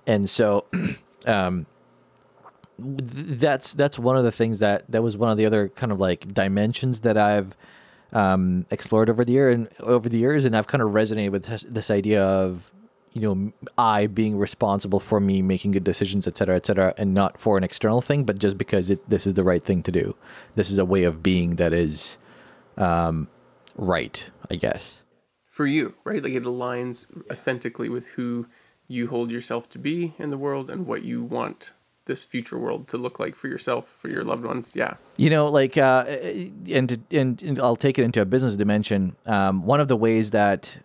and 0.06 0.28
so 0.28 0.64
um, 1.26 1.66
that's 2.80 3.74
that's 3.74 3.98
one 3.98 4.16
of 4.16 4.24
the 4.24 4.32
things 4.32 4.58
that 4.60 4.90
that 4.90 5.02
was 5.02 5.16
one 5.16 5.30
of 5.30 5.36
the 5.36 5.46
other 5.46 5.68
kind 5.68 5.92
of 5.92 6.00
like 6.00 6.32
dimensions 6.32 7.00
that 7.00 7.16
I've 7.16 7.54
um, 8.12 8.66
explored 8.70 9.10
over 9.10 9.24
the 9.24 9.32
year 9.32 9.50
and 9.50 9.68
over 9.80 10.08
the 10.08 10.18
years, 10.18 10.44
and 10.44 10.56
I've 10.56 10.66
kind 10.66 10.82
of 10.82 10.90
resonated 10.90 11.30
with 11.30 11.44
this, 11.44 11.64
this, 11.68 11.90
idea 11.90 12.24
of 12.24 12.72
you 13.12 13.20
know 13.22 13.52
I 13.76 14.06
being 14.06 14.36
responsible 14.38 15.00
for 15.00 15.20
me 15.20 15.42
making 15.42 15.72
good 15.72 15.84
decisions, 15.84 16.26
et 16.26 16.36
cetera, 16.36 16.56
et 16.56 16.66
cetera, 16.66 16.94
and 16.96 17.14
not 17.14 17.38
for 17.40 17.58
an 17.58 17.64
external 17.64 18.00
thing, 18.00 18.24
but 18.24 18.38
just 18.38 18.56
because 18.56 18.90
it, 18.90 19.08
this 19.08 19.26
is 19.26 19.34
the 19.34 19.44
right 19.44 19.62
thing 19.62 19.82
to 19.84 19.92
do. 19.92 20.16
This 20.54 20.70
is 20.70 20.78
a 20.78 20.84
way 20.84 21.04
of 21.04 21.22
being 21.22 21.56
that 21.56 21.72
is 21.72 22.18
um, 22.76 23.28
right, 23.76 24.30
I 24.50 24.56
guess 24.56 25.02
for 25.50 25.66
you, 25.66 25.94
right? 26.04 26.22
Like 26.22 26.32
it 26.32 26.44
aligns 26.44 27.06
authentically 27.30 27.90
with 27.90 28.06
who 28.06 28.46
you 28.88 29.08
hold 29.08 29.30
yourself 29.30 29.68
to 29.70 29.78
be 29.78 30.14
in 30.18 30.30
the 30.30 30.38
world 30.38 30.70
and 30.70 30.86
what 30.86 31.02
you 31.02 31.22
want 31.22 31.72
this 32.06 32.24
future 32.24 32.58
world 32.58 32.88
to 32.88 32.96
look 32.96 33.20
like 33.20 33.34
for 33.34 33.48
yourself, 33.48 33.88
for 33.88 34.08
your 34.08 34.24
loved 34.24 34.44
ones. 34.44 34.72
Yeah. 34.74 34.94
You 35.16 35.28
know, 35.28 35.48
like, 35.48 35.76
uh, 35.76 36.04
and, 36.70 36.98
and, 37.10 37.42
and 37.42 37.60
I'll 37.60 37.76
take 37.76 37.98
it 37.98 38.04
into 38.04 38.22
a 38.22 38.24
business 38.24 38.56
dimension. 38.56 39.16
Um, 39.26 39.64
one 39.64 39.80
of 39.80 39.88
the 39.88 39.96
ways 39.96 40.30
that 40.30 40.78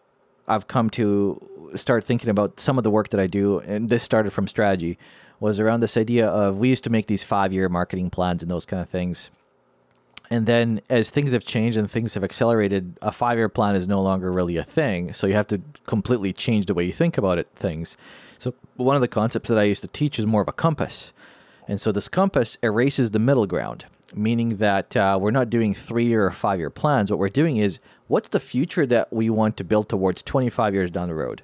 I've 0.47 0.67
come 0.67 0.89
to 0.91 1.71
start 1.75 2.03
thinking 2.03 2.29
about 2.29 2.59
some 2.59 2.77
of 2.77 2.83
the 2.83 2.91
work 2.91 3.09
that 3.09 3.19
I 3.19 3.27
do, 3.27 3.59
and 3.59 3.89
this 3.89 4.03
started 4.03 4.31
from 4.31 4.47
strategy, 4.47 4.97
was 5.39 5.59
around 5.59 5.79
this 5.79 5.97
idea 5.97 6.27
of 6.27 6.57
we 6.57 6.69
used 6.69 6.83
to 6.85 6.89
make 6.89 7.07
these 7.07 7.23
five 7.23 7.53
year 7.53 7.69
marketing 7.69 8.09
plans 8.09 8.41
and 8.41 8.49
those 8.49 8.65
kind 8.65 8.81
of 8.81 8.89
things 8.89 9.29
and 10.29 10.45
then 10.45 10.81
as 10.89 11.09
things 11.09 11.31
have 11.31 11.43
changed 11.43 11.77
and 11.77 11.89
things 11.89 12.13
have 12.13 12.23
accelerated, 12.23 12.97
a 13.01 13.11
five 13.11 13.37
year 13.37 13.49
plan 13.49 13.75
is 13.75 13.87
no 13.87 14.01
longer 14.01 14.31
really 14.31 14.57
a 14.57 14.63
thing. 14.63 15.13
So 15.13 15.27
you 15.27 15.33
have 15.33 15.47
to 15.47 15.61
completely 15.85 16.33
change 16.33 16.65
the 16.65 16.73
way 16.73 16.83
you 16.83 16.91
think 16.91 17.17
about 17.17 17.37
it, 17.37 17.47
things. 17.55 17.97
So 18.37 18.53
one 18.75 18.95
of 18.95 19.01
the 19.01 19.07
concepts 19.07 19.49
that 19.49 19.57
I 19.57 19.63
used 19.63 19.81
to 19.81 19.87
teach 19.87 20.19
is 20.19 20.25
more 20.25 20.41
of 20.41 20.47
a 20.47 20.53
compass. 20.53 21.13
And 21.67 21.79
so 21.79 21.91
this 21.91 22.07
compass 22.07 22.57
erases 22.61 23.11
the 23.11 23.19
middle 23.19 23.47
ground, 23.47 23.85
meaning 24.13 24.57
that 24.57 24.95
uh, 24.95 25.17
we're 25.19 25.31
not 25.31 25.49
doing 25.49 25.73
three 25.73 26.05
year 26.05 26.25
or 26.25 26.31
five 26.31 26.59
year 26.59 26.69
plans. 26.69 27.11
What 27.11 27.19
we're 27.19 27.29
doing 27.29 27.57
is 27.57 27.79
what's 28.07 28.29
the 28.29 28.39
future 28.39 28.85
that 28.85 29.11
we 29.11 29.29
want 29.29 29.57
to 29.57 29.63
build 29.63 29.89
towards 29.89 30.23
25 30.23 30.73
years 30.73 30.91
down 30.91 31.07
the 31.07 31.15
road? 31.15 31.41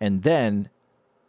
And 0.00 0.22
then 0.22 0.68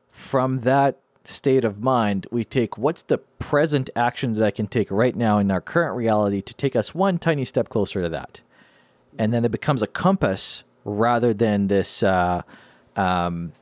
from 0.10 0.62
that 0.62 1.00
state 1.28 1.66
of 1.66 1.82
mind, 1.82 2.28
we 2.32 2.44
take 2.44 2.78
what's 2.78 3.02
the 3.02 3.18
present 3.18 3.90
action 3.96 4.36
that 4.36 4.46
I 4.46 4.52
can 4.52 4.68
take 4.68 4.90
right 4.92 5.16
now 5.16 5.38
in 5.38 5.52
our 5.52 5.62
current 5.62 5.96
reality 5.96 6.42
to 6.42 6.54
take 6.54 6.76
us 6.76 6.96
one 6.96 7.18
tiny 7.18 7.46
step 7.46 7.70
closer 7.70 8.02
to 8.02 8.10
that. 8.10 8.42
And 9.18 9.34
then 9.34 9.46
it 9.46 9.52
becomes 9.52 9.82
a 9.82 9.88
compass 9.88 10.64
rather 10.84 11.34
than 11.34 11.68
this 11.68 12.04
uh, 12.04 12.42
um, 12.96 13.54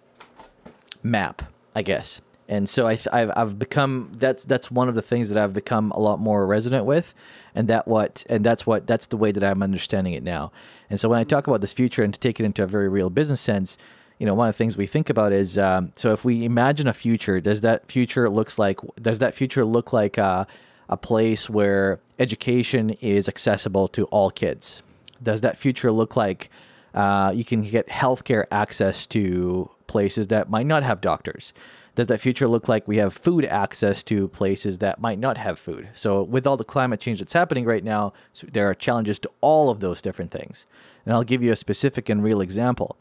map, 1.02 1.44
I 1.76 1.82
guess. 1.82 2.22
And 2.50 2.68
so 2.68 2.88
I, 2.88 2.96
have 3.12 3.32
I've 3.36 3.58
become 3.58 4.12
that's 4.16 4.44
that's 4.44 4.70
one 4.70 4.90
of 4.90 4.96
the 4.96 5.02
things 5.02 5.30
that 5.30 5.42
I've 5.42 5.54
become 5.54 5.92
a 5.92 6.00
lot 6.00 6.20
more 6.20 6.46
resonant 6.46 6.86
with, 6.86 7.14
and 7.56 7.68
that 7.70 7.88
what 7.88 8.26
and 8.30 8.44
that's 8.44 8.68
what 8.68 8.86
that's 8.86 9.08
the 9.08 9.18
way 9.18 9.32
that 9.32 9.44
I'm 9.44 9.64
understanding 9.64 10.14
it 10.14 10.24
now. 10.24 10.52
And 10.90 11.00
so 11.00 11.08
when 11.08 11.20
I 11.20 11.24
talk 11.24 11.48
about 11.48 11.62
this 11.62 11.74
future 11.74 12.04
and 12.04 12.14
to 12.14 12.20
take 12.20 12.40
it 12.40 12.44
into 12.44 12.62
a 12.62 12.68
very 12.68 12.90
real 12.90 13.10
business 13.10 13.40
sense, 13.40 13.78
you 14.24 14.28
know, 14.28 14.36
one 14.36 14.48
of 14.48 14.56
the 14.56 14.58
things 14.58 14.78
we 14.78 14.86
think 14.86 15.10
about 15.10 15.34
is 15.34 15.58
um, 15.58 15.92
so 15.98 16.14
if 16.14 16.24
we 16.24 16.46
imagine 16.46 16.88
a 16.88 16.94
future, 16.94 17.42
does 17.42 17.60
that 17.60 17.92
future 17.92 18.30
looks 18.30 18.58
like 18.58 18.80
does 19.02 19.20
that 19.20 19.36
future 19.36 19.66
look 19.66 19.92
like 19.92 20.18
a, 20.18 20.48
a 20.88 20.96
place 20.96 21.50
where 21.50 22.00
education 22.20 22.92
is 23.02 23.28
accessible 23.28 23.90
to 23.90 24.06
all 24.06 24.30
kids? 24.30 24.82
Does 25.22 25.42
that 25.42 25.60
future 25.60 25.92
look 25.92 26.16
like 26.16 26.50
uh, 26.94 27.34
you 27.36 27.44
can 27.44 27.64
get 27.64 27.90
healthcare 27.90 28.46
access 28.50 29.06
to 29.08 29.70
places 29.88 30.28
that 30.28 30.50
might 30.50 30.68
not 30.68 30.84
have 30.84 31.02
doctors? 31.02 31.52
Does 31.96 32.08
that 32.08 32.22
future 32.22 32.48
look 32.48 32.70
like 32.70 32.88
we 32.88 33.00
have 33.00 33.14
food 33.14 33.44
access 33.44 34.04
to 34.04 34.30
places 34.30 34.78
that 34.78 35.02
might 35.02 35.20
not 35.20 35.38
have 35.38 35.60
food? 35.60 35.90
So, 35.94 36.24
with 36.24 36.48
all 36.48 36.56
the 36.56 36.64
climate 36.64 37.02
change 37.02 37.20
that's 37.20 37.34
happening 37.34 37.66
right 37.66 37.84
now, 37.84 38.14
so 38.32 38.48
there 38.50 38.70
are 38.70 38.74
challenges 38.74 39.20
to 39.20 39.32
all 39.42 39.70
of 39.70 39.82
those 39.82 40.02
different 40.02 40.32
things. 40.32 40.66
And 41.06 41.14
I'll 41.14 41.26
give 41.26 41.44
you 41.44 41.52
a 41.52 41.58
specific 41.58 42.08
and 42.08 42.24
real 42.24 42.40
example. 42.40 42.96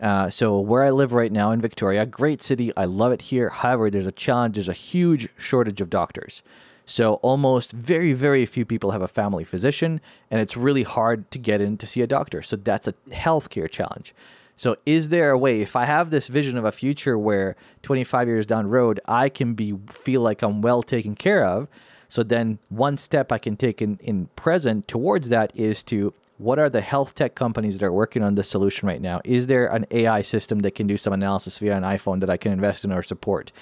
Uh, 0.00 0.28
so, 0.28 0.58
where 0.58 0.82
I 0.82 0.90
live 0.90 1.12
right 1.12 1.32
now 1.32 1.52
in 1.52 1.60
Victoria, 1.60 2.04
great 2.04 2.42
city, 2.42 2.70
I 2.76 2.84
love 2.84 3.12
it 3.12 3.22
here. 3.22 3.48
However, 3.48 3.90
there's 3.90 4.06
a 4.06 4.12
challenge, 4.12 4.56
there's 4.56 4.68
a 4.68 4.74
huge 4.74 5.28
shortage 5.38 5.80
of 5.80 5.88
doctors. 5.88 6.42
So, 6.84 7.14
almost 7.14 7.72
very, 7.72 8.12
very 8.12 8.44
few 8.44 8.66
people 8.66 8.90
have 8.90 9.00
a 9.00 9.08
family 9.08 9.42
physician, 9.42 10.00
and 10.30 10.40
it's 10.40 10.56
really 10.56 10.82
hard 10.82 11.30
to 11.30 11.38
get 11.38 11.60
in 11.60 11.78
to 11.78 11.86
see 11.86 12.02
a 12.02 12.06
doctor. 12.06 12.42
So, 12.42 12.56
that's 12.56 12.86
a 12.86 12.92
healthcare 13.10 13.70
challenge. 13.70 14.14
So, 14.54 14.76
is 14.84 15.08
there 15.08 15.30
a 15.30 15.38
way, 15.38 15.62
if 15.62 15.74
I 15.74 15.86
have 15.86 16.10
this 16.10 16.28
vision 16.28 16.58
of 16.58 16.64
a 16.66 16.72
future 16.72 17.18
where 17.18 17.56
25 17.82 18.28
years 18.28 18.46
down 18.46 18.64
the 18.64 18.70
road, 18.70 19.00
I 19.06 19.30
can 19.30 19.54
be 19.54 19.74
feel 19.88 20.20
like 20.20 20.42
I'm 20.42 20.60
well 20.60 20.82
taken 20.82 21.14
care 21.14 21.44
of? 21.44 21.68
So 22.08 22.22
then, 22.22 22.58
one 22.68 22.96
step 22.96 23.32
I 23.32 23.38
can 23.38 23.56
take 23.56 23.82
in, 23.82 23.98
in 24.02 24.26
present 24.36 24.86
towards 24.86 25.28
that 25.30 25.50
is 25.54 25.82
to 25.84 26.14
what 26.38 26.58
are 26.58 26.68
the 26.68 26.80
health 26.80 27.14
tech 27.14 27.34
companies 27.34 27.78
that 27.78 27.86
are 27.86 27.92
working 27.92 28.22
on 28.22 28.34
this 28.34 28.48
solution 28.48 28.88
right 28.88 29.00
now? 29.00 29.20
Is 29.24 29.46
there 29.46 29.66
an 29.66 29.86
AI 29.90 30.22
system 30.22 30.60
that 30.60 30.74
can 30.74 30.86
do 30.86 30.96
some 30.96 31.12
analysis 31.12 31.58
via 31.58 31.76
an 31.76 31.82
iPhone 31.82 32.20
that 32.20 32.30
I 32.30 32.36
can 32.36 32.52
invest 32.52 32.84
in 32.84 32.92
or 32.92 33.02
support? 33.02 33.52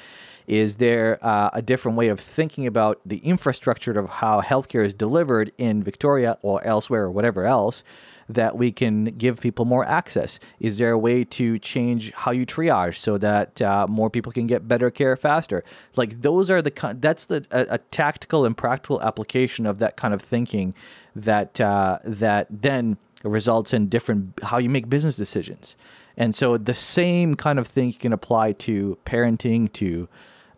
Is 0.47 0.77
there 0.77 1.19
uh, 1.23 1.51
a 1.53 1.63
different 1.63 1.97
way 1.97 2.09
of 2.09 2.21
thinking 2.21 2.67
about 2.67 3.01
the 3.07 3.19
infrastructure 3.19 3.99
of 3.99 4.09
how 4.09 4.43
healthcare 4.43 4.85
is 4.85 4.93
delivered 4.93 5.53
in 5.57 5.83
Victoria 5.83 6.39
or 6.43 6.65
elsewhere 6.67 7.05
or 7.05 7.11
whatever 7.11 7.47
else? 7.47 7.83
that 8.29 8.57
we 8.57 8.73
can 8.73 9.05
give 9.05 9.41
people 9.41 9.65
more 9.65 9.85
access? 9.85 10.41
Is 10.61 10.79
there 10.79 10.93
a 10.93 10.99
way 10.99 11.25
to 11.25 11.59
change 11.59 12.13
how 12.13 12.31
you 12.31 12.47
triage 12.47 12.97
so 12.97 13.19
that 13.19 13.61
uh, 13.61 13.87
more 13.89 14.11
people 14.11 14.33
can 14.33 14.47
get 14.47 14.67
better 14.67 14.91
care 14.91 15.17
faster? 15.17 15.65
Like 15.97 16.23
those 16.23 16.51
are 16.51 16.63
the 16.63 16.97
that's 16.99 17.27
the 17.27 17.47
a, 17.51 17.75
a, 17.75 17.79
tactical 17.79 18.45
and 18.45 18.57
practical 18.57 19.03
application 19.03 19.67
of 19.67 19.79
that 19.81 19.97
kind 19.97 20.15
of 20.15 20.23
thinking 20.23 20.75
that 21.17 21.61
uh, 21.61 21.99
that 22.05 22.47
then 22.51 22.97
results 23.23 23.73
in 23.73 23.89
different 23.89 24.39
how 24.43 24.59
you 24.59 24.69
make 24.69 24.89
business 24.89 25.17
decisions. 25.17 25.77
And 26.17 26.35
so 26.35 26.57
the 26.57 26.75
same 26.75 27.35
kind 27.35 27.59
of 27.59 27.67
thing 27.67 27.89
you 27.89 27.95
can 27.95 28.13
apply 28.13 28.53
to 28.53 28.99
parenting, 29.05 29.73
to 29.75 30.09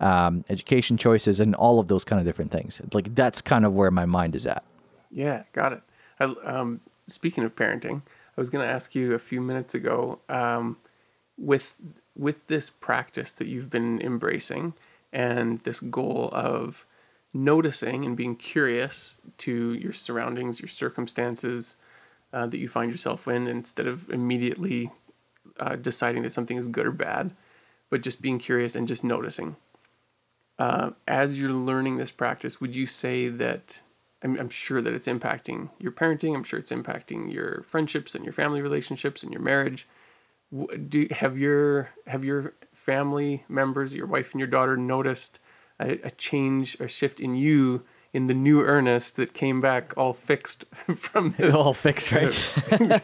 um, 0.01 0.45
education 0.51 0.97
choices, 0.97 1.41
and 1.41 1.55
all 1.55 1.79
of 1.79 1.89
those 1.89 2.05
kind 2.05 2.21
of 2.21 2.27
different 2.27 2.51
things. 2.51 2.81
Like 2.93 3.15
that's 3.15 3.41
kind 3.41 3.65
of 3.65 3.73
where 3.73 3.91
my 3.91 4.05
mind 4.05 4.37
is 4.37 4.47
at. 4.47 4.65
Yeah, 5.11 5.45
got 5.53 5.73
it. 5.73 5.83
I, 6.21 6.25
um, 6.45 6.81
speaking 7.07 7.45
of 7.45 7.55
parenting, 7.57 8.03
I 8.37 8.41
was 8.41 8.51
going 8.51 8.67
to 8.67 8.71
ask 8.71 8.95
you 8.95 9.15
a 9.15 9.19
few 9.19 9.41
minutes 9.41 9.75
ago 9.75 10.21
um, 10.29 10.77
with 11.39 11.79
with 12.15 12.47
this 12.47 12.71
practice 12.71 13.33
that 13.35 13.47
you've 13.47 13.71
been 13.71 14.01
embracing 14.01 14.73
and 15.13 15.61
this 15.61 15.81
goal 15.81 16.31
of 16.33 16.87
noticing 17.33 18.05
and 18.05 18.17
being 18.17 18.37
curious 18.37 19.21
to 19.39 19.75
your 19.75 19.93
surroundings, 19.93 20.61
your 20.61 20.69
circumstances 20.69 21.77
uh, 22.33 22.47
that 22.47 22.59
you 22.59 22.69
find 22.69 22.91
yourself 22.91 23.29
in, 23.29 23.47
instead 23.47 23.87
of 23.87 24.09
immediately 24.11 24.91
uh, 25.59 25.77
deciding 25.77 26.23
that 26.23 26.33
something 26.33 26.57
is 26.57 26.69
good 26.69 26.87
or 26.87 26.93
bad, 26.93 27.33
but 27.91 28.03
just 28.03 28.23
being 28.23 28.39
curious 28.39 28.75
and 28.75 28.89
just 28.89 29.05
noticing. 29.05 29.57
Uh, 30.59 30.91
as 31.07 31.39
you're 31.39 31.51
learning 31.51 31.99
this 31.99 32.11
practice, 32.11 32.61
would 32.61 32.75
you 32.75 32.87
say 32.87 33.29
that 33.29 33.81
I'm, 34.23 34.39
I'm 34.39 34.49
sure 34.49 34.81
that 34.83 34.93
it's 34.93 35.07
impacting 35.07 35.71
your 35.79 35.93
parenting. 35.93 36.35
I'm 36.35 36.43
sure 36.43 36.59
it's 36.59 36.73
impacting 36.73 37.33
your 37.33 37.63
friendships 37.63 38.15
and 38.15 38.25
your 38.25 38.33
family 38.33 38.61
relationships 38.61 39.23
and 39.23 39.33
your 39.33 39.43
marriage. 39.43 39.87
Do 40.89 41.09
have 41.11 41.39
your 41.39 41.91
have 42.07 42.25
your 42.25 42.55
family 42.73 43.45
members, 43.49 43.95
your 43.95 44.07
wife 44.07 44.33
and 44.33 44.41
your 44.41 44.49
daughter, 44.49 44.77
noticed 44.77 45.39
a, 45.81 45.99
a 46.05 46.11
change, 46.13 46.77
a 46.81 46.89
shift 46.89 47.21
in 47.21 47.35
you 47.35 47.85
in 48.13 48.25
the 48.27 48.35
new 48.35 48.63
Ernest 48.63 49.17
that 49.17 49.35
came 49.35 49.61
back 49.61 49.93
all 49.97 50.13
fixed 50.15 50.65
from 50.97 51.35
this. 51.37 51.55
All 51.55 51.75
fixed, 51.75 52.13
right? 52.13 52.33
so 52.33 53.03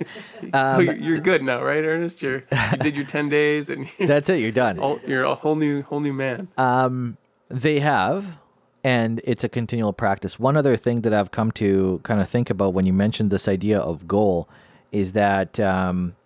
um, 0.53 1.01
you're 1.01 1.20
good 1.20 1.43
now, 1.43 1.62
right, 1.62 1.85
Ernest? 1.85 2.23
You're, 2.23 2.45
you 2.73 2.79
did 2.79 2.97
your 2.97 3.05
ten 3.05 3.29
days, 3.29 3.68
and 3.68 3.89
that's 3.99 4.29
it. 4.29 4.41
You're 4.41 4.53
done. 4.53 4.79
All, 4.79 5.01
you're 5.07 5.25
a 5.25 5.35
whole 5.35 5.57
new, 5.57 5.83
whole 5.83 6.01
new 6.01 6.12
man. 6.12 6.49
Um, 6.57 7.18
they 7.49 7.81
have 7.81 8.39
and 8.85 9.20
it's 9.25 9.45
a 9.45 9.49
continual 9.49 9.93
practice. 9.93 10.39
One 10.39 10.57
other 10.57 10.77
thing 10.77 11.03
that 11.03 11.14
I've 11.14 11.31
come 11.31 11.53
to 11.53 12.01
kind 12.03 12.20
of 12.20 12.29
think 12.29 12.51
about 12.51 12.75
when 12.75 12.87
you 12.87 12.93
mentioned 12.93 13.31
this 13.31 13.47
idea 13.47 13.79
of 13.79 14.09
goal 14.09 14.49
is 14.91 15.12
that, 15.12 15.61
um, 15.61 16.16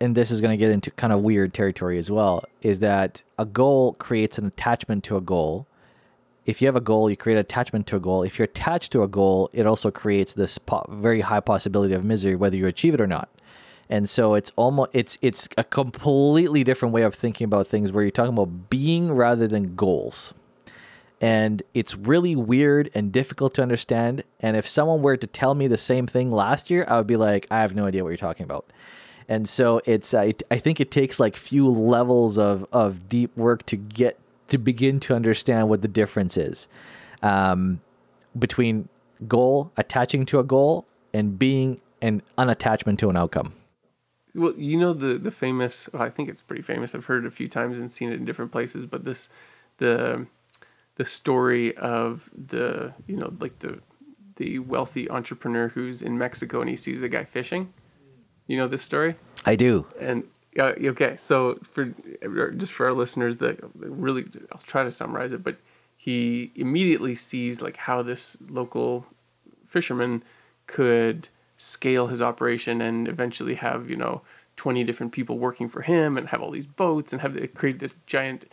and 0.00 0.14
this 0.14 0.30
is 0.30 0.40
going 0.40 0.52
to 0.52 0.56
get 0.56 0.70
into 0.70 0.90
kind 0.92 1.12
of 1.12 1.20
weird 1.20 1.52
territory 1.52 1.98
as 1.98 2.10
well, 2.10 2.44
is 2.62 2.78
that 2.80 3.22
a 3.38 3.44
goal 3.44 3.94
creates 3.94 4.38
an 4.38 4.46
attachment 4.46 5.04
to 5.04 5.16
a 5.16 5.20
goal. 5.20 5.66
If 6.46 6.62
you 6.62 6.68
have 6.68 6.76
a 6.76 6.80
goal, 6.80 7.10
you 7.10 7.16
create 7.16 7.36
an 7.36 7.40
attachment 7.40 7.86
to 7.88 7.96
a 7.96 8.00
goal. 8.00 8.22
If 8.22 8.38
you're 8.38 8.44
attached 8.44 8.92
to 8.92 9.02
a 9.02 9.08
goal, 9.08 9.50
it 9.52 9.66
also 9.66 9.90
creates 9.90 10.32
this 10.32 10.58
po- 10.58 10.86
very 10.88 11.20
high 11.20 11.40
possibility 11.40 11.94
of 11.94 12.02
misery, 12.02 12.34
whether 12.34 12.56
you 12.56 12.66
achieve 12.66 12.94
it 12.94 13.00
or 13.00 13.06
not. 13.06 13.28
And 13.88 14.08
so 14.08 14.34
it's 14.34 14.52
almost 14.56 14.90
it's 14.92 15.18
it's 15.20 15.48
a 15.58 15.64
completely 15.64 16.62
different 16.62 16.94
way 16.94 17.02
of 17.02 17.14
thinking 17.14 17.44
about 17.44 17.66
things 17.66 17.92
where 17.92 18.04
you're 18.04 18.12
talking 18.12 18.32
about 18.32 18.70
being 18.70 19.12
rather 19.12 19.48
than 19.48 19.74
goals 19.74 20.32
and 21.20 21.62
it's 21.74 21.94
really 21.96 22.34
weird 22.34 22.90
and 22.94 23.12
difficult 23.12 23.54
to 23.54 23.62
understand. 23.62 24.24
And 24.40 24.56
if 24.56 24.66
someone 24.66 25.02
were 25.02 25.16
to 25.18 25.26
tell 25.26 25.54
me 25.54 25.66
the 25.66 25.76
same 25.76 26.06
thing 26.06 26.30
last 26.30 26.70
year, 26.70 26.84
I 26.88 26.96
would 26.96 27.06
be 27.06 27.16
like, 27.16 27.46
I 27.50 27.60
have 27.60 27.74
no 27.74 27.86
idea 27.86 28.02
what 28.02 28.10
you're 28.10 28.16
talking 28.16 28.44
about. 28.44 28.72
And 29.30 29.48
so 29.48 29.80
it's 29.84 30.12
I, 30.12 30.34
I 30.50 30.58
think 30.58 30.80
it 30.80 30.90
takes 30.90 31.20
like 31.20 31.36
few 31.36 31.68
levels 31.68 32.36
of 32.36 32.66
of 32.72 33.08
deep 33.08 33.34
work 33.36 33.64
to 33.66 33.76
get 33.76 34.18
to 34.48 34.58
begin 34.58 34.98
to 35.00 35.14
understand 35.14 35.68
what 35.68 35.82
the 35.82 35.88
difference 35.88 36.36
is 36.36 36.66
um, 37.22 37.80
between 38.36 38.88
goal 39.28 39.70
attaching 39.76 40.26
to 40.26 40.40
a 40.40 40.44
goal 40.44 40.84
and 41.14 41.38
being 41.38 41.80
an 42.02 42.22
unattachment 42.36 42.98
to 42.98 43.08
an 43.08 43.16
outcome. 43.16 43.54
Well, 44.34 44.54
you 44.56 44.76
know 44.76 44.92
the 44.92 45.16
the 45.16 45.30
famous. 45.30 45.88
Well, 45.92 46.02
I 46.02 46.10
think 46.10 46.28
it's 46.28 46.42
pretty 46.42 46.62
famous. 46.62 46.92
I've 46.92 47.06
heard 47.06 47.24
it 47.24 47.28
a 47.28 47.30
few 47.30 47.48
times 47.48 47.78
and 47.78 47.90
seen 47.90 48.10
it 48.10 48.14
in 48.14 48.24
different 48.24 48.50
places. 48.50 48.84
But 48.84 49.04
this 49.04 49.28
the 49.76 50.26
the 50.96 51.04
story 51.04 51.76
of 51.76 52.28
the 52.36 52.94
you 53.06 53.16
know 53.16 53.32
like 53.38 53.60
the 53.60 53.78
the 54.36 54.58
wealthy 54.58 55.08
entrepreneur 55.08 55.68
who's 55.68 56.02
in 56.02 56.18
Mexico 56.18 56.60
and 56.60 56.68
he 56.68 56.74
sees 56.74 57.00
the 57.00 57.08
guy 57.08 57.22
fishing. 57.22 57.72
You 58.50 58.56
know 58.56 58.66
this 58.66 58.82
story? 58.82 59.14
I 59.46 59.54
do. 59.54 59.86
And 60.00 60.24
uh, 60.58 60.72
okay, 60.82 61.14
so 61.16 61.60
for 61.62 61.94
just 62.56 62.72
for 62.72 62.86
our 62.86 62.92
listeners 62.92 63.38
that 63.38 63.60
really 63.76 64.26
I'll 64.50 64.58
try 64.58 64.82
to 64.82 64.90
summarize 64.90 65.32
it, 65.32 65.44
but 65.44 65.58
he 65.96 66.50
immediately 66.56 67.14
sees 67.14 67.62
like 67.62 67.76
how 67.76 68.02
this 68.02 68.36
local 68.48 69.06
fisherman 69.68 70.24
could 70.66 71.28
scale 71.58 72.08
his 72.08 72.20
operation 72.20 72.80
and 72.80 73.06
eventually 73.06 73.54
have, 73.54 73.88
you 73.88 73.94
know, 73.96 74.22
20 74.56 74.82
different 74.82 75.12
people 75.12 75.38
working 75.38 75.68
for 75.68 75.82
him 75.82 76.18
and 76.18 76.30
have 76.30 76.42
all 76.42 76.50
these 76.50 76.66
boats 76.66 77.12
and 77.12 77.22
have 77.22 77.38
create 77.54 77.78
this 77.78 77.94
giant 78.06 78.46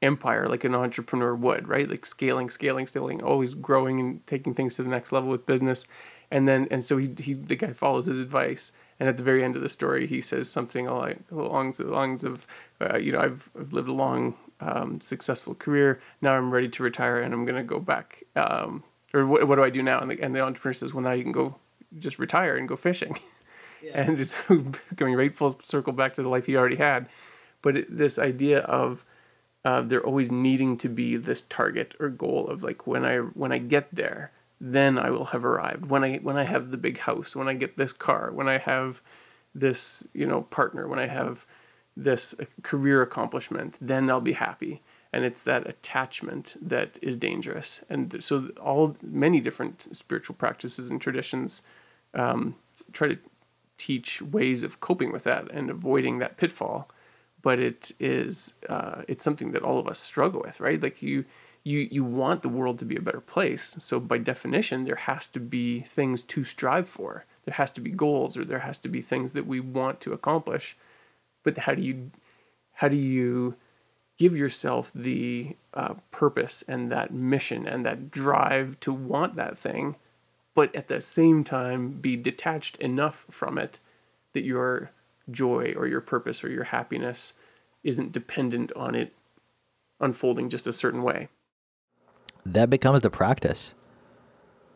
empire 0.00 0.46
like 0.46 0.62
an 0.62 0.76
entrepreneur 0.76 1.34
would, 1.34 1.66
right? 1.66 1.90
Like 1.90 2.06
scaling, 2.06 2.50
scaling, 2.50 2.86
scaling, 2.86 3.20
always 3.20 3.54
growing 3.54 3.98
and 3.98 4.24
taking 4.28 4.54
things 4.54 4.76
to 4.76 4.84
the 4.84 4.88
next 4.88 5.10
level 5.10 5.28
with 5.28 5.44
business. 5.44 5.86
And 6.30 6.46
then, 6.46 6.68
and 6.70 6.82
so 6.82 6.96
he, 6.96 7.14
he 7.18 7.34
the 7.34 7.56
guy 7.56 7.72
follows 7.72 8.06
his 8.06 8.20
advice. 8.20 8.72
And 8.98 9.08
at 9.08 9.16
the 9.16 9.22
very 9.22 9.42
end 9.42 9.56
of 9.56 9.62
the 9.62 9.68
story, 9.68 10.06
he 10.06 10.20
says 10.20 10.50
something 10.50 10.86
like 10.86 11.18
along 11.32 11.72
the 11.72 11.84
lines 11.84 12.22
of, 12.22 12.46
uh, 12.80 12.98
you 12.98 13.12
know, 13.12 13.20
I've, 13.20 13.50
I've 13.58 13.72
lived 13.72 13.88
a 13.88 13.92
long, 13.92 14.34
um, 14.60 15.00
successful 15.00 15.54
career. 15.54 16.00
Now 16.20 16.34
I'm 16.34 16.50
ready 16.50 16.68
to 16.68 16.82
retire 16.82 17.20
and 17.20 17.32
I'm 17.32 17.46
going 17.46 17.56
to 17.56 17.64
go 17.64 17.80
back. 17.80 18.22
Um, 18.36 18.84
or 19.14 19.26
what, 19.26 19.48
what 19.48 19.56
do 19.56 19.64
I 19.64 19.70
do 19.70 19.82
now? 19.82 20.00
And 20.00 20.10
the, 20.10 20.22
and 20.22 20.34
the 20.34 20.40
entrepreneur 20.40 20.74
says, 20.74 20.92
well, 20.92 21.02
now 21.02 21.12
you 21.12 21.22
can 21.22 21.32
go 21.32 21.56
just 21.98 22.18
retire 22.18 22.56
and 22.56 22.68
go 22.68 22.76
fishing. 22.76 23.16
Yeah. 23.82 23.92
and 23.94 24.16
just 24.16 24.36
coming 24.96 25.14
right 25.14 25.34
full 25.34 25.58
circle 25.60 25.92
back 25.92 26.14
to 26.14 26.22
the 26.22 26.28
life 26.28 26.46
he 26.46 26.56
already 26.56 26.76
had. 26.76 27.08
But 27.62 27.76
it, 27.76 27.96
this 27.96 28.18
idea 28.18 28.60
of 28.60 29.04
uh, 29.64 29.82
they're 29.82 30.04
always 30.04 30.32
needing 30.32 30.76
to 30.78 30.88
be 30.88 31.16
this 31.16 31.42
target 31.42 31.94
or 32.00 32.08
goal 32.08 32.48
of 32.48 32.62
like 32.62 32.86
when 32.86 33.04
I 33.04 33.18
when 33.18 33.52
I 33.52 33.58
get 33.58 33.94
there, 33.94 34.32
then 34.60 34.98
I 34.98 35.10
will 35.10 35.26
have 35.26 35.44
arrived. 35.44 35.86
When 35.86 36.04
I 36.04 36.16
when 36.18 36.36
I 36.36 36.44
have 36.44 36.70
the 36.70 36.76
big 36.76 36.98
house, 36.98 37.34
when 37.34 37.48
I 37.48 37.54
get 37.54 37.76
this 37.76 37.92
car, 37.92 38.30
when 38.32 38.48
I 38.48 38.58
have 38.58 39.00
this 39.54 40.06
you 40.12 40.26
know 40.26 40.42
partner, 40.42 40.86
when 40.86 40.98
I 40.98 41.06
have 41.06 41.46
this 41.96 42.34
uh, 42.38 42.44
career 42.62 43.02
accomplishment, 43.02 43.78
then 43.80 44.10
I'll 44.10 44.20
be 44.20 44.32
happy. 44.32 44.82
And 45.12 45.24
it's 45.24 45.42
that 45.42 45.68
attachment 45.68 46.56
that 46.62 46.98
is 47.02 47.16
dangerous. 47.16 47.82
And 47.90 48.22
so 48.22 48.48
all 48.60 48.96
many 49.02 49.40
different 49.40 49.88
spiritual 49.94 50.36
practices 50.36 50.88
and 50.88 51.00
traditions 51.00 51.62
um, 52.14 52.54
try 52.92 53.08
to 53.08 53.18
teach 53.76 54.22
ways 54.22 54.62
of 54.62 54.80
coping 54.80 55.10
with 55.10 55.24
that 55.24 55.50
and 55.50 55.70
avoiding 55.70 56.18
that 56.18 56.36
pitfall 56.36 56.88
but 57.42 57.58
it 57.58 57.92
is 57.98 58.54
uh, 58.68 59.02
it's 59.08 59.24
something 59.24 59.52
that 59.52 59.62
all 59.62 59.78
of 59.78 59.88
us 59.88 59.98
struggle 59.98 60.42
with 60.44 60.60
right 60.60 60.82
like 60.82 61.00
you 61.00 61.24
you 61.64 61.88
you 61.90 62.04
want 62.04 62.42
the 62.42 62.48
world 62.48 62.78
to 62.78 62.84
be 62.84 62.96
a 62.96 63.02
better 63.02 63.20
place. 63.20 63.76
So 63.78 64.00
by 64.00 64.18
definition 64.18 64.84
there 64.84 64.96
has 64.96 65.28
to 65.28 65.40
be 65.40 65.80
things 65.80 66.22
to 66.24 66.44
strive 66.44 66.88
for. 66.88 67.24
There 67.44 67.54
has 67.54 67.70
to 67.72 67.80
be 67.80 67.90
goals 67.90 68.36
or 68.36 68.44
there 68.44 68.60
has 68.60 68.78
to 68.78 68.88
be 68.88 69.00
things 69.00 69.32
that 69.32 69.46
we 69.46 69.60
want 69.60 70.00
to 70.02 70.12
accomplish. 70.12 70.76
But 71.42 71.58
how 71.58 71.74
do 71.74 71.82
you 71.82 72.10
how 72.74 72.88
do 72.88 72.96
you 72.96 73.56
give 74.18 74.36
yourself 74.36 74.92
the 74.94 75.56
uh, 75.72 75.94
purpose 76.10 76.62
and 76.68 76.90
that 76.92 77.12
mission 77.12 77.66
and 77.66 77.86
that 77.86 78.10
drive 78.10 78.78
to 78.80 78.92
want 78.92 79.34
that 79.36 79.56
thing 79.56 79.96
but 80.54 80.74
at 80.74 80.88
the 80.88 81.00
same 81.00 81.42
time 81.44 81.90
be 81.90 82.16
detached 82.16 82.76
enough 82.76 83.24
from 83.30 83.56
it 83.56 83.78
that 84.32 84.44
your 84.44 84.90
joy 85.30 85.72
or 85.76 85.86
your 85.86 86.00
purpose 86.00 86.42
or 86.42 86.50
your 86.50 86.64
happiness 86.64 87.32
isn't 87.82 88.12
dependent 88.12 88.72
on 88.74 88.94
it 88.94 89.14
unfolding 90.00 90.48
just 90.48 90.66
a 90.66 90.72
certain 90.72 91.02
way. 91.02 91.28
That 92.44 92.70
becomes 92.70 93.02
the 93.02 93.10
practice. 93.10 93.74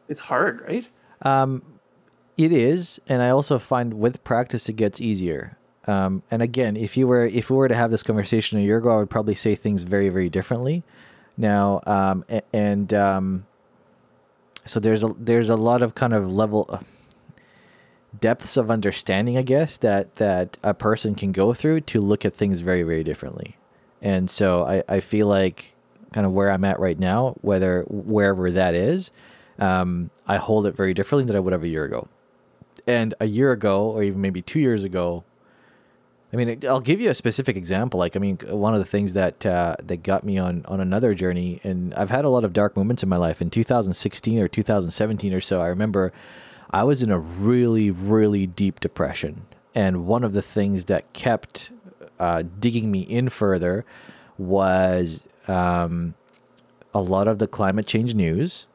It's 0.09 0.21
hard, 0.21 0.61
right? 0.63 0.91
Um, 1.23 1.63
it 2.37 2.53
is, 2.53 3.01
and 3.09 3.23
I 3.23 3.31
also 3.31 3.59
find 3.59 3.95
with 3.95 4.23
practice 4.25 4.69
it 4.69 4.75
gets 4.75 5.01
easier. 5.01 5.57
Um, 5.87 6.23
and 6.31 6.43
again, 6.43 6.77
if 6.77 6.97
you 6.97 7.07
were 7.07 7.27
if 7.27 7.51
we 7.51 7.57
were 7.57 7.69
to 7.69 7.75
have 7.75 7.91
this 7.91 8.03
conversation 8.03 8.59
a 8.59 8.63
year 8.63 8.79
ago, 8.79 8.91
I 8.91 8.97
would 8.97 9.11
probably 9.11 9.35
say 9.35 9.55
things 9.55 9.83
very 9.83 10.09
very 10.09 10.29
differently. 10.29 10.83
Now, 11.37 11.81
um, 11.87 12.25
and 12.53 12.93
um, 12.95 13.47
so 14.65 14.81
there's 14.81 15.03
a 15.03 15.15
there's 15.19 15.51
a 15.51 15.57
lot 15.57 15.83
of 15.83 15.95
kind 15.95 16.13
of 16.13 16.31
level 16.31 16.67
uh, 16.69 16.79
depths 18.19 18.57
of 18.57 18.71
understanding, 18.71 19.37
I 19.37 19.43
guess, 19.43 19.77
that 19.79 20.17
that 20.17 20.57
a 20.63 20.75
person 20.75 21.15
can 21.15 21.33
go 21.33 21.53
through 21.53 21.83
to 21.83 22.01
look 22.01 22.25
at 22.25 22.35
things 22.35 22.61
very 22.61 22.83
very 22.83 23.05
differently. 23.05 23.57
And 24.01 24.29
so 24.29 24.65
I, 24.65 24.83
I 24.89 25.01
feel 25.01 25.27
like 25.27 25.74
kind 26.15 26.27
of 26.27 26.33
where 26.33 26.49
I'm 26.49 26.65
at 26.65 26.79
right 26.79 26.99
now, 26.99 27.35
whether 27.41 27.83
wherever 27.89 28.49
that 28.53 28.77
is, 28.77 29.11
um, 29.59 30.11
I 30.29 30.37
hold 30.37 30.65
it 30.69 30.77
very 30.77 30.95
differently 30.95 31.25
than 31.25 31.35
I 31.35 31.41
would 31.41 31.53
have 31.53 31.65
a 31.65 31.69
year 31.69 31.85
ago. 31.85 32.07
And 32.87 33.15
a 33.19 33.27
year 33.27 33.51
ago, 33.51 33.91
or 33.91 34.03
even 34.05 34.21
maybe 34.21 34.41
two 34.41 34.61
years 34.61 34.85
ago, 34.85 35.25
I 36.33 36.37
mean, 36.37 36.61
I'll 36.69 36.81
give 36.81 37.01
you 37.01 37.11
a 37.11 37.15
specific 37.15 37.57
example. 37.57 37.99
Like, 37.99 38.15
I 38.15 38.21
mean, 38.21 38.39
one 38.49 38.75
of 38.75 38.81
the 38.81 38.87
things 38.87 39.15
that 39.15 39.45
uh, 39.45 39.75
that 39.83 39.99
got 39.99 40.23
me 40.23 40.39
on 40.39 40.65
on 40.67 40.81
another 40.81 41.15
journey, 41.15 41.61
and 41.65 41.93
I've 41.95 42.11
had 42.11 42.25
a 42.25 42.29
lot 42.29 42.45
of 42.45 42.53
dark 42.53 42.77
moments 42.77 43.03
in 43.03 43.09
my 43.09 43.17
life. 43.17 43.43
In 43.43 43.51
2016 43.51 44.39
or 44.41 44.47
2017 44.47 45.35
or 45.35 45.41
so, 45.41 45.61
I 45.61 45.67
remember 45.67 46.13
I 46.71 46.85
was 46.85 47.03
in 47.03 47.11
a 47.11 47.19
really, 47.19 47.91
really 47.91 48.47
deep 48.47 48.81
depression, 48.81 49.47
and 49.75 50.07
one 50.07 50.23
of 50.23 50.33
the 50.33 50.43
things 50.43 50.85
that 50.87 51.13
kept 51.13 51.71
uh, 52.21 52.43
digging 52.61 52.91
me 52.91 53.01
in 53.01 53.29
further 53.29 53.85
was 54.37 55.27
um, 55.49 56.15
a 56.93 57.01
lot 57.01 57.29
of 57.29 57.39
the 57.39 57.47
climate 57.47 57.87
change 57.87 58.15
news, 58.15 58.67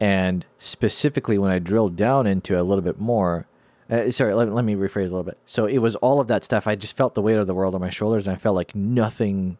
and 0.00 0.44
specifically 0.58 1.38
when 1.38 1.50
I 1.50 1.58
drilled 1.58 1.96
down 1.96 2.26
into 2.26 2.60
a 2.60 2.62
little 2.62 2.82
bit 2.82 2.98
more, 2.98 3.46
uh, 3.90 4.10
sorry, 4.10 4.34
let, 4.34 4.52
let 4.52 4.64
me 4.64 4.74
rephrase 4.74 5.08
a 5.08 5.14
little 5.14 5.22
bit. 5.24 5.38
So 5.46 5.66
it 5.66 5.78
was 5.78 5.96
all 5.96 6.20
of 6.20 6.28
that 6.28 6.44
stuff. 6.44 6.66
I 6.66 6.76
just 6.76 6.96
felt 6.96 7.14
the 7.14 7.22
weight 7.22 7.36
of 7.36 7.46
the 7.46 7.54
world 7.54 7.74
on 7.74 7.80
my 7.80 7.90
shoulders, 7.90 8.26
and 8.26 8.34
I 8.34 8.38
felt 8.38 8.56
like 8.56 8.74
nothing, 8.74 9.58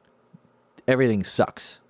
everything 0.87 1.25
sucks. 1.25 1.81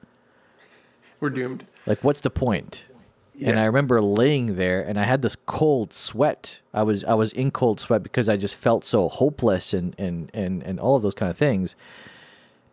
We're 1.20 1.30
doomed. 1.30 1.66
Like, 1.86 2.02
what's 2.02 2.22
the 2.22 2.30
point? 2.30 2.88
Yeah. 3.34 3.50
And 3.50 3.58
I 3.58 3.64
remember 3.64 4.02
laying 4.02 4.56
there, 4.56 4.82
and 4.82 4.98
I 5.00 5.04
had 5.04 5.22
this 5.22 5.36
cold 5.46 5.94
sweat. 5.94 6.60
I 6.74 6.82
was 6.82 7.04
I 7.04 7.14
was 7.14 7.32
in 7.32 7.50
cold 7.50 7.80
sweat 7.80 8.02
because 8.02 8.28
I 8.28 8.36
just 8.36 8.54
felt 8.54 8.84
so 8.84 9.08
hopeless 9.08 9.72
and 9.72 9.94
and 9.98 10.30
and 10.34 10.62
and 10.62 10.78
all 10.78 10.96
of 10.96 11.02
those 11.02 11.14
kind 11.14 11.30
of 11.30 11.38
things. 11.38 11.74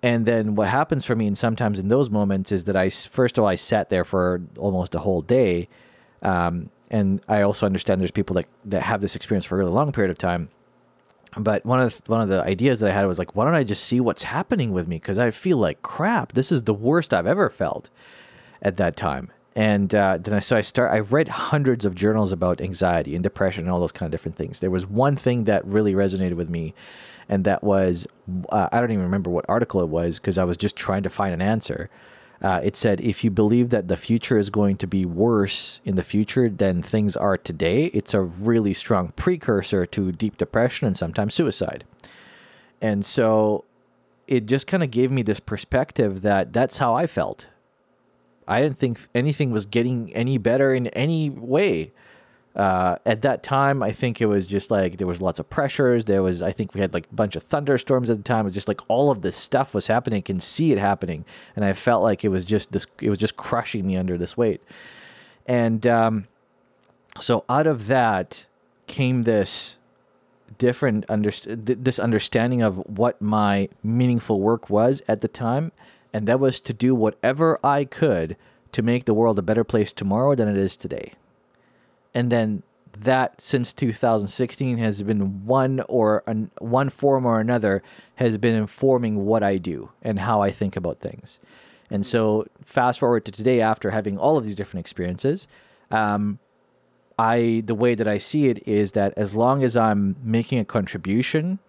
And 0.03 0.25
then 0.25 0.55
what 0.55 0.67
happens 0.67 1.05
for 1.05 1.15
me, 1.15 1.27
and 1.27 1.37
sometimes 1.37 1.79
in 1.79 1.87
those 1.87 2.09
moments, 2.09 2.51
is 2.51 2.65
that 2.65 2.75
I 2.75 2.89
first 2.89 3.37
of 3.37 3.43
all 3.43 3.49
I 3.49 3.55
sat 3.55 3.89
there 3.89 4.03
for 4.03 4.41
almost 4.59 4.93
a 4.95 4.99
whole 4.99 5.21
day, 5.21 5.67
um, 6.21 6.69
and 6.91 7.21
I 7.27 7.41
also 7.41 7.65
understand 7.65 7.99
there's 7.99 8.11
people 8.11 8.35
that, 8.35 8.47
that 8.65 8.83
have 8.83 9.01
this 9.01 9.15
experience 9.15 9.45
for 9.45 9.55
a 9.55 9.57
really 9.59 9.71
long 9.71 9.91
period 9.91 10.11
of 10.11 10.17
time. 10.17 10.49
But 11.35 11.65
one 11.65 11.81
of 11.81 11.95
the, 11.95 12.11
one 12.11 12.21
of 12.21 12.29
the 12.29 12.41
ideas 12.43 12.79
that 12.79 12.89
I 12.89 12.93
had 12.93 13.05
was 13.05 13.19
like, 13.19 13.35
why 13.35 13.45
don't 13.45 13.53
I 13.53 13.63
just 13.63 13.83
see 13.83 13.99
what's 13.99 14.23
happening 14.23 14.71
with 14.71 14.87
me? 14.87 14.95
Because 14.95 15.19
I 15.19 15.31
feel 15.31 15.57
like 15.57 15.81
crap. 15.81 16.33
This 16.33 16.51
is 16.51 16.63
the 16.63 16.73
worst 16.73 17.13
I've 17.13 17.27
ever 17.27 17.49
felt 17.49 17.89
at 18.61 18.77
that 18.77 18.95
time. 18.95 19.31
And 19.55 19.93
uh, 19.93 20.19
then 20.19 20.35
I 20.35 20.39
so 20.39 20.55
I 20.55 20.61
start. 20.61 20.91
I've 20.91 21.11
read 21.11 21.27
hundreds 21.27 21.83
of 21.83 21.95
journals 21.95 22.31
about 22.31 22.61
anxiety 22.61 23.15
and 23.15 23.23
depression 23.23 23.63
and 23.63 23.71
all 23.71 23.79
those 23.79 23.91
kind 23.91 24.05
of 24.05 24.11
different 24.11 24.37
things. 24.37 24.59
There 24.59 24.69
was 24.69 24.85
one 24.85 25.15
thing 25.15 25.45
that 25.45 25.65
really 25.65 25.93
resonated 25.93 26.35
with 26.35 26.47
me, 26.47 26.75
and 27.29 27.43
that 27.43 27.63
was 27.63 28.07
uh, 28.49 28.69
I 28.71 28.79
don't 28.79 28.91
even 28.91 29.03
remember 29.03 29.29
what 29.29 29.45
article 29.47 29.81
it 29.81 29.89
was 29.89 30.17
because 30.17 30.37
I 30.37 30.43
was 30.43 30.57
just 30.57 30.75
trying 30.75 31.03
to 31.03 31.09
find 31.09 31.33
an 31.33 31.41
answer 31.41 31.89
uh, 32.41 32.59
it 32.63 32.75
said 32.75 33.01
if 33.01 33.23
you 33.23 33.31
believe 33.31 33.69
that 33.69 33.87
the 33.87 33.97
future 33.97 34.37
is 34.37 34.49
going 34.49 34.77
to 34.77 34.87
be 34.87 35.05
worse 35.05 35.79
in 35.85 35.95
the 35.95 36.03
future 36.03 36.49
than 36.49 36.83
things 36.83 37.15
are 37.15 37.37
today, 37.37 37.85
it's 37.85 38.13
a 38.13 38.21
really 38.21 38.73
strong 38.73 39.09
precursor 39.09 39.85
to 39.87 40.11
deep 40.11 40.37
depression 40.37 40.87
and 40.87 40.97
sometimes 40.97 41.33
suicide. 41.33 41.83
And 42.79 43.05
so 43.05 43.65
it 44.27 44.45
just 44.45 44.67
kind 44.67 44.83
of 44.83 44.91
gave 44.91 45.11
me 45.11 45.23
this 45.23 45.39
perspective 45.39 46.21
that 46.21 46.53
that's 46.53 46.77
how 46.77 46.93
I 46.93 47.07
felt. 47.07 47.47
I 48.47 48.61
didn't 48.61 48.77
think 48.77 48.99
anything 49.15 49.51
was 49.51 49.65
getting 49.65 50.13
any 50.13 50.37
better 50.37 50.73
in 50.73 50.87
any 50.87 51.29
way 51.29 51.91
uh, 52.57 52.97
at 53.05 53.21
that 53.21 53.43
time, 53.43 53.83
I 53.83 53.91
think 53.91 54.19
it 54.19 54.25
was 54.25 54.47
just 54.47 54.71
like 54.71 54.97
there 54.97 55.05
was 55.05 55.21
lots 55.21 55.37
of 55.37 55.47
pressures. 55.47 56.05
There 56.05 56.23
was, 56.23 56.41
I 56.41 56.51
think 56.51 56.73
we 56.73 56.81
had 56.81 56.91
like 56.91 57.05
a 57.11 57.13
bunch 57.13 57.35
of 57.35 57.43
thunderstorms 57.43 58.09
at 58.09 58.17
the 58.17 58.23
time. 58.23 58.41
It 58.41 58.45
was 58.45 58.55
just 58.55 58.67
like 58.67 58.81
all 58.87 59.11
of 59.11 59.21
this 59.21 59.35
stuff 59.35 59.75
was 59.75 59.85
happening. 59.85 60.23
Can 60.23 60.39
see 60.39 60.71
it 60.71 60.79
happening, 60.79 61.23
and 61.55 61.63
I 61.63 61.73
felt 61.73 62.01
like 62.01 62.25
it 62.25 62.29
was 62.29 62.45
just 62.45 62.71
this. 62.71 62.87
It 62.99 63.11
was 63.11 63.19
just 63.19 63.37
crushing 63.37 63.85
me 63.85 63.95
under 63.95 64.17
this 64.17 64.35
weight, 64.35 64.61
and 65.45 65.85
um, 65.85 66.27
so 67.19 67.45
out 67.47 67.67
of 67.67 67.85
that 67.87 68.47
came 68.87 69.21
this 69.23 69.77
different 70.57 71.05
under 71.07 71.29
this 71.45 71.99
understanding 71.99 72.63
of 72.63 72.77
what 72.89 73.21
my 73.21 73.69
meaningful 73.83 74.41
work 74.41 74.67
was 74.67 75.03
at 75.07 75.21
the 75.21 75.27
time, 75.27 75.71
and 76.11 76.27
that 76.27 76.39
was 76.39 76.59
to 76.61 76.73
do 76.73 76.95
whatever 76.95 77.59
I 77.63 77.85
could 77.85 78.35
to 78.71 78.81
make 78.81 79.05
the 79.05 79.13
world 79.13 79.37
a 79.37 79.43
better 79.43 79.63
place 79.63 79.93
tomorrow 79.93 80.33
than 80.33 80.47
it 80.47 80.57
is 80.57 80.75
today 80.75 81.13
and 82.13 82.31
then 82.31 82.63
that 82.99 83.39
since 83.39 83.73
2016 83.73 84.77
has 84.77 85.03
been 85.03 85.45
one 85.45 85.81
or 85.87 86.23
an, 86.25 86.49
one 86.59 86.89
form 86.89 87.25
or 87.25 87.39
another 87.39 87.83
has 88.15 88.37
been 88.37 88.55
informing 88.55 89.25
what 89.25 89.43
I 89.43 89.57
do 89.57 89.89
and 90.01 90.19
how 90.19 90.41
I 90.41 90.51
think 90.51 90.75
about 90.75 90.99
things. 90.99 91.39
And 91.89 92.05
so, 92.05 92.47
fast 92.63 92.99
forward 92.99 93.23
to 93.25 93.31
today, 93.31 93.61
after 93.61 93.91
having 93.91 94.17
all 94.17 94.37
of 94.37 94.43
these 94.43 94.55
different 94.55 94.81
experiences, 94.81 95.47
um, 95.89 96.39
I 97.17 97.63
the 97.65 97.75
way 97.75 97.95
that 97.95 98.07
I 98.07 98.17
see 98.17 98.47
it 98.47 98.67
is 98.67 98.91
that 98.91 99.13
as 99.15 99.35
long 99.35 99.63
as 99.63 99.77
I'm 99.77 100.17
making 100.21 100.59
a 100.59 100.65
contribution 100.65 101.59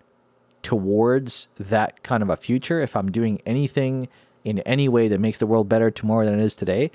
towards 0.62 1.48
that 1.56 2.02
kind 2.02 2.22
of 2.22 2.30
a 2.30 2.36
future, 2.36 2.80
if 2.80 2.96
I'm 2.96 3.12
doing 3.12 3.40
anything 3.46 4.08
in 4.44 4.58
any 4.60 4.88
way 4.88 5.08
that 5.08 5.20
makes 5.20 5.38
the 5.38 5.46
world 5.46 5.68
better 5.68 5.90
tomorrow 5.90 6.24
than 6.24 6.40
it 6.40 6.42
is 6.42 6.54
today, 6.54 6.90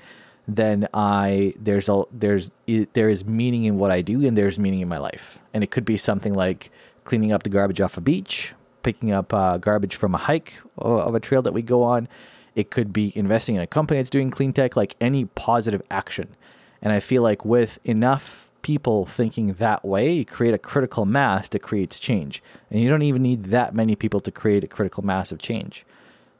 then 0.46 0.88
I 0.92 1.54
there's 1.58 1.88
a 1.88 2.04
there's 2.12 2.50
there 2.66 3.08
is 3.08 3.24
meaning 3.24 3.64
in 3.64 3.78
what 3.78 3.90
I 3.90 4.02
do 4.02 4.26
and 4.26 4.36
there's 4.36 4.58
meaning 4.58 4.80
in 4.80 4.88
my 4.88 4.98
life. 4.98 5.38
And 5.52 5.64
it 5.64 5.70
could 5.70 5.84
be 5.84 5.96
something 5.96 6.34
like 6.34 6.70
cleaning 7.04 7.32
up 7.32 7.42
the 7.42 7.50
garbage 7.50 7.80
off 7.80 7.96
a 7.96 8.00
beach, 8.00 8.54
picking 8.82 9.12
up 9.12 9.32
uh, 9.32 9.58
garbage 9.58 9.96
from 9.96 10.14
a 10.14 10.18
hike 10.18 10.54
of 10.76 11.14
a 11.14 11.20
trail 11.20 11.42
that 11.42 11.52
we 11.52 11.62
go 11.62 11.82
on. 11.82 12.08
It 12.54 12.70
could 12.70 12.92
be 12.92 13.12
investing 13.16 13.56
in 13.56 13.60
a 13.60 13.66
company 13.66 13.98
that's 13.98 14.10
doing 14.10 14.30
clean 14.30 14.52
tech, 14.52 14.76
like 14.76 14.96
any 15.00 15.24
positive 15.24 15.82
action. 15.90 16.36
And 16.80 16.92
I 16.92 17.00
feel 17.00 17.22
like 17.22 17.44
with 17.44 17.78
enough 17.84 18.48
people 18.62 19.06
thinking 19.06 19.54
that 19.54 19.84
way, 19.84 20.12
you 20.12 20.24
create 20.24 20.54
a 20.54 20.58
critical 20.58 21.04
mass 21.04 21.48
that 21.48 21.60
creates 21.60 21.98
change. 21.98 22.42
And 22.70 22.80
you 22.80 22.88
don't 22.88 23.02
even 23.02 23.22
need 23.22 23.44
that 23.46 23.74
many 23.74 23.96
people 23.96 24.20
to 24.20 24.30
create 24.30 24.64
a 24.64 24.68
critical 24.68 25.04
mass 25.04 25.32
of 25.32 25.38
change. 25.38 25.84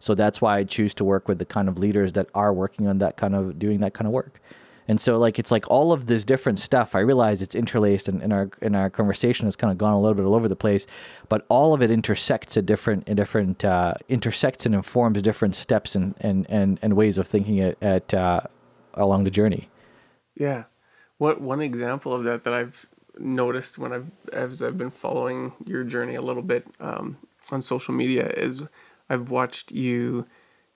So 0.01 0.15
that's 0.15 0.41
why 0.41 0.59
I 0.59 0.65
choose 0.65 0.95
to 0.95 1.05
work 1.05 1.29
with 1.29 1.39
the 1.39 1.45
kind 1.45 1.69
of 1.69 1.79
leaders 1.79 2.13
that 2.13 2.29
are 2.35 2.53
working 2.53 2.87
on 2.87 2.99
that 2.99 3.17
kind 3.17 3.35
of 3.35 3.59
doing 3.59 3.81
that 3.81 3.95
kind 3.95 4.07
of 4.07 4.13
work. 4.13 4.41
And 4.87 5.01
so 5.01 5.19
like 5.19 5.39
it's 5.39 5.51
like 5.51 5.69
all 5.71 5.93
of 5.93 6.07
this 6.07 6.25
different 6.25 6.59
stuff. 6.59 6.95
I 6.95 7.01
realize 7.01 7.41
it's 7.41 7.55
interlaced 7.55 8.09
and 8.09 8.23
in 8.23 8.33
our 8.33 8.51
in 8.61 8.75
our 8.75 8.91
conversation 8.91 9.47
has 9.47 9.57
kind 9.57 9.71
of 9.71 9.79
gone 9.79 9.95
a 9.95 10.01
little 10.01 10.15
bit 10.15 10.25
all 10.25 10.35
over 10.35 10.49
the 10.49 10.57
place, 10.57 10.87
but 11.29 11.45
all 11.49 11.73
of 11.73 11.83
it 11.83 11.91
intersects 11.91 12.57
at 12.57 12.67
different 12.67 13.09
in 13.09 13.17
different 13.17 13.65
uh, 13.65 13.95
intersects 14.09 14.67
and 14.67 14.75
informs 14.75 15.23
different 15.23 15.55
steps 15.55 15.95
and 15.95 16.15
and 16.21 16.47
and, 16.51 16.79
and 16.83 16.95
ways 16.95 17.17
of 17.19 17.27
thinking 17.27 17.61
at, 17.61 17.83
at 17.83 18.13
uh, 18.13 18.41
along 18.95 19.25
the 19.25 19.31
journey. 19.31 19.69
Yeah. 20.37 20.65
What 21.19 21.41
one 21.41 21.61
example 21.61 22.13
of 22.13 22.25
that 22.25 22.45
that 22.45 22.53
I've 22.53 22.87
noticed 23.19 23.79
when 23.79 23.93
I've 23.93 24.11
as 24.33 24.63
I've 24.63 24.77
been 24.77 24.91
following 24.91 25.53
your 25.65 25.85
journey 25.85 26.17
a 26.17 26.23
little 26.23 26.43
bit 26.43 26.67
um, 26.81 27.17
on 27.51 27.63
social 27.63 27.95
media 27.95 28.29
is 28.29 28.63
I've 29.09 29.31
watched 29.31 29.73
you 29.73 30.27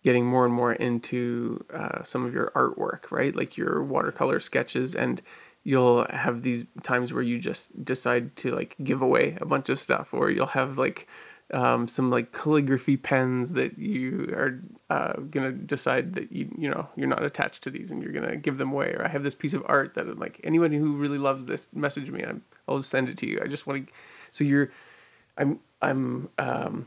getting 0.05 0.27
more 0.27 0.45
and 0.45 0.55
more 0.55 0.73
into 0.73 1.65
uh, 1.73 2.03
some 2.03 2.25
of 2.25 2.33
your 2.33 2.53
artwork, 2.55 3.11
right? 3.11 3.35
Like 3.35 3.57
your 3.57 3.83
watercolor 3.83 4.41
sketches, 4.41 4.95
and 4.95 5.21
you'll 5.65 6.07
have 6.11 6.43
these 6.43 6.65
times 6.83 7.13
where 7.13 7.23
you 7.23 7.39
just 7.39 7.85
decide 7.85 8.37
to 8.37 8.55
like 8.55 8.77
give 8.83 9.03
away 9.03 9.37
a 9.41 9.47
bunch 9.47 9.69
of 9.69 9.81
stuff, 9.81 10.15
or 10.15 10.31
you'll 10.31 10.47
have 10.47 10.79
like 10.79 11.09
um, 11.53 11.89
some 11.89 12.11
like 12.11 12.33
calligraphy 12.33 12.97
pens 12.97 13.53
that 13.53 13.79
you 13.79 14.35
are 14.37 14.63
uh, 14.91 15.15
gonna 15.31 15.53
decide 15.53 16.15
that 16.15 16.31
you 16.31 16.55
you 16.59 16.71
know 16.71 16.89
you're 16.95 17.09
not 17.09 17.25
attached 17.25 17.63
to 17.65 17.71
these 17.71 17.91
and 17.91 18.03
you're 18.03 18.13
gonna 18.13 18.37
give 18.37 18.59
them 18.59 18.73
away. 18.73 18.93
Or 18.93 19.05
I 19.05 19.09
have 19.09 19.23
this 19.23 19.35
piece 19.35 19.55
of 19.55 19.63
art 19.67 19.95
that 19.95 20.07
I'm 20.07 20.19
like 20.19 20.41
anyone 20.45 20.73
who 20.73 20.97
really 20.97 21.19
loves 21.19 21.47
this, 21.47 21.69
message 21.73 22.11
me. 22.11 22.23
I'm, 22.23 22.43
I'll 22.69 22.83
send 22.83 23.09
it 23.09 23.17
to 23.19 23.27
you. 23.27 23.41
I 23.43 23.47
just 23.47 23.67
want 23.67 23.89
to. 23.89 23.93
So 24.31 24.45
you're, 24.45 24.71
I'm 25.39 25.59
I'm 25.81 26.29
um, 26.39 26.87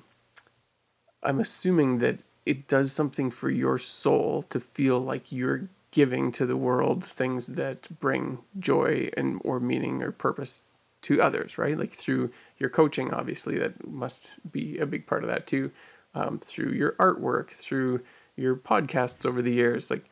I'm 1.23 1.39
assuming 1.39 1.99
that 1.99 2.23
it 2.45 2.67
does 2.67 2.91
something 2.91 3.29
for 3.29 3.49
your 3.49 3.77
soul 3.77 4.43
to 4.43 4.59
feel 4.59 4.99
like 4.99 5.31
you're 5.31 5.69
giving 5.91 6.31
to 6.31 6.45
the 6.45 6.57
world 6.57 7.03
things 7.03 7.47
that 7.47 7.87
bring 7.99 8.39
joy 8.59 9.09
and 9.17 9.39
or 9.43 9.59
meaning 9.59 10.01
or 10.01 10.11
purpose 10.11 10.63
to 11.03 11.21
others, 11.21 11.57
right? 11.57 11.77
Like 11.77 11.93
through 11.93 12.31
your 12.57 12.69
coaching, 12.69 13.13
obviously, 13.13 13.57
that 13.59 13.87
must 13.87 14.33
be 14.51 14.77
a 14.79 14.85
big 14.85 15.05
part 15.05 15.23
of 15.23 15.29
that 15.29 15.47
too. 15.47 15.71
Um, 16.13 16.39
through 16.39 16.71
your 16.71 16.93
artwork, 16.93 17.49
through 17.49 18.01
your 18.35 18.55
podcasts 18.55 19.25
over 19.25 19.41
the 19.41 19.53
years, 19.53 19.89
like. 19.89 20.05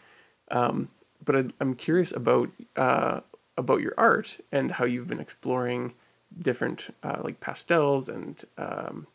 Um, 0.52 0.90
but 1.24 1.36
I, 1.36 1.46
I'm 1.60 1.76
curious 1.76 2.12
about 2.12 2.50
uh, 2.76 3.20
about 3.58 3.82
your 3.82 3.94
art 3.98 4.40
and 4.52 4.72
how 4.72 4.86
you've 4.86 5.08
been 5.08 5.20
exploring 5.20 5.94
different 6.42 6.94
uh, 7.04 7.18
like 7.24 7.40
pastels 7.40 8.10
and 8.10 8.44
um, 8.58 9.06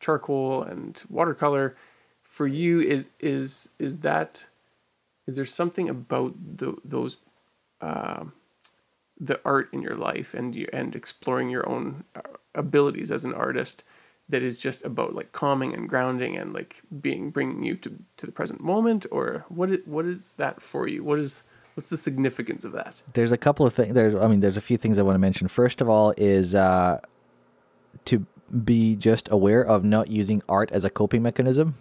charcoal 0.00 0.62
and 0.62 1.02
watercolor 1.08 1.76
for 2.22 2.46
you 2.46 2.80
is 2.80 3.10
is 3.20 3.68
is 3.78 3.98
that 3.98 4.46
is 5.26 5.36
there 5.36 5.44
something 5.44 5.88
about 5.88 6.34
the, 6.56 6.76
those 6.84 7.18
uh, 7.80 8.24
the 9.20 9.40
art 9.44 9.68
in 9.72 9.82
your 9.82 9.94
life 9.94 10.34
and 10.34 10.56
you, 10.56 10.66
and 10.72 10.96
exploring 10.96 11.50
your 11.50 11.68
own 11.68 12.04
uh, 12.16 12.20
abilities 12.54 13.10
as 13.10 13.24
an 13.24 13.34
artist 13.34 13.84
that 14.28 14.42
is 14.42 14.58
just 14.58 14.84
about 14.84 15.14
like 15.14 15.32
calming 15.32 15.74
and 15.74 15.88
grounding 15.88 16.36
and 16.36 16.52
like 16.52 16.82
being 17.00 17.30
bringing 17.30 17.62
you 17.62 17.76
to, 17.76 17.96
to 18.16 18.26
the 18.26 18.32
present 18.32 18.60
moment? 18.60 19.06
Or 19.10 19.44
what 19.48 19.70
is, 19.70 19.78
what 19.84 20.06
is 20.06 20.34
that 20.36 20.62
for 20.62 20.88
you? 20.88 21.04
What 21.04 21.18
is 21.18 21.42
what's 21.74 21.90
the 21.90 21.96
significance 21.96 22.64
of 22.64 22.72
that? 22.72 23.02
There's 23.12 23.32
a 23.32 23.38
couple 23.38 23.66
of 23.66 23.74
things 23.74 23.94
there's 23.94 24.14
i 24.14 24.26
mean 24.26 24.40
there's 24.40 24.56
a 24.56 24.60
few 24.62 24.78
things 24.78 24.98
i 24.98 25.02
want 25.02 25.14
to 25.14 25.20
mention. 25.20 25.48
First 25.48 25.80
of 25.80 25.88
all 25.88 26.14
is 26.16 26.54
uh, 26.54 27.00
to 28.06 28.26
be 28.64 28.96
just 28.96 29.28
aware 29.30 29.62
of 29.62 29.84
not 29.84 30.08
using 30.08 30.42
art 30.48 30.70
as 30.72 30.84
a 30.84 30.90
coping 30.90 31.22
mechanism 31.22 31.76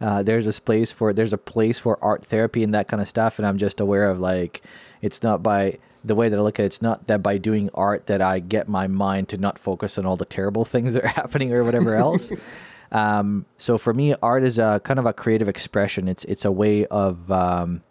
uh, 0.00 0.22
there's 0.22 0.46
a 0.46 0.62
place 0.62 0.92
for 0.92 1.12
there's 1.12 1.32
a 1.32 1.38
place 1.38 1.78
for 1.78 1.98
art 2.02 2.24
therapy 2.24 2.62
and 2.62 2.74
that 2.74 2.88
kind 2.88 3.02
of 3.02 3.08
stuff, 3.08 3.38
and 3.38 3.46
I'm 3.46 3.58
just 3.58 3.80
aware 3.80 4.08
of 4.10 4.20
like 4.20 4.62
it's 5.02 5.22
not 5.22 5.42
by 5.42 5.78
the 6.04 6.14
way 6.14 6.28
that 6.28 6.38
I 6.38 6.42
look 6.42 6.60
at 6.60 6.62
it, 6.62 6.66
it's 6.66 6.82
not 6.82 7.08
that 7.08 7.22
by 7.22 7.38
doing 7.38 7.68
art 7.74 8.06
that 8.06 8.22
I 8.22 8.38
get 8.38 8.68
my 8.68 8.86
mind 8.86 9.28
to 9.30 9.38
not 9.38 9.58
focus 9.58 9.98
on 9.98 10.06
all 10.06 10.16
the 10.16 10.24
terrible 10.24 10.64
things 10.64 10.94
that 10.94 11.04
are 11.04 11.08
happening 11.08 11.52
or 11.52 11.64
whatever 11.64 11.96
else. 11.96 12.30
um, 12.92 13.44
so 13.56 13.76
for 13.76 13.92
me, 13.92 14.14
art 14.22 14.44
is 14.44 14.58
a 14.58 14.80
kind 14.84 15.00
of 15.00 15.06
a 15.06 15.12
creative 15.12 15.48
expression. 15.48 16.06
It's 16.06 16.24
it's 16.24 16.44
a 16.44 16.52
way 16.52 16.86
of 16.86 17.30
um, 17.32 17.82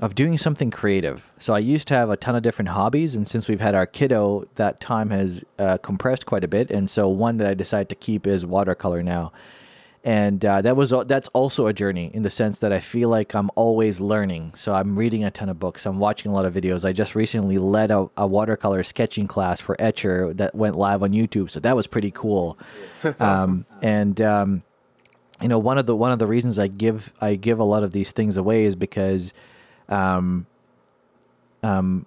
of 0.00 0.14
doing 0.14 0.36
something 0.36 0.70
creative. 0.70 1.30
So 1.38 1.54
I 1.54 1.58
used 1.58 1.88
to 1.88 1.94
have 1.94 2.10
a 2.10 2.16
ton 2.16 2.36
of 2.36 2.42
different 2.42 2.68
hobbies, 2.68 3.14
and 3.14 3.26
since 3.26 3.48
we've 3.48 3.60
had 3.60 3.74
our 3.74 3.86
kiddo, 3.86 4.46
that 4.56 4.80
time 4.80 5.10
has 5.10 5.44
uh, 5.58 5.78
compressed 5.78 6.26
quite 6.26 6.44
a 6.44 6.48
bit. 6.48 6.70
And 6.70 6.90
so 6.90 7.08
one 7.08 7.38
that 7.38 7.46
I 7.46 7.54
decided 7.54 7.88
to 7.88 7.94
keep 7.94 8.26
is 8.26 8.44
watercolor 8.44 9.02
now 9.02 9.32
and 10.06 10.44
uh, 10.44 10.62
that 10.62 10.76
was 10.76 10.94
that's 11.06 11.26
also 11.28 11.66
a 11.66 11.72
journey 11.72 12.12
in 12.14 12.22
the 12.22 12.30
sense 12.30 12.60
that 12.60 12.72
I 12.72 12.78
feel 12.78 13.08
like 13.08 13.34
I'm 13.34 13.50
always 13.56 13.98
learning. 13.98 14.52
So 14.54 14.72
I'm 14.72 14.96
reading 14.96 15.24
a 15.24 15.32
ton 15.32 15.48
of 15.48 15.58
books. 15.58 15.84
I'm 15.84 15.98
watching 15.98 16.30
a 16.30 16.34
lot 16.34 16.44
of 16.44 16.54
videos. 16.54 16.84
I 16.84 16.92
just 16.92 17.16
recently 17.16 17.58
led 17.58 17.90
a, 17.90 18.08
a 18.16 18.24
watercolor 18.24 18.84
sketching 18.84 19.26
class 19.26 19.60
for 19.60 19.74
Etchr 19.78 20.36
that 20.36 20.54
went 20.54 20.76
live 20.76 21.02
on 21.02 21.10
YouTube. 21.10 21.50
So 21.50 21.58
that 21.58 21.74
was 21.74 21.88
pretty 21.88 22.12
cool. 22.12 22.56
That's 23.02 23.20
awesome. 23.20 23.50
Um, 23.50 23.78
and 23.82 24.20
um, 24.20 24.62
you 25.42 25.48
know, 25.48 25.58
one 25.58 25.76
of 25.76 25.86
the 25.86 25.96
one 25.96 26.12
of 26.12 26.20
the 26.20 26.28
reasons 26.28 26.56
I 26.60 26.68
give 26.68 27.12
I 27.20 27.34
give 27.34 27.58
a 27.58 27.64
lot 27.64 27.82
of 27.82 27.90
these 27.90 28.12
things 28.12 28.36
away 28.36 28.62
is 28.62 28.76
because 28.76 29.32
um, 29.88 30.46
um, 31.62 32.06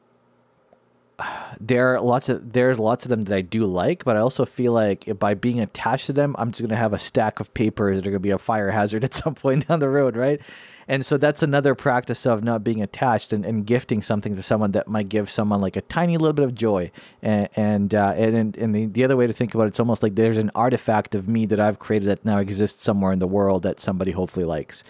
there 1.59 1.93
are 1.93 2.01
lots 2.01 2.29
of 2.29 2.53
there's 2.53 2.79
lots 2.79 3.05
of 3.05 3.09
them 3.09 3.23
that 3.23 3.35
I 3.35 3.41
do 3.41 3.65
like, 3.65 4.05
but 4.05 4.15
I 4.15 4.19
also 4.19 4.45
feel 4.45 4.71
like 4.71 5.19
by 5.19 5.33
being 5.33 5.59
attached 5.59 6.07
to 6.07 6.13
them, 6.13 6.35
I'm 6.37 6.51
just 6.51 6.61
gonna 6.61 6.75
have 6.75 6.93
a 6.93 6.99
stack 6.99 7.39
of 7.39 7.53
papers 7.53 7.97
that 7.97 8.07
are 8.07 8.11
gonna 8.11 8.19
be 8.19 8.31
a 8.31 8.37
fire 8.37 8.71
hazard 8.71 9.03
at 9.03 9.13
some 9.13 9.35
point 9.35 9.67
down 9.67 9.79
the 9.79 9.89
road, 9.89 10.15
right? 10.15 10.41
And 10.87 11.05
so 11.05 11.17
that's 11.17 11.43
another 11.43 11.75
practice 11.75 12.25
of 12.25 12.43
not 12.43 12.63
being 12.63 12.81
attached 12.81 13.31
and, 13.31 13.45
and 13.45 13.63
gifting 13.63 14.01
something 14.01 14.35
to 14.35 14.41
someone 14.41 14.71
that 14.71 14.87
might 14.87 15.07
give 15.07 15.29
someone 15.29 15.61
like 15.61 15.75
a 15.75 15.81
tiny 15.81 16.17
little 16.17 16.33
bit 16.33 16.45
of 16.45 16.55
joy. 16.55 16.91
And 17.21 17.49
and 17.55 17.93
uh, 17.93 18.13
and, 18.15 18.57
and 18.57 18.73
the, 18.73 18.85
the 18.85 19.03
other 19.03 19.15
way 19.15 19.27
to 19.27 19.33
think 19.33 19.53
about 19.53 19.65
it, 19.65 19.67
it's 19.67 19.79
almost 19.79 20.01
like 20.01 20.15
there's 20.15 20.39
an 20.39 20.51
artifact 20.55 21.13
of 21.13 21.27
me 21.27 21.45
that 21.47 21.59
I've 21.59 21.77
created 21.77 22.07
that 22.07 22.25
now 22.25 22.39
exists 22.39 22.83
somewhere 22.83 23.11
in 23.11 23.19
the 23.19 23.27
world 23.27 23.63
that 23.63 23.79
somebody 23.79 24.11
hopefully 24.11 24.45
likes. 24.45 24.83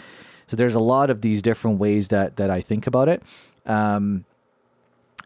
So 0.49 0.57
there's 0.57 0.73
a 0.73 0.79
lot 0.79 1.11
of 1.11 1.21
these 1.21 1.43
different 1.43 1.77
ways 1.77 2.07
that 2.07 2.37
that 2.37 2.49
I 2.49 2.59
think 2.59 2.87
about 2.87 3.07
it. 3.07 3.21
Um, 3.67 4.25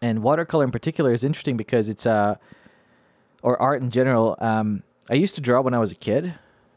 and 0.01 0.21
watercolor 0.21 0.65
in 0.65 0.71
particular 0.71 1.13
is 1.13 1.23
interesting 1.23 1.55
because 1.55 1.87
it's 1.87 2.05
uh 2.05 2.35
or 3.41 3.59
art 3.61 3.81
in 3.81 3.89
general. 3.89 4.35
Um 4.39 4.83
i 5.09 5.13
used 5.13 5.35
to 5.35 5.41
draw 5.41 5.61
when 5.61 5.73
i 5.73 5.79
was 5.79 5.93
a 5.93 5.95
kid 5.95 6.33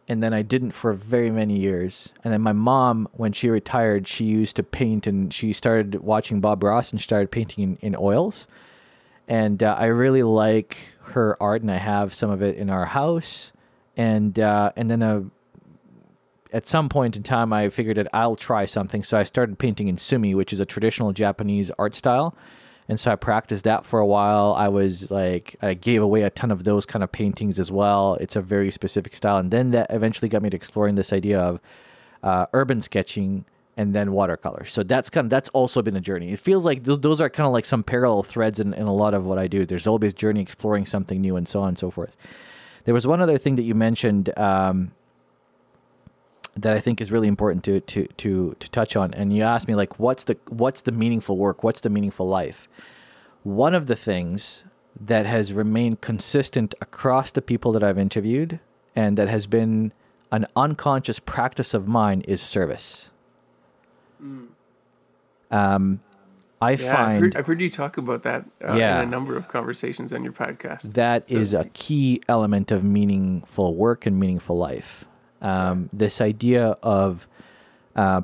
and 0.08 0.22
then 0.22 0.32
i 0.32 0.42
didn't 0.42 0.70
for 0.70 0.92
very 0.92 1.30
many 1.30 1.58
years. 1.58 2.14
And 2.22 2.32
then 2.32 2.40
my 2.40 2.52
mom 2.52 3.08
when 3.14 3.32
she 3.32 3.50
retired 3.50 4.06
she 4.06 4.24
used 4.24 4.54
to 4.56 4.62
paint 4.62 5.08
and 5.08 5.34
she 5.34 5.52
started 5.52 5.96
watching 5.96 6.40
bob 6.40 6.62
ross 6.62 6.92
and 6.92 7.00
started 7.00 7.32
painting 7.32 7.64
in, 7.64 7.76
in 7.82 7.96
oils. 7.98 8.46
And 9.26 9.60
uh, 9.60 9.74
i 9.76 9.86
really 9.86 10.22
like 10.22 10.94
her 11.16 11.36
art 11.42 11.62
and 11.62 11.70
i 11.72 11.78
have 11.78 12.14
some 12.14 12.30
of 12.30 12.42
it 12.42 12.56
in 12.56 12.70
our 12.70 12.86
house. 12.86 13.50
And 13.96 14.38
uh, 14.38 14.70
and 14.76 14.88
then 14.88 15.02
uh, 15.02 15.22
at 16.56 16.66
some 16.66 16.88
point 16.88 17.16
in 17.16 17.22
time 17.22 17.52
i 17.52 17.68
figured 17.68 17.96
that 17.96 18.08
i'll 18.12 18.36
try 18.36 18.66
something 18.66 19.02
so 19.02 19.16
i 19.16 19.22
started 19.22 19.58
painting 19.58 19.88
in 19.88 19.96
sumi 19.98 20.34
which 20.34 20.52
is 20.52 20.60
a 20.60 20.66
traditional 20.66 21.12
japanese 21.12 21.70
art 21.78 21.94
style 21.94 22.34
and 22.88 23.00
so 23.00 23.10
I 23.10 23.16
practiced 23.16 23.64
that 23.64 23.84
for 23.84 23.98
a 23.98 24.06
while. 24.06 24.54
I 24.56 24.68
was 24.68 25.10
like, 25.10 25.56
I 25.60 25.74
gave 25.74 26.02
away 26.02 26.22
a 26.22 26.30
ton 26.30 26.52
of 26.52 26.64
those 26.64 26.86
kind 26.86 27.02
of 27.02 27.10
paintings 27.10 27.58
as 27.58 27.70
well. 27.70 28.14
It's 28.20 28.36
a 28.36 28.40
very 28.40 28.70
specific 28.70 29.16
style, 29.16 29.38
and 29.38 29.50
then 29.50 29.72
that 29.72 29.88
eventually 29.90 30.28
got 30.28 30.42
me 30.42 30.50
to 30.50 30.56
exploring 30.56 30.94
this 30.94 31.12
idea 31.12 31.40
of 31.40 31.60
uh, 32.22 32.46
urban 32.52 32.80
sketching 32.80 33.44
and 33.76 33.94
then 33.94 34.12
watercolor. 34.12 34.64
So 34.64 34.82
that's 34.82 35.10
kind 35.10 35.26
of 35.26 35.30
that's 35.30 35.48
also 35.50 35.82
been 35.82 35.96
a 35.96 36.00
journey. 36.00 36.32
It 36.32 36.38
feels 36.38 36.64
like 36.64 36.84
th- 36.84 37.00
those 37.00 37.20
are 37.20 37.28
kind 37.28 37.46
of 37.46 37.52
like 37.52 37.66
some 37.66 37.82
parallel 37.82 38.22
threads 38.22 38.60
in, 38.60 38.72
in 38.72 38.84
a 38.84 38.94
lot 38.94 39.14
of 39.14 39.26
what 39.26 39.36
I 39.36 39.48
do. 39.48 39.66
There's 39.66 39.86
always 39.86 40.14
journey 40.14 40.40
exploring 40.40 40.86
something 40.86 41.20
new 41.20 41.36
and 41.36 41.46
so 41.46 41.60
on 41.60 41.68
and 41.68 41.78
so 41.78 41.90
forth. 41.90 42.16
There 42.84 42.94
was 42.94 43.06
one 43.06 43.20
other 43.20 43.36
thing 43.36 43.56
that 43.56 43.62
you 43.62 43.74
mentioned 43.74 44.36
um, 44.38 44.92
that 46.56 46.74
I 46.74 46.80
think 46.80 47.00
is 47.00 47.12
really 47.12 47.28
important 47.28 47.64
to 47.64 47.80
to 47.80 48.06
to 48.06 48.56
to 48.58 48.70
touch 48.70 48.96
on. 48.96 49.12
And 49.14 49.32
you 49.32 49.42
asked 49.42 49.68
me 49.68 49.74
like, 49.74 49.98
what's 49.98 50.24
the 50.24 50.36
what's 50.48 50.82
the 50.82 50.92
meaningful 50.92 51.36
work? 51.36 51.62
What's 51.62 51.80
the 51.80 51.90
meaningful 51.90 52.26
life? 52.26 52.68
One 53.42 53.74
of 53.74 53.86
the 53.86 53.96
things 53.96 54.64
that 54.98 55.26
has 55.26 55.52
remained 55.52 56.00
consistent 56.00 56.74
across 56.80 57.30
the 57.30 57.42
people 57.42 57.72
that 57.72 57.84
I've 57.84 57.98
interviewed, 57.98 58.58
and 58.94 59.18
that 59.18 59.28
has 59.28 59.46
been 59.46 59.92
an 60.32 60.46
unconscious 60.56 61.18
practice 61.18 61.74
of 61.74 61.86
mine, 61.86 62.22
is 62.22 62.40
service. 62.40 63.10
Mm. 64.22 64.48
Um, 65.50 66.00
I 66.60 66.72
yeah, 66.72 66.92
find 66.92 67.14
I've 67.14 67.20
heard, 67.20 67.36
I've 67.36 67.46
heard, 67.46 67.60
you 67.60 67.68
talk 67.68 67.98
about 67.98 68.22
that 68.22 68.46
uh, 68.66 68.74
yeah, 68.74 69.00
in 69.00 69.08
a 69.08 69.10
number 69.10 69.36
of 69.36 69.48
conversations 69.48 70.14
on 70.14 70.24
your 70.24 70.32
podcast. 70.32 70.94
That 70.94 71.28
so. 71.28 71.36
is 71.36 71.52
a 71.52 71.66
key 71.74 72.22
element 72.28 72.72
of 72.72 72.82
meaningful 72.82 73.76
work 73.76 74.06
and 74.06 74.18
meaningful 74.18 74.56
life 74.56 75.04
um, 75.40 75.90
this 75.92 76.20
idea 76.20 76.76
of 76.82 77.28
uh, 77.94 78.22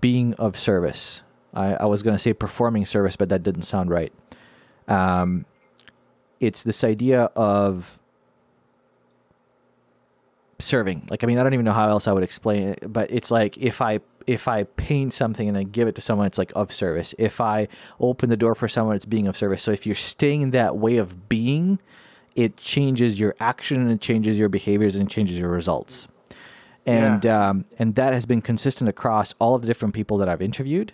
being 0.00 0.34
of 0.34 0.58
service. 0.58 1.22
I, 1.54 1.74
I 1.74 1.84
was 1.86 2.02
going 2.02 2.14
to 2.14 2.18
say 2.18 2.32
performing 2.32 2.86
service, 2.86 3.16
but 3.16 3.28
that 3.30 3.42
didn't 3.42 3.62
sound 3.62 3.90
right. 3.90 4.12
Um, 4.86 5.44
it's 6.40 6.62
this 6.62 6.84
idea 6.84 7.24
of 7.34 7.98
serving. 10.58 11.06
Like, 11.10 11.24
I 11.24 11.26
mean, 11.26 11.38
I 11.38 11.42
don't 11.42 11.54
even 11.54 11.64
know 11.64 11.72
how 11.72 11.88
else 11.88 12.06
I 12.06 12.12
would 12.12 12.22
explain 12.22 12.68
it, 12.68 12.92
but 12.92 13.10
it's 13.10 13.30
like 13.30 13.56
if 13.58 13.80
I 13.80 14.00
if 14.26 14.46
I 14.46 14.64
paint 14.64 15.14
something 15.14 15.48
and 15.48 15.56
I 15.56 15.62
give 15.62 15.88
it 15.88 15.94
to 15.94 16.02
someone, 16.02 16.26
it's 16.26 16.36
like 16.36 16.52
of 16.54 16.70
service. 16.70 17.14
If 17.18 17.40
I 17.40 17.66
open 17.98 18.28
the 18.28 18.36
door 18.36 18.54
for 18.54 18.68
someone, 18.68 18.94
it's 18.94 19.06
being 19.06 19.26
of 19.26 19.36
service. 19.36 19.62
So 19.62 19.70
if 19.70 19.86
you're 19.86 19.94
staying 19.94 20.42
in 20.42 20.50
that 20.50 20.76
way 20.76 20.98
of 20.98 21.30
being, 21.30 21.78
it 22.38 22.56
changes 22.56 23.18
your 23.18 23.34
action 23.40 23.80
and 23.80 23.90
it 23.90 24.00
changes 24.00 24.38
your 24.38 24.48
behaviors 24.48 24.94
and 24.94 25.10
changes 25.10 25.36
your 25.36 25.50
results. 25.50 26.06
And 26.86 27.24
yeah. 27.24 27.48
um, 27.48 27.64
and 27.80 27.96
that 27.96 28.14
has 28.14 28.26
been 28.26 28.40
consistent 28.40 28.88
across 28.88 29.34
all 29.40 29.56
of 29.56 29.62
the 29.62 29.66
different 29.66 29.92
people 29.92 30.16
that 30.18 30.28
I've 30.28 30.40
interviewed, 30.40 30.92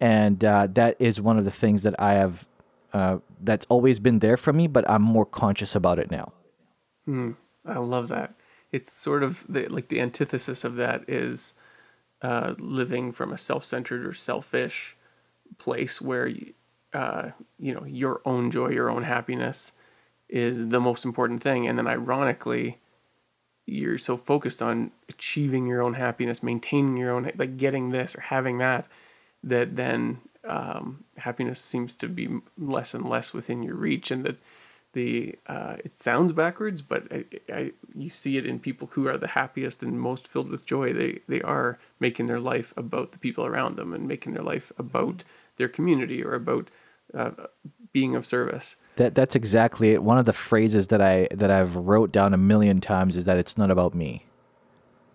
and 0.00 0.42
uh, 0.42 0.66
that 0.72 0.96
is 0.98 1.20
one 1.20 1.38
of 1.38 1.44
the 1.44 1.50
things 1.50 1.82
that 1.82 1.94
I 2.00 2.14
have 2.14 2.48
uh, 2.94 3.18
that's 3.40 3.66
always 3.68 4.00
been 4.00 4.20
there 4.20 4.38
for 4.38 4.52
me, 4.52 4.66
but 4.66 4.88
I'm 4.90 5.02
more 5.02 5.26
conscious 5.26 5.76
about 5.76 5.98
it 5.98 6.10
now. 6.10 6.32
Mm, 7.06 7.36
I 7.66 7.78
love 7.78 8.08
that. 8.08 8.34
It's 8.72 8.90
sort 8.90 9.22
of 9.22 9.44
the, 9.48 9.66
like 9.68 9.88
the 9.88 10.00
antithesis 10.00 10.64
of 10.64 10.76
that 10.76 11.04
is 11.06 11.52
uh, 12.22 12.54
living 12.58 13.12
from 13.12 13.30
a 13.32 13.36
self-centered 13.36 14.06
or 14.06 14.14
selfish 14.14 14.96
place 15.58 16.00
where 16.00 16.26
you, 16.26 16.54
uh, 16.94 17.30
you 17.58 17.74
know 17.74 17.84
your 17.84 18.22
own 18.24 18.50
joy, 18.50 18.70
your 18.70 18.90
own 18.90 19.02
happiness 19.02 19.72
is 20.32 20.70
the 20.70 20.80
most 20.80 21.04
important 21.04 21.42
thing, 21.42 21.68
and 21.68 21.78
then 21.78 21.86
ironically, 21.86 22.78
you're 23.66 23.98
so 23.98 24.16
focused 24.16 24.62
on 24.62 24.90
achieving 25.08 25.66
your 25.66 25.82
own 25.82 25.94
happiness, 25.94 26.42
maintaining 26.42 26.96
your 26.96 27.12
own 27.12 27.30
like 27.36 27.58
getting 27.58 27.90
this 27.90 28.16
or 28.16 28.22
having 28.22 28.58
that, 28.58 28.88
that 29.44 29.76
then 29.76 30.22
um, 30.44 31.04
happiness 31.18 31.60
seems 31.60 31.94
to 31.94 32.08
be 32.08 32.28
less 32.58 32.94
and 32.94 33.08
less 33.08 33.34
within 33.34 33.62
your 33.62 33.76
reach, 33.76 34.10
and 34.10 34.24
that 34.24 34.38
the 34.94 35.38
uh, 35.46 35.76
it 35.84 35.96
sounds 35.98 36.32
backwards, 36.32 36.80
but 36.80 37.06
I, 37.12 37.24
I, 37.52 37.72
you 37.94 38.08
see 38.08 38.36
it 38.38 38.46
in 38.46 38.58
people 38.58 38.88
who 38.92 39.06
are 39.08 39.18
the 39.18 39.28
happiest 39.28 39.82
and 39.82 40.00
most 40.00 40.26
filled 40.26 40.48
with 40.48 40.66
joy. 40.66 40.94
They 40.94 41.20
they 41.28 41.42
are 41.42 41.78
making 42.00 42.26
their 42.26 42.40
life 42.40 42.72
about 42.76 43.12
the 43.12 43.18
people 43.18 43.44
around 43.44 43.76
them 43.76 43.92
and 43.92 44.08
making 44.08 44.32
their 44.32 44.42
life 44.42 44.72
about 44.78 45.24
their 45.56 45.68
community 45.68 46.24
or 46.24 46.34
about 46.34 46.70
uh, 47.14 47.30
being 47.92 48.14
of 48.14 48.26
service. 48.26 48.76
That 48.96 49.14
that's 49.14 49.34
exactly 49.34 49.90
it. 49.90 50.02
One 50.02 50.18
of 50.18 50.24
the 50.24 50.32
phrases 50.32 50.88
that 50.88 51.00
I 51.00 51.28
that 51.30 51.50
I've 51.50 51.76
wrote 51.76 52.12
down 52.12 52.34
a 52.34 52.36
million 52.36 52.80
times 52.80 53.16
is 53.16 53.24
that 53.24 53.38
it's 53.38 53.56
not 53.56 53.70
about 53.70 53.94
me. 53.94 54.26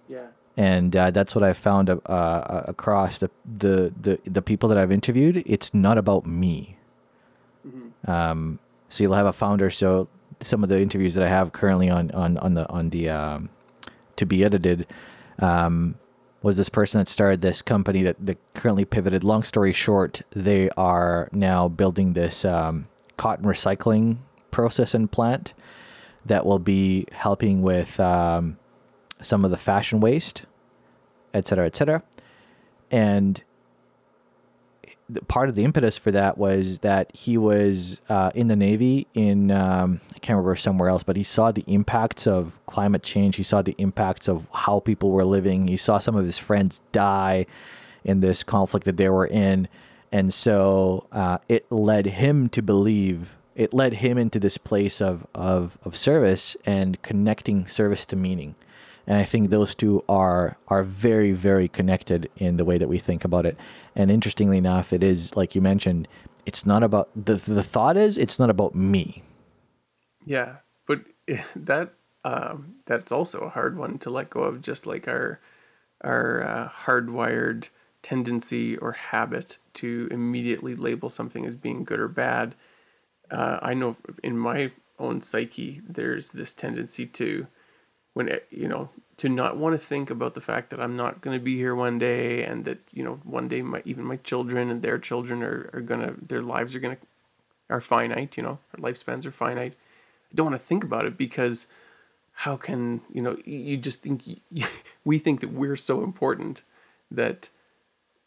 Yeah. 0.09 0.27
And 0.55 0.95
uh, 0.95 1.11
that's 1.11 1.35
what 1.35 1.43
I 1.43 1.53
found 1.53 1.89
uh, 1.89 1.97
uh, 2.05 2.63
across 2.67 3.19
the, 3.19 3.29
the 3.45 3.93
the 4.01 4.19
the 4.25 4.41
people 4.41 4.69
that 4.69 4.77
I've 4.77 4.91
interviewed. 4.91 5.43
It's 5.45 5.73
not 5.73 5.97
about 5.97 6.25
me. 6.25 6.77
Mm-hmm. 7.67 8.09
Um, 8.09 8.59
so 8.89 9.03
you'll 9.03 9.13
have 9.13 9.27
a 9.27 9.33
founder. 9.33 9.69
So 9.69 10.07
some 10.39 10.63
of 10.63 10.69
the 10.69 10.79
interviews 10.79 11.13
that 11.13 11.23
I 11.23 11.29
have 11.29 11.51
currently 11.51 11.89
on 11.89 12.09
on 12.11 12.37
on 12.37 12.55
the 12.55 12.67
on 12.69 12.89
the 12.89 13.09
um, 13.09 13.49
to 14.15 14.25
be 14.25 14.43
edited 14.43 14.87
um, 15.39 15.95
was 16.41 16.57
this 16.57 16.69
person 16.69 16.99
that 16.99 17.09
started 17.09 17.41
this 17.41 17.61
company 17.61 18.03
that, 18.03 18.15
that 18.25 18.37
currently 18.53 18.85
pivoted. 18.85 19.23
Long 19.23 19.43
story 19.43 19.73
short, 19.73 20.21
they 20.31 20.69
are 20.71 21.29
now 21.31 21.67
building 21.67 22.13
this 22.13 22.45
um, 22.45 22.87
cotton 23.17 23.45
recycling 23.45 24.17
process 24.51 24.93
and 24.93 25.11
plant 25.11 25.53
that 26.25 26.45
will 26.45 26.59
be 26.59 27.05
helping 27.11 27.61
with 27.61 27.99
um, 27.99 28.57
some 29.21 29.45
of 29.45 29.51
the 29.51 29.57
fashion 29.57 29.99
waste, 29.99 30.43
et 31.33 31.47
cetera, 31.47 31.65
et 31.65 31.75
cetera. 31.75 32.03
And 32.91 33.43
part 35.27 35.49
of 35.49 35.55
the 35.55 35.63
impetus 35.63 35.97
for 35.97 36.11
that 36.11 36.37
was 36.37 36.79
that 36.79 37.15
he 37.15 37.37
was 37.37 38.01
uh, 38.09 38.31
in 38.35 38.47
the 38.47 38.55
Navy 38.55 39.07
in 39.13 39.51
um, 39.51 40.01
I 40.15 40.19
can't 40.19 40.35
remember 40.37 40.55
somewhere 40.55 40.89
else, 40.89 41.03
but 41.03 41.15
he 41.15 41.23
saw 41.23 41.51
the 41.51 41.63
impacts 41.67 42.27
of 42.27 42.53
climate 42.65 43.03
change. 43.03 43.37
He 43.37 43.43
saw 43.43 43.61
the 43.61 43.75
impacts 43.77 44.27
of 44.27 44.47
how 44.53 44.79
people 44.79 45.11
were 45.11 45.25
living. 45.25 45.67
He 45.67 45.77
saw 45.77 45.99
some 45.99 46.15
of 46.15 46.25
his 46.25 46.37
friends 46.37 46.81
die 46.91 47.45
in 48.03 48.19
this 48.19 48.43
conflict 48.43 48.85
that 48.85 48.97
they 48.97 49.09
were 49.09 49.27
in, 49.27 49.67
and 50.11 50.33
so 50.33 51.07
uh, 51.11 51.37
it 51.47 51.71
led 51.71 52.05
him 52.05 52.49
to 52.49 52.61
believe. 52.61 53.33
It 53.55 53.73
led 53.73 53.95
him 53.95 54.17
into 54.17 54.39
this 54.39 54.57
place 54.57 55.01
of, 55.01 55.25
of, 55.33 55.79
of 55.83 55.95
service 55.95 56.55
and 56.65 57.01
connecting 57.01 57.65
service 57.65 58.05
to 58.07 58.15
meaning 58.15 58.55
and 59.07 59.17
I 59.17 59.23
think 59.23 59.49
those 59.49 59.73
two 59.73 60.03
are 60.09 60.57
are 60.67 60.83
very 60.83 61.31
very 61.31 61.67
connected 61.67 62.29
in 62.37 62.57
the 62.57 62.65
way 62.65 62.77
that 62.77 62.89
we 62.89 62.97
think 62.97 63.23
about 63.23 63.45
it. 63.45 63.57
And 63.95 64.11
interestingly 64.11 64.57
enough, 64.57 64.91
it 64.91 65.01
is 65.01 65.35
like 65.35 65.55
you 65.55 65.61
mentioned, 65.61 66.07
it's 66.45 66.65
not 66.65 66.83
about 66.83 67.09
the 67.15 67.35
the 67.35 67.63
thought 67.63 67.97
is 67.97 68.17
it's 68.17 68.37
not 68.37 68.49
about 68.49 68.75
me. 68.75 69.23
Yeah, 70.25 70.57
but 70.85 71.01
that 71.55 71.93
um, 72.23 72.75
that's 72.85 73.11
also 73.11 73.39
a 73.39 73.49
hard 73.49 73.77
one 73.77 73.97
to 73.99 74.09
let 74.09 74.29
go 74.29 74.41
of. 74.41 74.61
Just 74.61 74.85
like 74.85 75.07
our 75.07 75.39
our 76.03 76.43
uh, 76.43 76.69
hardwired 76.69 77.69
tendency 78.03 78.77
or 78.77 78.91
habit 78.91 79.57
to 79.73 80.07
immediately 80.11 80.75
label 80.75 81.09
something 81.09 81.45
as 81.45 81.55
being 81.55 81.83
good 81.83 81.99
or 81.99 82.07
bad. 82.07 82.55
Uh, 83.31 83.59
I 83.61 83.73
know 83.73 83.95
in 84.23 84.37
my 84.37 84.71
own 84.99 85.21
psyche, 85.21 85.81
there's 85.87 86.31
this 86.31 86.53
tendency 86.53 87.05
to 87.05 87.47
when 88.17 88.29
it, 88.29 88.47
you 88.49 88.67
know 88.67 88.89
to 89.17 89.29
not 89.29 89.57
want 89.57 89.73
to 89.73 89.77
think 89.77 90.09
about 90.09 90.33
the 90.33 90.41
fact 90.41 90.71
that 90.71 90.79
I'm 90.79 90.95
not 90.95 91.21
going 91.21 91.37
to 91.37 91.43
be 91.43 91.55
here 91.55 91.75
one 91.75 91.99
day 91.99 92.43
and 92.43 92.65
that 92.65 92.79
you 92.91 93.03
know 93.03 93.19
one 93.23 93.47
day 93.47 93.61
my 93.61 93.83
even 93.85 94.03
my 94.05 94.15
children 94.17 94.71
and 94.71 94.81
their 94.81 94.97
children 94.97 95.43
are, 95.43 95.69
are 95.71 95.81
gonna 95.81 96.15
their 96.19 96.41
lives 96.41 96.75
are 96.75 96.79
gonna 96.79 96.97
are 97.69 97.79
finite 97.79 98.35
you 98.35 98.41
know 98.41 98.57
our 98.73 98.79
lifespans 98.79 99.27
are 99.27 99.31
finite. 99.31 99.73
I 100.31 100.35
don't 100.35 100.47
want 100.47 100.59
to 100.59 100.67
think 100.67 100.83
about 100.83 101.05
it 101.05 101.15
because 101.15 101.67
how 102.43 102.57
can 102.57 103.01
you 103.13 103.21
know 103.21 103.37
you 103.45 103.77
just 103.77 104.01
think 104.01 104.23
we 105.05 105.19
think 105.19 105.41
that 105.41 105.53
we're 105.53 105.75
so 105.75 106.03
important 106.03 106.63
that 107.11 107.51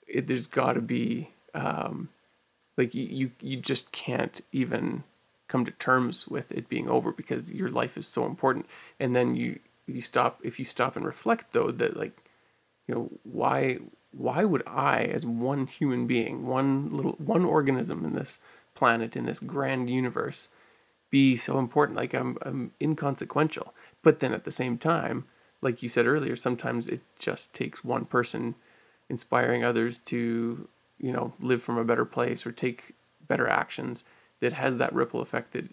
it, 0.07 0.29
there's 0.29 0.47
got 0.47 0.75
to 0.75 0.81
be 0.81 1.31
um, 1.53 2.11
like 2.77 2.95
you 2.95 3.33
you 3.41 3.57
just 3.57 3.91
can't 3.91 4.41
even 4.53 5.03
come 5.51 5.65
to 5.65 5.73
terms 5.73 6.29
with 6.29 6.53
it 6.53 6.69
being 6.69 6.89
over 6.89 7.11
because 7.11 7.53
your 7.53 7.71
life 7.71 7.99
is 7.99 8.07
so 8.07 8.25
important. 8.25 8.67
And 9.01 9.15
then 9.17 9.35
you 9.35 9.59
you 9.95 10.01
stop 10.01 10.41
if 10.43 10.59
you 10.59 10.65
stop 10.65 10.97
and 10.97 11.05
reflect 11.05 11.53
though 11.53 11.71
that 11.71 11.97
like 11.97 12.25
you 12.87 12.95
know 12.95 13.11
why 13.23 13.79
why 14.13 14.45
would 14.45 14.63
I 14.67 15.05
as 15.05 15.25
one 15.25 15.67
human 15.67 16.07
being 16.07 16.47
one 16.47 16.93
little 16.93 17.13
one 17.13 17.45
organism 17.45 18.05
in 18.05 18.15
this 18.15 18.39
planet 18.75 19.17
in 19.17 19.27
this 19.27 19.39
grand 19.39 19.91
universe 19.91 20.49
be 21.11 21.37
so 21.37 21.59
important? 21.59 21.97
Like 21.97 22.15
I'm 22.15 22.39
I'm 22.43 22.73
inconsequential. 22.81 23.75
But 24.03 24.21
then 24.21 24.33
at 24.33 24.45
the 24.45 24.51
same 24.51 24.79
time 24.79 25.27
like 25.63 25.83
you 25.83 25.89
said 25.89 26.07
earlier 26.07 26.37
sometimes 26.37 26.87
it 26.87 27.03
just 27.19 27.55
takes 27.55 27.85
one 27.85 28.05
person 28.05 28.55
inspiring 29.09 29.65
others 29.65 29.99
to 29.99 30.69
you 30.99 31.13
know 31.13 31.33
live 31.41 31.63
from 31.63 31.77
a 31.77 31.85
better 31.85 32.05
place 32.05 32.47
or 32.47 32.53
take 32.53 32.95
better 33.27 33.49
actions 33.49 34.05
that 34.41 34.53
has 34.53 34.79
that 34.79 34.93
ripple 34.93 35.21
effect 35.21 35.53
that 35.53 35.69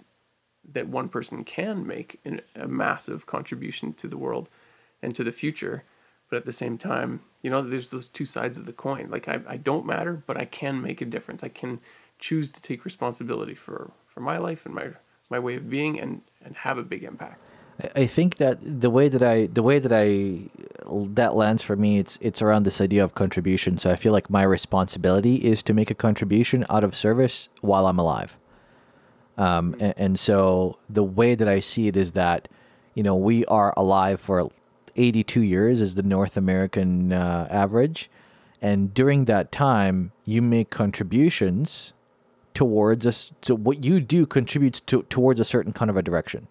that 0.72 0.88
one 0.88 1.09
person 1.09 1.43
can 1.43 1.88
make 1.88 2.20
a 2.55 2.68
massive 2.68 3.26
contribution 3.26 3.93
to 3.93 4.07
the 4.07 4.18
world 4.18 4.49
and 5.01 5.15
to 5.15 5.24
the 5.24 5.32
future. 5.32 5.84
But 6.30 6.38
at 6.38 6.45
the 6.45 6.51
same 6.51 6.78
time, 6.78 7.22
you 7.41 7.49
know, 7.49 7.61
there's 7.61 7.91
those 7.91 8.09
two 8.09 8.26
sides 8.26 8.57
of 8.57 8.65
the 8.65 8.74
coin. 8.74 9.07
Like 9.09 9.28
I, 9.30 9.39
I 9.47 9.57
don't 9.57 9.86
matter, 9.86 10.22
but 10.28 10.36
I 10.36 10.45
can 10.45 10.82
make 10.82 11.01
a 11.01 11.05
difference. 11.05 11.43
I 11.43 11.49
can 11.49 11.80
choose 12.20 12.49
to 12.49 12.61
take 12.61 12.84
responsibility 12.84 13.55
for, 13.55 13.91
for 14.07 14.20
my 14.20 14.38
life 14.38 14.65
and 14.65 14.76
my 14.76 14.89
my 15.30 15.39
way 15.39 15.55
of 15.55 15.70
being 15.70 15.99
and, 15.99 16.22
and 16.43 16.55
have 16.55 16.78
a 16.78 16.84
big 16.84 17.03
impact. 17.03 17.41
I 17.95 18.07
think 18.07 18.38
that 18.38 18.57
the 18.61 18.89
way 18.89 19.07
that 19.07 19.22
I 19.22 19.47
the 19.47 19.61
way 19.61 19.78
that 19.78 19.91
I 19.91 20.49
that 21.13 21.36
lands 21.36 21.61
for 21.61 21.76
me 21.76 21.99
it's 21.99 22.18
it's 22.22 22.41
around 22.41 22.63
this 22.63 22.82
idea 22.82 23.03
of 23.03 23.13
contribution. 23.13 23.78
So 23.78 23.91
I 23.91 23.95
feel 23.95 24.13
like 24.13 24.32
my 24.32 24.41
responsibility 24.41 25.36
is 25.36 25.61
to 25.63 25.74
make 25.74 25.91
a 25.91 25.95
contribution 25.95 26.65
out 26.72 26.84
of 26.84 26.95
service 26.95 27.49
while 27.61 27.86
I'm 27.86 27.99
alive. 27.99 28.38
Um, 29.38 29.75
and, 29.79 29.93
and, 29.97 30.19
so 30.19 30.79
the 30.89 31.03
way 31.03 31.35
that 31.35 31.47
I 31.47 31.59
see 31.59 31.88
it 31.88 31.95
is 31.95 32.13
that, 32.13 32.47
you 32.95 33.03
know, 33.03 33.15
we 33.15 33.45
are 33.45 33.71
alive 33.77 34.19
for 34.19 34.49
82 34.95 35.43
years 35.43 35.79
is 35.79 35.93
the 35.93 36.03
North 36.03 36.38
American 36.38 37.13
uh, 37.13 37.47
average. 37.51 38.09
And 38.61 38.93
during 38.93 39.25
that 39.25 39.51
time, 39.51 40.11
you 40.25 40.41
make 40.41 40.71
contributions 40.71 41.93
towards 42.53 43.05
us. 43.05 43.31
So 43.43 43.55
what 43.55 43.83
you 43.83 43.99
do 43.99 44.25
contributes 44.25 44.79
to, 44.81 45.03
towards 45.03 45.39
a 45.39 45.45
certain 45.45 45.71
kind 45.71 45.91
of 45.91 45.97
a 45.97 46.01
direction. 46.01 46.47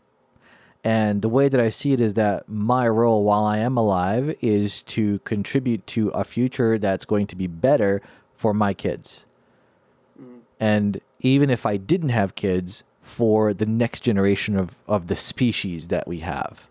And 0.84 1.20
the 1.20 1.28
way 1.28 1.48
that 1.48 1.58
I 1.58 1.68
see 1.68 1.92
it 1.92 2.00
is 2.00 2.14
that 2.14 2.48
my 2.48 2.86
role 2.86 3.24
while 3.24 3.44
I 3.44 3.58
am 3.58 3.76
alive 3.76 4.36
is 4.40 4.82
to 4.84 5.18
contribute 5.20 5.84
to 5.88 6.10
a 6.10 6.22
future 6.22 6.78
that's 6.78 7.04
going 7.04 7.26
to 7.26 7.34
be 7.34 7.48
better 7.48 8.00
for 8.36 8.54
my 8.54 8.72
kids. 8.72 9.26
Mm. 10.20 10.38
And 10.60 11.00
even 11.26 11.50
if 11.50 11.66
I 11.66 11.76
didn't 11.76 12.10
have 12.10 12.34
kids, 12.34 12.84
for 13.06 13.54
the 13.54 13.64
next 13.64 14.00
generation 14.00 14.56
of, 14.56 14.76
of 14.88 15.06
the 15.06 15.14
species 15.14 15.88
that 15.88 16.08
we 16.08 16.18
have. 16.18 16.66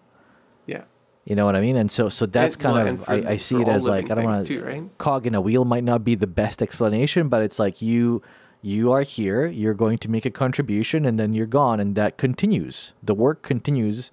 Yeah. 0.68 0.84
You 1.24 1.34
know 1.34 1.46
what 1.46 1.56
I 1.56 1.62
mean? 1.62 1.78
And 1.78 1.90
so 1.90 2.10
so 2.10 2.26
that's 2.26 2.56
and, 2.56 2.64
kind 2.64 3.00
well, 3.00 3.18
of 3.18 3.26
I, 3.26 3.32
I 3.32 3.38
see 3.38 3.56
it 3.56 3.70
as 3.70 3.86
like 3.86 4.12
I 4.12 4.16
don't 4.16 4.26
want 4.26 4.46
to 4.46 4.62
right? 4.62 4.98
cog 4.98 5.26
in 5.26 5.34
a 5.34 5.40
wheel 5.40 5.64
might 5.64 5.86
not 5.86 6.04
be 6.04 6.14
the 6.14 6.28
best 6.28 6.62
explanation, 6.62 7.30
but 7.30 7.42
it's 7.42 7.58
like 7.58 7.82
you 7.82 8.22
you 8.62 8.92
are 8.92 9.04
here, 9.04 9.48
you're 9.48 9.74
going 9.74 9.98
to 10.00 10.10
make 10.10 10.26
a 10.26 10.30
contribution 10.30 11.06
and 11.06 11.18
then 11.18 11.34
you're 11.34 11.46
gone 11.46 11.80
and 11.80 11.96
that 11.96 12.18
continues. 12.18 12.94
The 13.02 13.16
work 13.16 13.42
continues 13.42 14.12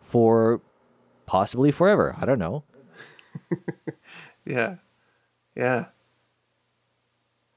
for 0.00 0.60
possibly 1.26 1.72
forever. 1.72 2.14
I 2.20 2.24
don't 2.24 2.38
know. 2.38 2.62
yeah. 4.46 4.76
Yeah. 5.56 5.86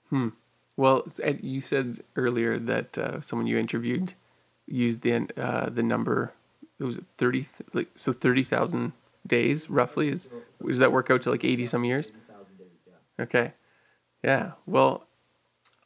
Hmm. 0.09 0.29
Well, 0.77 1.07
you 1.41 1.59
said 1.59 1.99
earlier 2.15 2.59
that 2.59 2.97
uh, 2.97 3.19
someone 3.21 3.47
you 3.47 3.57
interviewed 3.57 4.13
used 4.67 5.01
the 5.01 5.27
uh, 5.35 5.69
the 5.69 5.83
number. 5.83 6.33
It 6.79 6.83
was 6.83 6.99
thirty, 7.17 7.47
like 7.73 7.89
so 7.95 8.13
thirty 8.13 8.43
thousand 8.43 8.93
days 9.25 9.69
roughly. 9.69 10.09
Is 10.09 10.29
does 10.65 10.79
that 10.79 10.91
work 10.91 11.09
out 11.09 11.23
to 11.23 11.31
like 11.31 11.43
eighty 11.43 11.65
some 11.65 11.83
years? 11.83 12.11
Okay. 13.19 13.53
Yeah. 14.23 14.51
Well, 14.67 15.07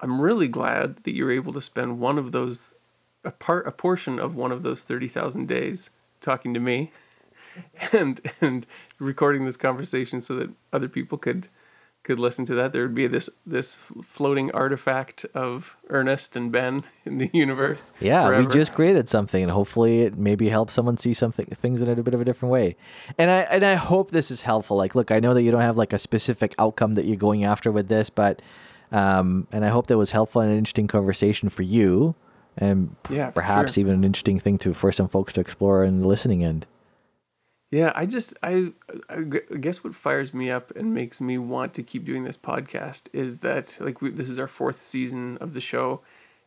I'm 0.01 0.19
really 0.19 0.49
glad 0.49 0.97
that 1.03 1.15
you 1.15 1.23
were 1.23 1.31
able 1.31 1.53
to 1.53 1.61
spend 1.61 1.99
one 1.99 2.17
of 2.17 2.33
those, 2.33 2.75
a 3.23 3.31
part, 3.31 3.67
a 3.67 3.71
portion 3.71 4.19
of 4.19 4.35
one 4.35 4.51
of 4.51 4.61
those 4.61 4.83
thirty 4.83 5.07
thousand 5.07 5.47
days 5.47 5.89
talking 6.19 6.53
to 6.53 6.59
me, 6.59 6.91
and 7.93 8.19
and 8.41 8.67
recording 8.99 9.45
this 9.45 9.57
conversation 9.57 10.19
so 10.19 10.35
that 10.35 10.49
other 10.73 10.89
people 10.89 11.17
could 11.17 11.47
could 12.03 12.19
listen 12.19 12.45
to 12.45 12.55
that. 12.55 12.73
There 12.73 12.81
would 12.83 12.95
be 12.95 13.07
this 13.07 13.29
this 13.45 13.83
floating 14.03 14.51
artifact 14.51 15.25
of 15.35 15.77
Ernest 15.89 16.35
and 16.35 16.51
Ben 16.51 16.83
in 17.05 17.17
the 17.17 17.29
universe. 17.33 17.93
Yeah, 17.99 18.25
forever. 18.25 18.43
we 18.43 18.51
just 18.51 18.73
created 18.73 19.09
something, 19.09 19.41
and 19.41 19.51
hopefully, 19.51 20.01
it 20.01 20.17
maybe 20.17 20.49
helps 20.49 20.73
someone 20.73 20.97
see 20.97 21.13
something 21.13 21.45
things 21.45 21.81
in 21.81 21.89
it 21.89 21.99
a 21.99 22.03
bit 22.03 22.13
of 22.13 22.21
a 22.21 22.25
different 22.25 22.51
way. 22.51 22.75
And 23.17 23.29
I 23.29 23.39
and 23.41 23.63
I 23.63 23.75
hope 23.75 24.11
this 24.11 24.31
is 24.31 24.41
helpful. 24.41 24.77
Like, 24.77 24.95
look, 24.95 25.11
I 25.11 25.19
know 25.19 25.33
that 25.33 25.43
you 25.43 25.51
don't 25.51 25.61
have 25.61 25.77
like 25.77 25.93
a 25.93 25.99
specific 25.99 26.55
outcome 26.57 26.95
that 26.95 27.05
you're 27.05 27.17
going 27.17 27.43
after 27.43 27.71
with 27.71 27.87
this, 27.87 28.09
but 28.09 28.41
um, 28.91 29.47
and 29.51 29.63
I 29.63 29.69
hope 29.69 29.87
that 29.87 29.97
was 29.97 30.11
helpful 30.11 30.41
and 30.41 30.51
an 30.51 30.57
interesting 30.57 30.87
conversation 30.87 31.49
for 31.49 31.63
you, 31.63 32.15
and 32.57 32.95
yeah, 33.09 33.29
perhaps 33.29 33.75
sure. 33.75 33.81
even 33.81 33.93
an 33.93 34.03
interesting 34.03 34.39
thing 34.39 34.57
to 34.59 34.73
for 34.73 34.91
some 34.91 35.07
folks 35.07 35.33
to 35.33 35.41
explore 35.41 35.83
in 35.83 36.01
the 36.01 36.07
listening 36.07 36.43
end. 36.43 36.65
Yeah, 37.71 37.93
I 37.95 38.05
just 38.05 38.33
I, 38.43 38.73
I 39.09 39.21
guess 39.21 39.83
what 39.83 39.95
fires 39.95 40.33
me 40.33 40.51
up 40.51 40.75
and 40.75 40.93
makes 40.93 41.21
me 41.21 41.37
want 41.37 41.73
to 41.75 41.83
keep 41.83 42.03
doing 42.03 42.23
this 42.25 42.35
podcast 42.37 43.03
is 43.13 43.39
that 43.39 43.77
like 43.79 44.01
we, 44.01 44.09
this 44.11 44.29
is 44.29 44.39
our 44.39 44.47
fourth 44.47 44.81
season 44.81 45.37
of 45.39 45.53
the 45.53 45.61
show, 45.61 46.01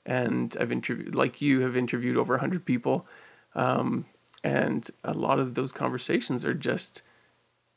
and 0.05 0.55
I've 0.61 0.71
interviewed 0.73 1.15
like 1.15 1.41
you 1.41 1.61
have 1.61 1.77
interviewed 1.79 2.19
over 2.19 2.37
hundred 2.39 2.67
people, 2.67 3.07
um, 3.55 4.05
and 4.43 4.91
a 5.03 5.15
lot 5.15 5.39
of 5.41 5.55
those 5.55 5.73
conversations 5.73 6.45
are 6.45 6.53
just 6.55 7.01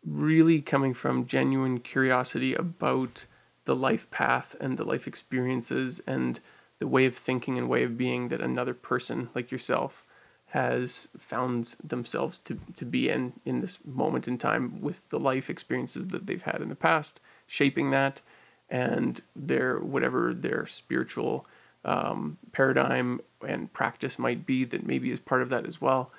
really 0.06 0.62
coming 0.62 0.94
from 0.94 1.26
genuine 1.28 1.80
curiosity 1.80 2.54
about 2.56 3.26
the 3.66 3.76
life 3.76 4.10
path 4.12 4.56
and 4.62 4.78
the 4.78 4.86
life 4.86 5.08
experiences 5.08 6.00
and 6.08 6.40
the 6.80 6.88
way 6.88 7.06
of 7.06 7.16
thinking 7.16 7.58
and 7.58 7.70
way 7.70 7.84
of 7.84 7.98
being 7.98 8.30
that 8.30 8.42
another 8.42 8.74
person 8.74 9.30
like 9.36 9.52
yourself 9.52 10.06
has 10.52 11.10
found 11.18 11.76
themselves 11.84 12.40
to, 12.40 12.58
to 12.76 12.86
be 12.86 13.10
in 13.10 13.34
in 13.46 13.60
this 13.62 13.86
moment 13.86 14.28
in 14.28 14.38
time 14.38 14.82
with 14.82 15.08
the 15.10 15.20
life 15.20 15.50
experiences 15.50 16.08
that 16.08 16.26
they've 16.26 16.44
had 16.44 16.62
in 16.62 16.70
the 16.70 16.76
past, 16.76 17.20
shaping 17.48 17.92
that, 17.92 18.22
and 18.70 19.22
their 19.36 19.80
whatever 19.80 20.34
their 20.34 20.66
spiritual 20.66 21.46
um, 21.84 22.38
paradigm 22.52 23.20
and 23.46 23.72
practice 23.74 24.18
might 24.18 24.46
be 24.46 24.64
that 24.66 24.86
maybe 24.86 25.12
is 25.12 25.20
part 25.20 25.42
of 25.42 25.50
that 25.50 25.66
as 25.66 25.82
well. 25.82 26.12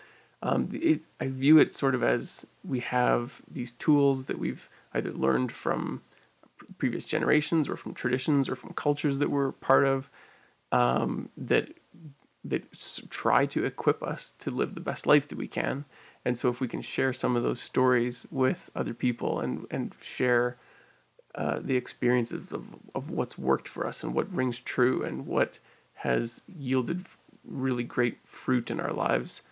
Um, 0.43 0.69
it, 0.73 1.01
I 1.21 1.29
view 1.29 1.59
it 1.59 1.75
sort 1.75 1.95
of 1.95 2.03
as 2.03 2.47
we 2.63 2.81
have 2.81 3.43
these 3.51 3.73
tools 3.73 4.27
that 4.27 4.39
we've 4.39 4.69
either 4.95 5.13
learned 5.13 5.51
from 5.53 6.03
previous 6.77 7.05
generations 7.05 7.69
or 7.69 7.77
from 7.77 7.95
traditions 7.95 8.49
or 8.49 8.57
from 8.57 8.73
cultures 8.73 9.19
that 9.19 9.31
we're 9.31 9.53
part 9.53 9.85
of 9.85 10.11
um, 10.71 11.29
that 11.37 11.71
that 12.45 12.65
try 13.11 13.47
to 13.47 13.65
equip 13.65 14.03
us 14.03 14.33
to 14.39 14.51
live 14.51 14.75
the 14.75 14.81
best 14.81 15.07
life 15.07 15.29
that 15.29 15.39
we 15.39 15.49
can. 15.49 15.85
And 16.25 16.37
so, 16.37 16.49
if 16.49 16.61
we 16.61 16.69
can 16.69 16.83
share 16.83 17.13
some 17.13 17.37
of 17.37 17.43
those 17.43 17.61
stories 17.61 18.27
with 18.31 18.71
other 18.75 18.95
people 18.95 19.41
and 19.41 19.67
and 19.71 19.95
share 20.01 20.59
uh, 21.35 21.61
the 21.63 21.77
experiences 21.77 22.53
of 22.53 22.67
of 22.95 23.11
what's 23.11 23.39
worked 23.39 23.69
for 23.69 23.87
us 23.87 24.03
and 24.03 24.15
what 24.15 24.33
rings 24.33 24.59
true 24.61 25.03
and 25.03 25.27
what 25.27 25.59
has 25.95 26.43
yielded 26.47 27.07
really 27.45 27.85
great 27.85 28.19
fruit 28.25 28.71
in 28.71 28.79
our 28.79 28.91
lives, 28.91 29.43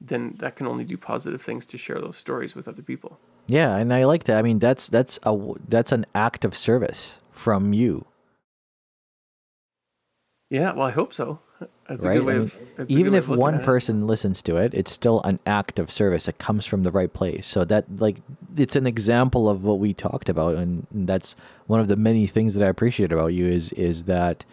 then 0.00 0.34
that 0.38 0.56
can 0.56 0.66
only 0.66 0.84
do 0.84 0.96
positive 0.96 1.42
things 1.42 1.66
to 1.66 1.78
share 1.78 2.00
those 2.00 2.16
stories 2.16 2.54
with 2.54 2.66
other 2.66 2.82
people. 2.82 3.18
Yeah, 3.48 3.76
and 3.76 3.92
I 3.92 4.04
like 4.04 4.24
that. 4.24 4.36
I 4.36 4.42
mean, 4.42 4.58
that's 4.58 4.88
that's 4.88 5.18
a 5.24 5.36
that's 5.68 5.92
an 5.92 6.06
act 6.14 6.44
of 6.44 6.56
service 6.56 7.18
from 7.30 7.72
you. 7.72 8.06
Yeah, 10.50 10.72
well, 10.72 10.86
I 10.86 10.90
hope 10.90 11.14
so. 11.14 11.40
That's 11.88 12.06
right? 12.06 12.16
a 12.16 12.18
good 12.18 12.26
way 12.26 12.34
I 12.34 12.38
mean, 12.38 12.50
of. 12.78 12.90
even 12.90 13.14
if 13.14 13.28
one 13.28 13.60
person 13.62 14.06
listens 14.06 14.42
to 14.42 14.56
it, 14.56 14.72
it's 14.74 14.90
still 14.90 15.22
an 15.22 15.38
act 15.46 15.78
of 15.78 15.90
service. 15.90 16.28
It 16.28 16.38
comes 16.38 16.66
from 16.66 16.82
the 16.82 16.90
right 16.90 17.12
place. 17.12 17.46
So 17.46 17.64
that, 17.64 17.84
like, 18.00 18.18
it's 18.56 18.76
an 18.76 18.86
example 18.86 19.48
of 19.48 19.64
what 19.64 19.78
we 19.78 19.92
talked 19.92 20.28
about, 20.28 20.56
and 20.56 20.86
that's 20.90 21.36
one 21.66 21.80
of 21.80 21.88
the 21.88 21.96
many 21.96 22.26
things 22.26 22.54
that 22.54 22.64
I 22.64 22.68
appreciate 22.68 23.12
about 23.12 23.28
you 23.28 23.46
is 23.46 23.72
is 23.72 24.04
that 24.04 24.44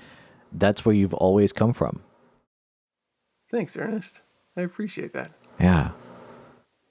that's 0.51 0.86
where 0.86 0.95
you've 0.95 1.14
always 1.14 1.53
come 1.53 1.74
from. 1.74 2.01
Thanks, 3.49 3.78
Ernest. 3.78 4.22
I 4.57 4.62
appreciate 4.62 5.14
that. 5.14 5.32
Yeah. 5.60 5.91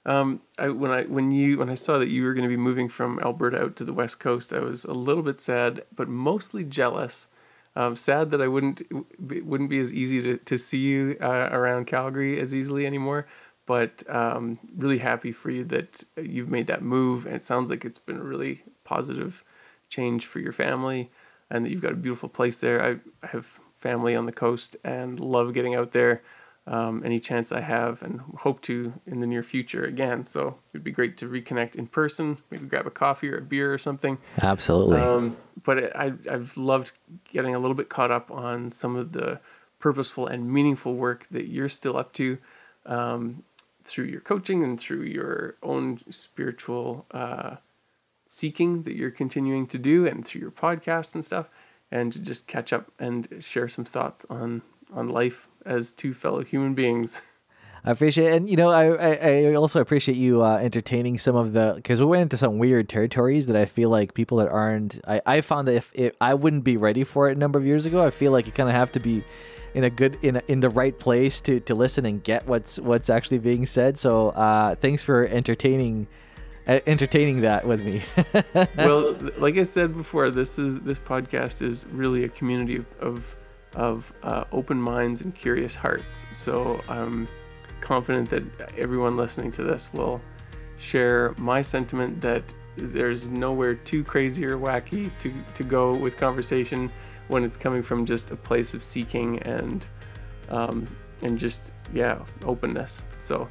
Um, 0.05 0.41
I, 0.57 0.69
when 0.69 0.91
I 0.91 1.03
when 1.03 1.31
you 1.31 1.57
when 1.57 1.69
I 1.69 1.75
saw 1.75 1.99
that 1.99 2.09
you 2.09 2.23
were 2.23 2.33
going 2.33 2.43
to 2.43 2.49
be 2.49 2.57
moving 2.57 2.89
from 2.89 3.19
Alberta 3.19 3.61
out 3.61 3.75
to 3.77 3.85
the 3.85 3.93
west 3.93 4.19
coast, 4.19 4.53
I 4.53 4.59
was 4.59 4.85
a 4.85 4.93
little 4.93 5.23
bit 5.23 5.41
sad, 5.41 5.83
but 5.95 6.07
mostly 6.07 6.63
jealous 6.63 7.27
um, 7.75 7.95
sad 7.95 8.31
that 8.31 8.41
I 8.41 8.47
wouldn't 8.47 8.81
it 8.81 9.45
wouldn't 9.45 9.69
be 9.69 9.79
as 9.79 9.93
easy 9.93 10.21
to, 10.21 10.37
to 10.37 10.57
see 10.57 10.79
you 10.79 11.17
uh, 11.21 11.49
around 11.51 11.87
Calgary 11.87 12.39
as 12.39 12.53
easily 12.53 12.85
anymore. 12.85 13.27
But 13.65 14.03
um, 14.09 14.57
really 14.77 14.97
happy 14.97 15.31
for 15.31 15.51
you 15.51 15.63
that 15.65 16.03
you've 16.17 16.49
made 16.49 16.67
that 16.67 16.81
move, 16.81 17.27
and 17.27 17.35
it 17.35 17.43
sounds 17.43 17.69
like 17.69 17.85
it's 17.85 17.99
been 17.99 18.17
a 18.17 18.23
really 18.23 18.63
positive 18.83 19.43
change 19.89 20.25
for 20.25 20.39
your 20.39 20.51
family, 20.51 21.11
and 21.51 21.63
that 21.63 21.69
you've 21.69 21.81
got 21.81 21.91
a 21.91 21.95
beautiful 21.95 22.29
place 22.29 22.57
there. 22.57 22.81
I, 22.83 22.89
I 23.23 23.27
have 23.31 23.59
family 23.75 24.15
on 24.15 24.25
the 24.25 24.31
coast 24.31 24.75
and 24.83 25.19
love 25.19 25.53
getting 25.53 25.75
out 25.75 25.91
there 25.91 26.23
um, 26.69 27.01
any 27.03 27.19
chance 27.19 27.51
I 27.51 27.61
have 27.61 28.03
and 28.03 28.21
hope 28.37 28.61
to 28.63 28.93
in 29.07 29.19
the 29.19 29.27
near 29.27 29.41
future 29.41 29.83
again. 29.83 30.23
So 30.23 30.59
it'd 30.69 30.83
be 30.83 30.91
great 30.91 31.17
to 31.17 31.27
reconnect 31.27 31.75
in 31.75 31.87
person, 31.87 32.37
maybe 32.51 32.67
grab 32.67 32.85
a 32.85 32.91
coffee 32.91 33.29
or 33.29 33.39
a 33.39 33.41
beer 33.41 33.73
or 33.73 33.79
something. 33.79 34.19
Absolutely. 34.39 34.99
Um, 35.01 35.35
but 35.63 35.79
it, 35.79 35.91
I, 35.95 36.13
I've 36.29 36.55
loved 36.57 36.91
getting 37.27 37.55
a 37.55 37.59
little 37.59 37.75
bit 37.75 37.89
caught 37.89 38.11
up 38.11 38.29
on 38.29 38.69
some 38.69 38.95
of 38.95 39.13
the 39.13 39.39
purposeful 39.79 40.27
and 40.27 40.51
meaningful 40.51 40.93
work 40.93 41.25
that 41.31 41.47
you're 41.47 41.69
still 41.69 41.97
up 41.97 42.13
to 42.13 42.37
um, 42.85 43.43
through 43.83 44.05
your 44.05 44.21
coaching 44.21 44.61
and 44.63 44.79
through 44.79 45.01
your 45.01 45.55
own 45.63 45.99
spiritual 46.11 47.07
uh, 47.11 47.55
seeking 48.25 48.83
that 48.83 48.95
you're 48.95 49.09
continuing 49.09 49.65
to 49.65 49.79
do 49.79 50.05
and 50.05 50.23
through 50.23 50.41
your 50.41 50.51
podcasts 50.51 51.15
and 51.15 51.25
stuff 51.25 51.49
and 51.91 52.13
to 52.13 52.19
just 52.19 52.45
catch 52.45 52.71
up 52.71 52.91
and 52.99 53.27
share 53.39 53.67
some 53.67 53.83
thoughts 53.83 54.23
on 54.29 54.61
on 54.93 55.07
life 55.07 55.47
as 55.65 55.91
two 55.91 56.13
fellow 56.13 56.43
human 56.43 56.73
beings. 56.73 57.21
I 57.85 57.91
appreciate 57.91 58.27
it. 58.27 58.35
And, 58.35 58.49
you 58.49 58.57
know, 58.57 58.71
I, 58.71 58.87
I, 58.87 59.45
I 59.47 59.53
also 59.55 59.79
appreciate 59.79 60.15
you 60.17 60.43
uh, 60.43 60.57
entertaining 60.57 61.17
some 61.17 61.35
of 61.35 61.53
the, 61.53 61.73
because 61.75 61.99
we 61.99 62.05
went 62.05 62.23
into 62.23 62.37
some 62.37 62.57
weird 62.57 62.89
territories 62.89 63.47
that 63.47 63.55
I 63.55 63.65
feel 63.65 63.89
like 63.89 64.13
people 64.13 64.37
that 64.39 64.49
aren't, 64.49 64.99
I, 65.07 65.21
I 65.25 65.41
found 65.41 65.67
that 65.67 65.75
if, 65.75 65.91
if 65.93 66.13
I 66.19 66.33
wouldn't 66.33 66.63
be 66.65 66.77
ready 66.77 67.03
for 67.03 67.29
it 67.29 67.37
a 67.37 67.39
number 67.39 67.57
of 67.57 67.65
years 67.65 67.85
ago, 67.85 68.05
I 68.05 68.09
feel 68.09 68.31
like 68.31 68.45
you 68.45 68.51
kind 68.51 68.67
of 68.67 68.75
have 68.75 68.91
to 68.93 68.99
be 68.99 69.23
in 69.73 69.85
a 69.85 69.89
good, 69.89 70.17
in, 70.21 70.35
a, 70.35 70.41
in 70.47 70.59
the 70.59 70.69
right 70.69 70.97
place 70.97 71.39
to, 71.41 71.59
to 71.61 71.75
listen 71.75 72.05
and 72.05 72.21
get 72.23 72.45
what's, 72.47 72.79
what's 72.79 73.09
actually 73.09 73.39
being 73.39 73.65
said. 73.65 73.97
So 73.97 74.29
uh, 74.29 74.75
thanks 74.75 75.03
for 75.03 75.25
entertaining 75.25 76.07
uh, 76.67 76.79
entertaining 76.85 77.41
that 77.41 77.65
with 77.65 77.81
me. 77.81 78.03
well, 78.77 79.15
like 79.37 79.57
I 79.57 79.63
said 79.63 79.93
before, 79.93 80.29
this 80.29 80.59
is 80.59 80.79
this 80.81 80.99
podcast 80.99 81.63
is 81.63 81.87
really 81.87 82.25
a 82.25 82.29
community 82.29 82.75
of, 82.75 82.85
of 82.99 83.35
of 83.75 84.11
uh, 84.23 84.45
open 84.51 84.81
minds 84.81 85.21
and 85.21 85.33
curious 85.33 85.75
hearts. 85.75 86.25
So 86.33 86.81
I'm 86.87 87.27
confident 87.81 88.29
that 88.29 88.43
everyone 88.77 89.15
listening 89.17 89.51
to 89.51 89.63
this 89.63 89.93
will 89.93 90.21
share 90.77 91.33
my 91.37 91.61
sentiment 91.61 92.21
that 92.21 92.43
there's 92.77 93.27
nowhere 93.27 93.75
too 93.75 94.03
crazy 94.03 94.45
or 94.45 94.57
wacky 94.57 95.11
to, 95.19 95.33
to 95.53 95.63
go 95.63 95.93
with 95.93 96.17
conversation 96.17 96.91
when 97.27 97.43
it's 97.43 97.57
coming 97.57 97.83
from 97.83 98.05
just 98.05 98.31
a 98.31 98.35
place 98.35 98.73
of 98.73 98.83
seeking 98.83 99.39
and 99.39 99.85
um, 100.49 100.87
and 101.21 101.37
just 101.37 101.73
yeah 101.93 102.23
openness. 102.43 103.05
So, 103.17 103.49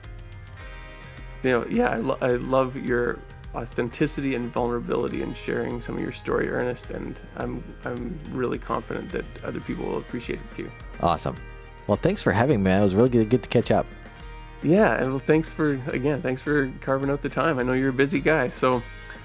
so 1.36 1.66
yeah, 1.68 1.90
I, 1.90 1.96
lo- 1.96 2.18
I 2.20 2.30
love 2.32 2.76
your 2.76 3.18
authenticity 3.54 4.34
and 4.34 4.50
vulnerability 4.50 5.22
in 5.22 5.34
sharing 5.34 5.80
some 5.80 5.96
of 5.96 6.00
your 6.00 6.12
story, 6.12 6.48
Ernest. 6.48 6.90
And 6.90 7.20
I'm 7.36 7.62
I'm 7.84 8.18
really 8.30 8.58
confident 8.58 9.10
that 9.12 9.24
other 9.44 9.60
people 9.60 9.86
will 9.86 9.98
appreciate 9.98 10.40
it 10.40 10.50
too. 10.50 10.70
Awesome. 11.00 11.36
Well, 11.86 11.96
thanks 11.96 12.20
for 12.20 12.32
having 12.32 12.62
me. 12.62 12.70
It 12.70 12.80
was 12.80 12.94
really 12.94 13.08
good, 13.08 13.30
good 13.30 13.42
to 13.42 13.48
catch 13.48 13.70
up. 13.70 13.86
Yeah, 14.62 15.00
and 15.00 15.10
well, 15.10 15.18
thanks 15.20 15.48
for 15.48 15.72
again, 15.88 16.20
thanks 16.20 16.42
for 16.42 16.72
carving 16.80 17.10
out 17.10 17.22
the 17.22 17.28
time. 17.28 17.58
I 17.58 17.62
know 17.62 17.72
you're 17.72 17.90
a 17.90 17.92
busy 17.92 18.20
guy, 18.20 18.48
so 18.48 18.82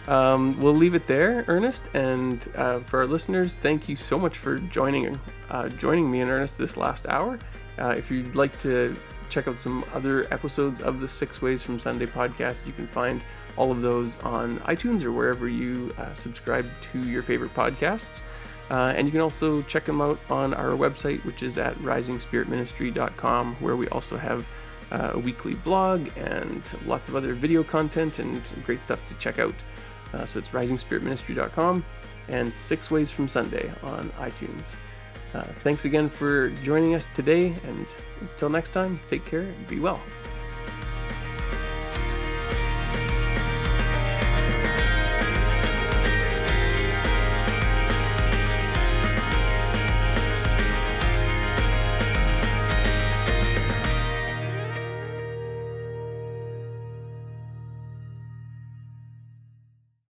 um, 0.07 0.51
we'll 0.59 0.75
leave 0.75 0.95
it 0.95 1.07
there, 1.07 1.43
Ernest. 1.47 1.89
And 1.93 2.47
uh, 2.55 2.79
for 2.79 2.99
our 2.99 3.07
listeners, 3.07 3.55
thank 3.55 3.89
you 3.89 3.95
so 3.95 4.19
much 4.19 4.37
for 4.37 4.59
joining 4.59 5.19
uh, 5.49 5.69
joining 5.69 6.09
me 6.09 6.21
and 6.21 6.29
Ernest 6.29 6.57
this 6.57 6.77
last 6.77 7.07
hour. 7.07 7.39
Uh, 7.79 7.95
if 7.97 8.11
you'd 8.11 8.35
like 8.35 8.57
to 8.59 8.95
check 9.29 9.47
out 9.47 9.57
some 9.57 9.83
other 9.93 10.31
episodes 10.31 10.81
of 10.81 10.99
the 10.99 11.07
Six 11.07 11.41
Ways 11.41 11.63
from 11.63 11.79
Sunday 11.79 12.05
podcast, 12.05 12.67
you 12.67 12.73
can 12.73 12.85
find 12.85 13.23
all 13.57 13.71
of 13.71 13.81
those 13.81 14.17
on 14.19 14.59
iTunes 14.61 15.03
or 15.03 15.11
wherever 15.11 15.47
you 15.47 15.93
uh, 15.97 16.13
subscribe 16.13 16.69
to 16.81 17.03
your 17.03 17.23
favorite 17.23 17.53
podcasts. 17.53 18.21
Uh, 18.69 18.93
and 18.95 19.05
you 19.05 19.11
can 19.11 19.21
also 19.21 19.61
check 19.63 19.85
them 19.85 20.01
out 20.01 20.19
on 20.29 20.53
our 20.53 20.71
website, 20.71 21.23
which 21.25 21.43
is 21.43 21.57
at 21.57 21.77
risingspiritministry.com, 21.79 23.55
where 23.59 23.75
we 23.75 23.87
also 23.89 24.17
have 24.17 24.47
uh, 24.91 25.11
a 25.13 25.19
weekly 25.19 25.53
blog 25.55 26.09
and 26.17 26.73
lots 26.85 27.09
of 27.09 27.15
other 27.15 27.33
video 27.33 27.63
content 27.63 28.19
and 28.19 28.51
great 28.65 28.81
stuff 28.81 29.05
to 29.05 29.13
check 29.15 29.39
out. 29.39 29.55
Uh, 30.13 30.25
so 30.25 30.39
it's 30.39 30.49
risingspiritministry.com 30.49 31.83
and 32.29 32.53
Six 32.53 32.89
Ways 32.89 33.11
from 33.11 33.27
Sunday 33.27 33.71
on 33.83 34.09
iTunes. 34.11 34.75
Uh, 35.33 35.43
thanks 35.63 35.85
again 35.85 36.07
for 36.07 36.49
joining 36.61 36.93
us 36.93 37.07
today, 37.13 37.47
and 37.65 37.91
until 38.21 38.49
next 38.49 38.69
time, 38.69 38.99
take 39.07 39.25
care 39.25 39.41
and 39.41 39.67
be 39.67 39.79
well. 39.79 39.99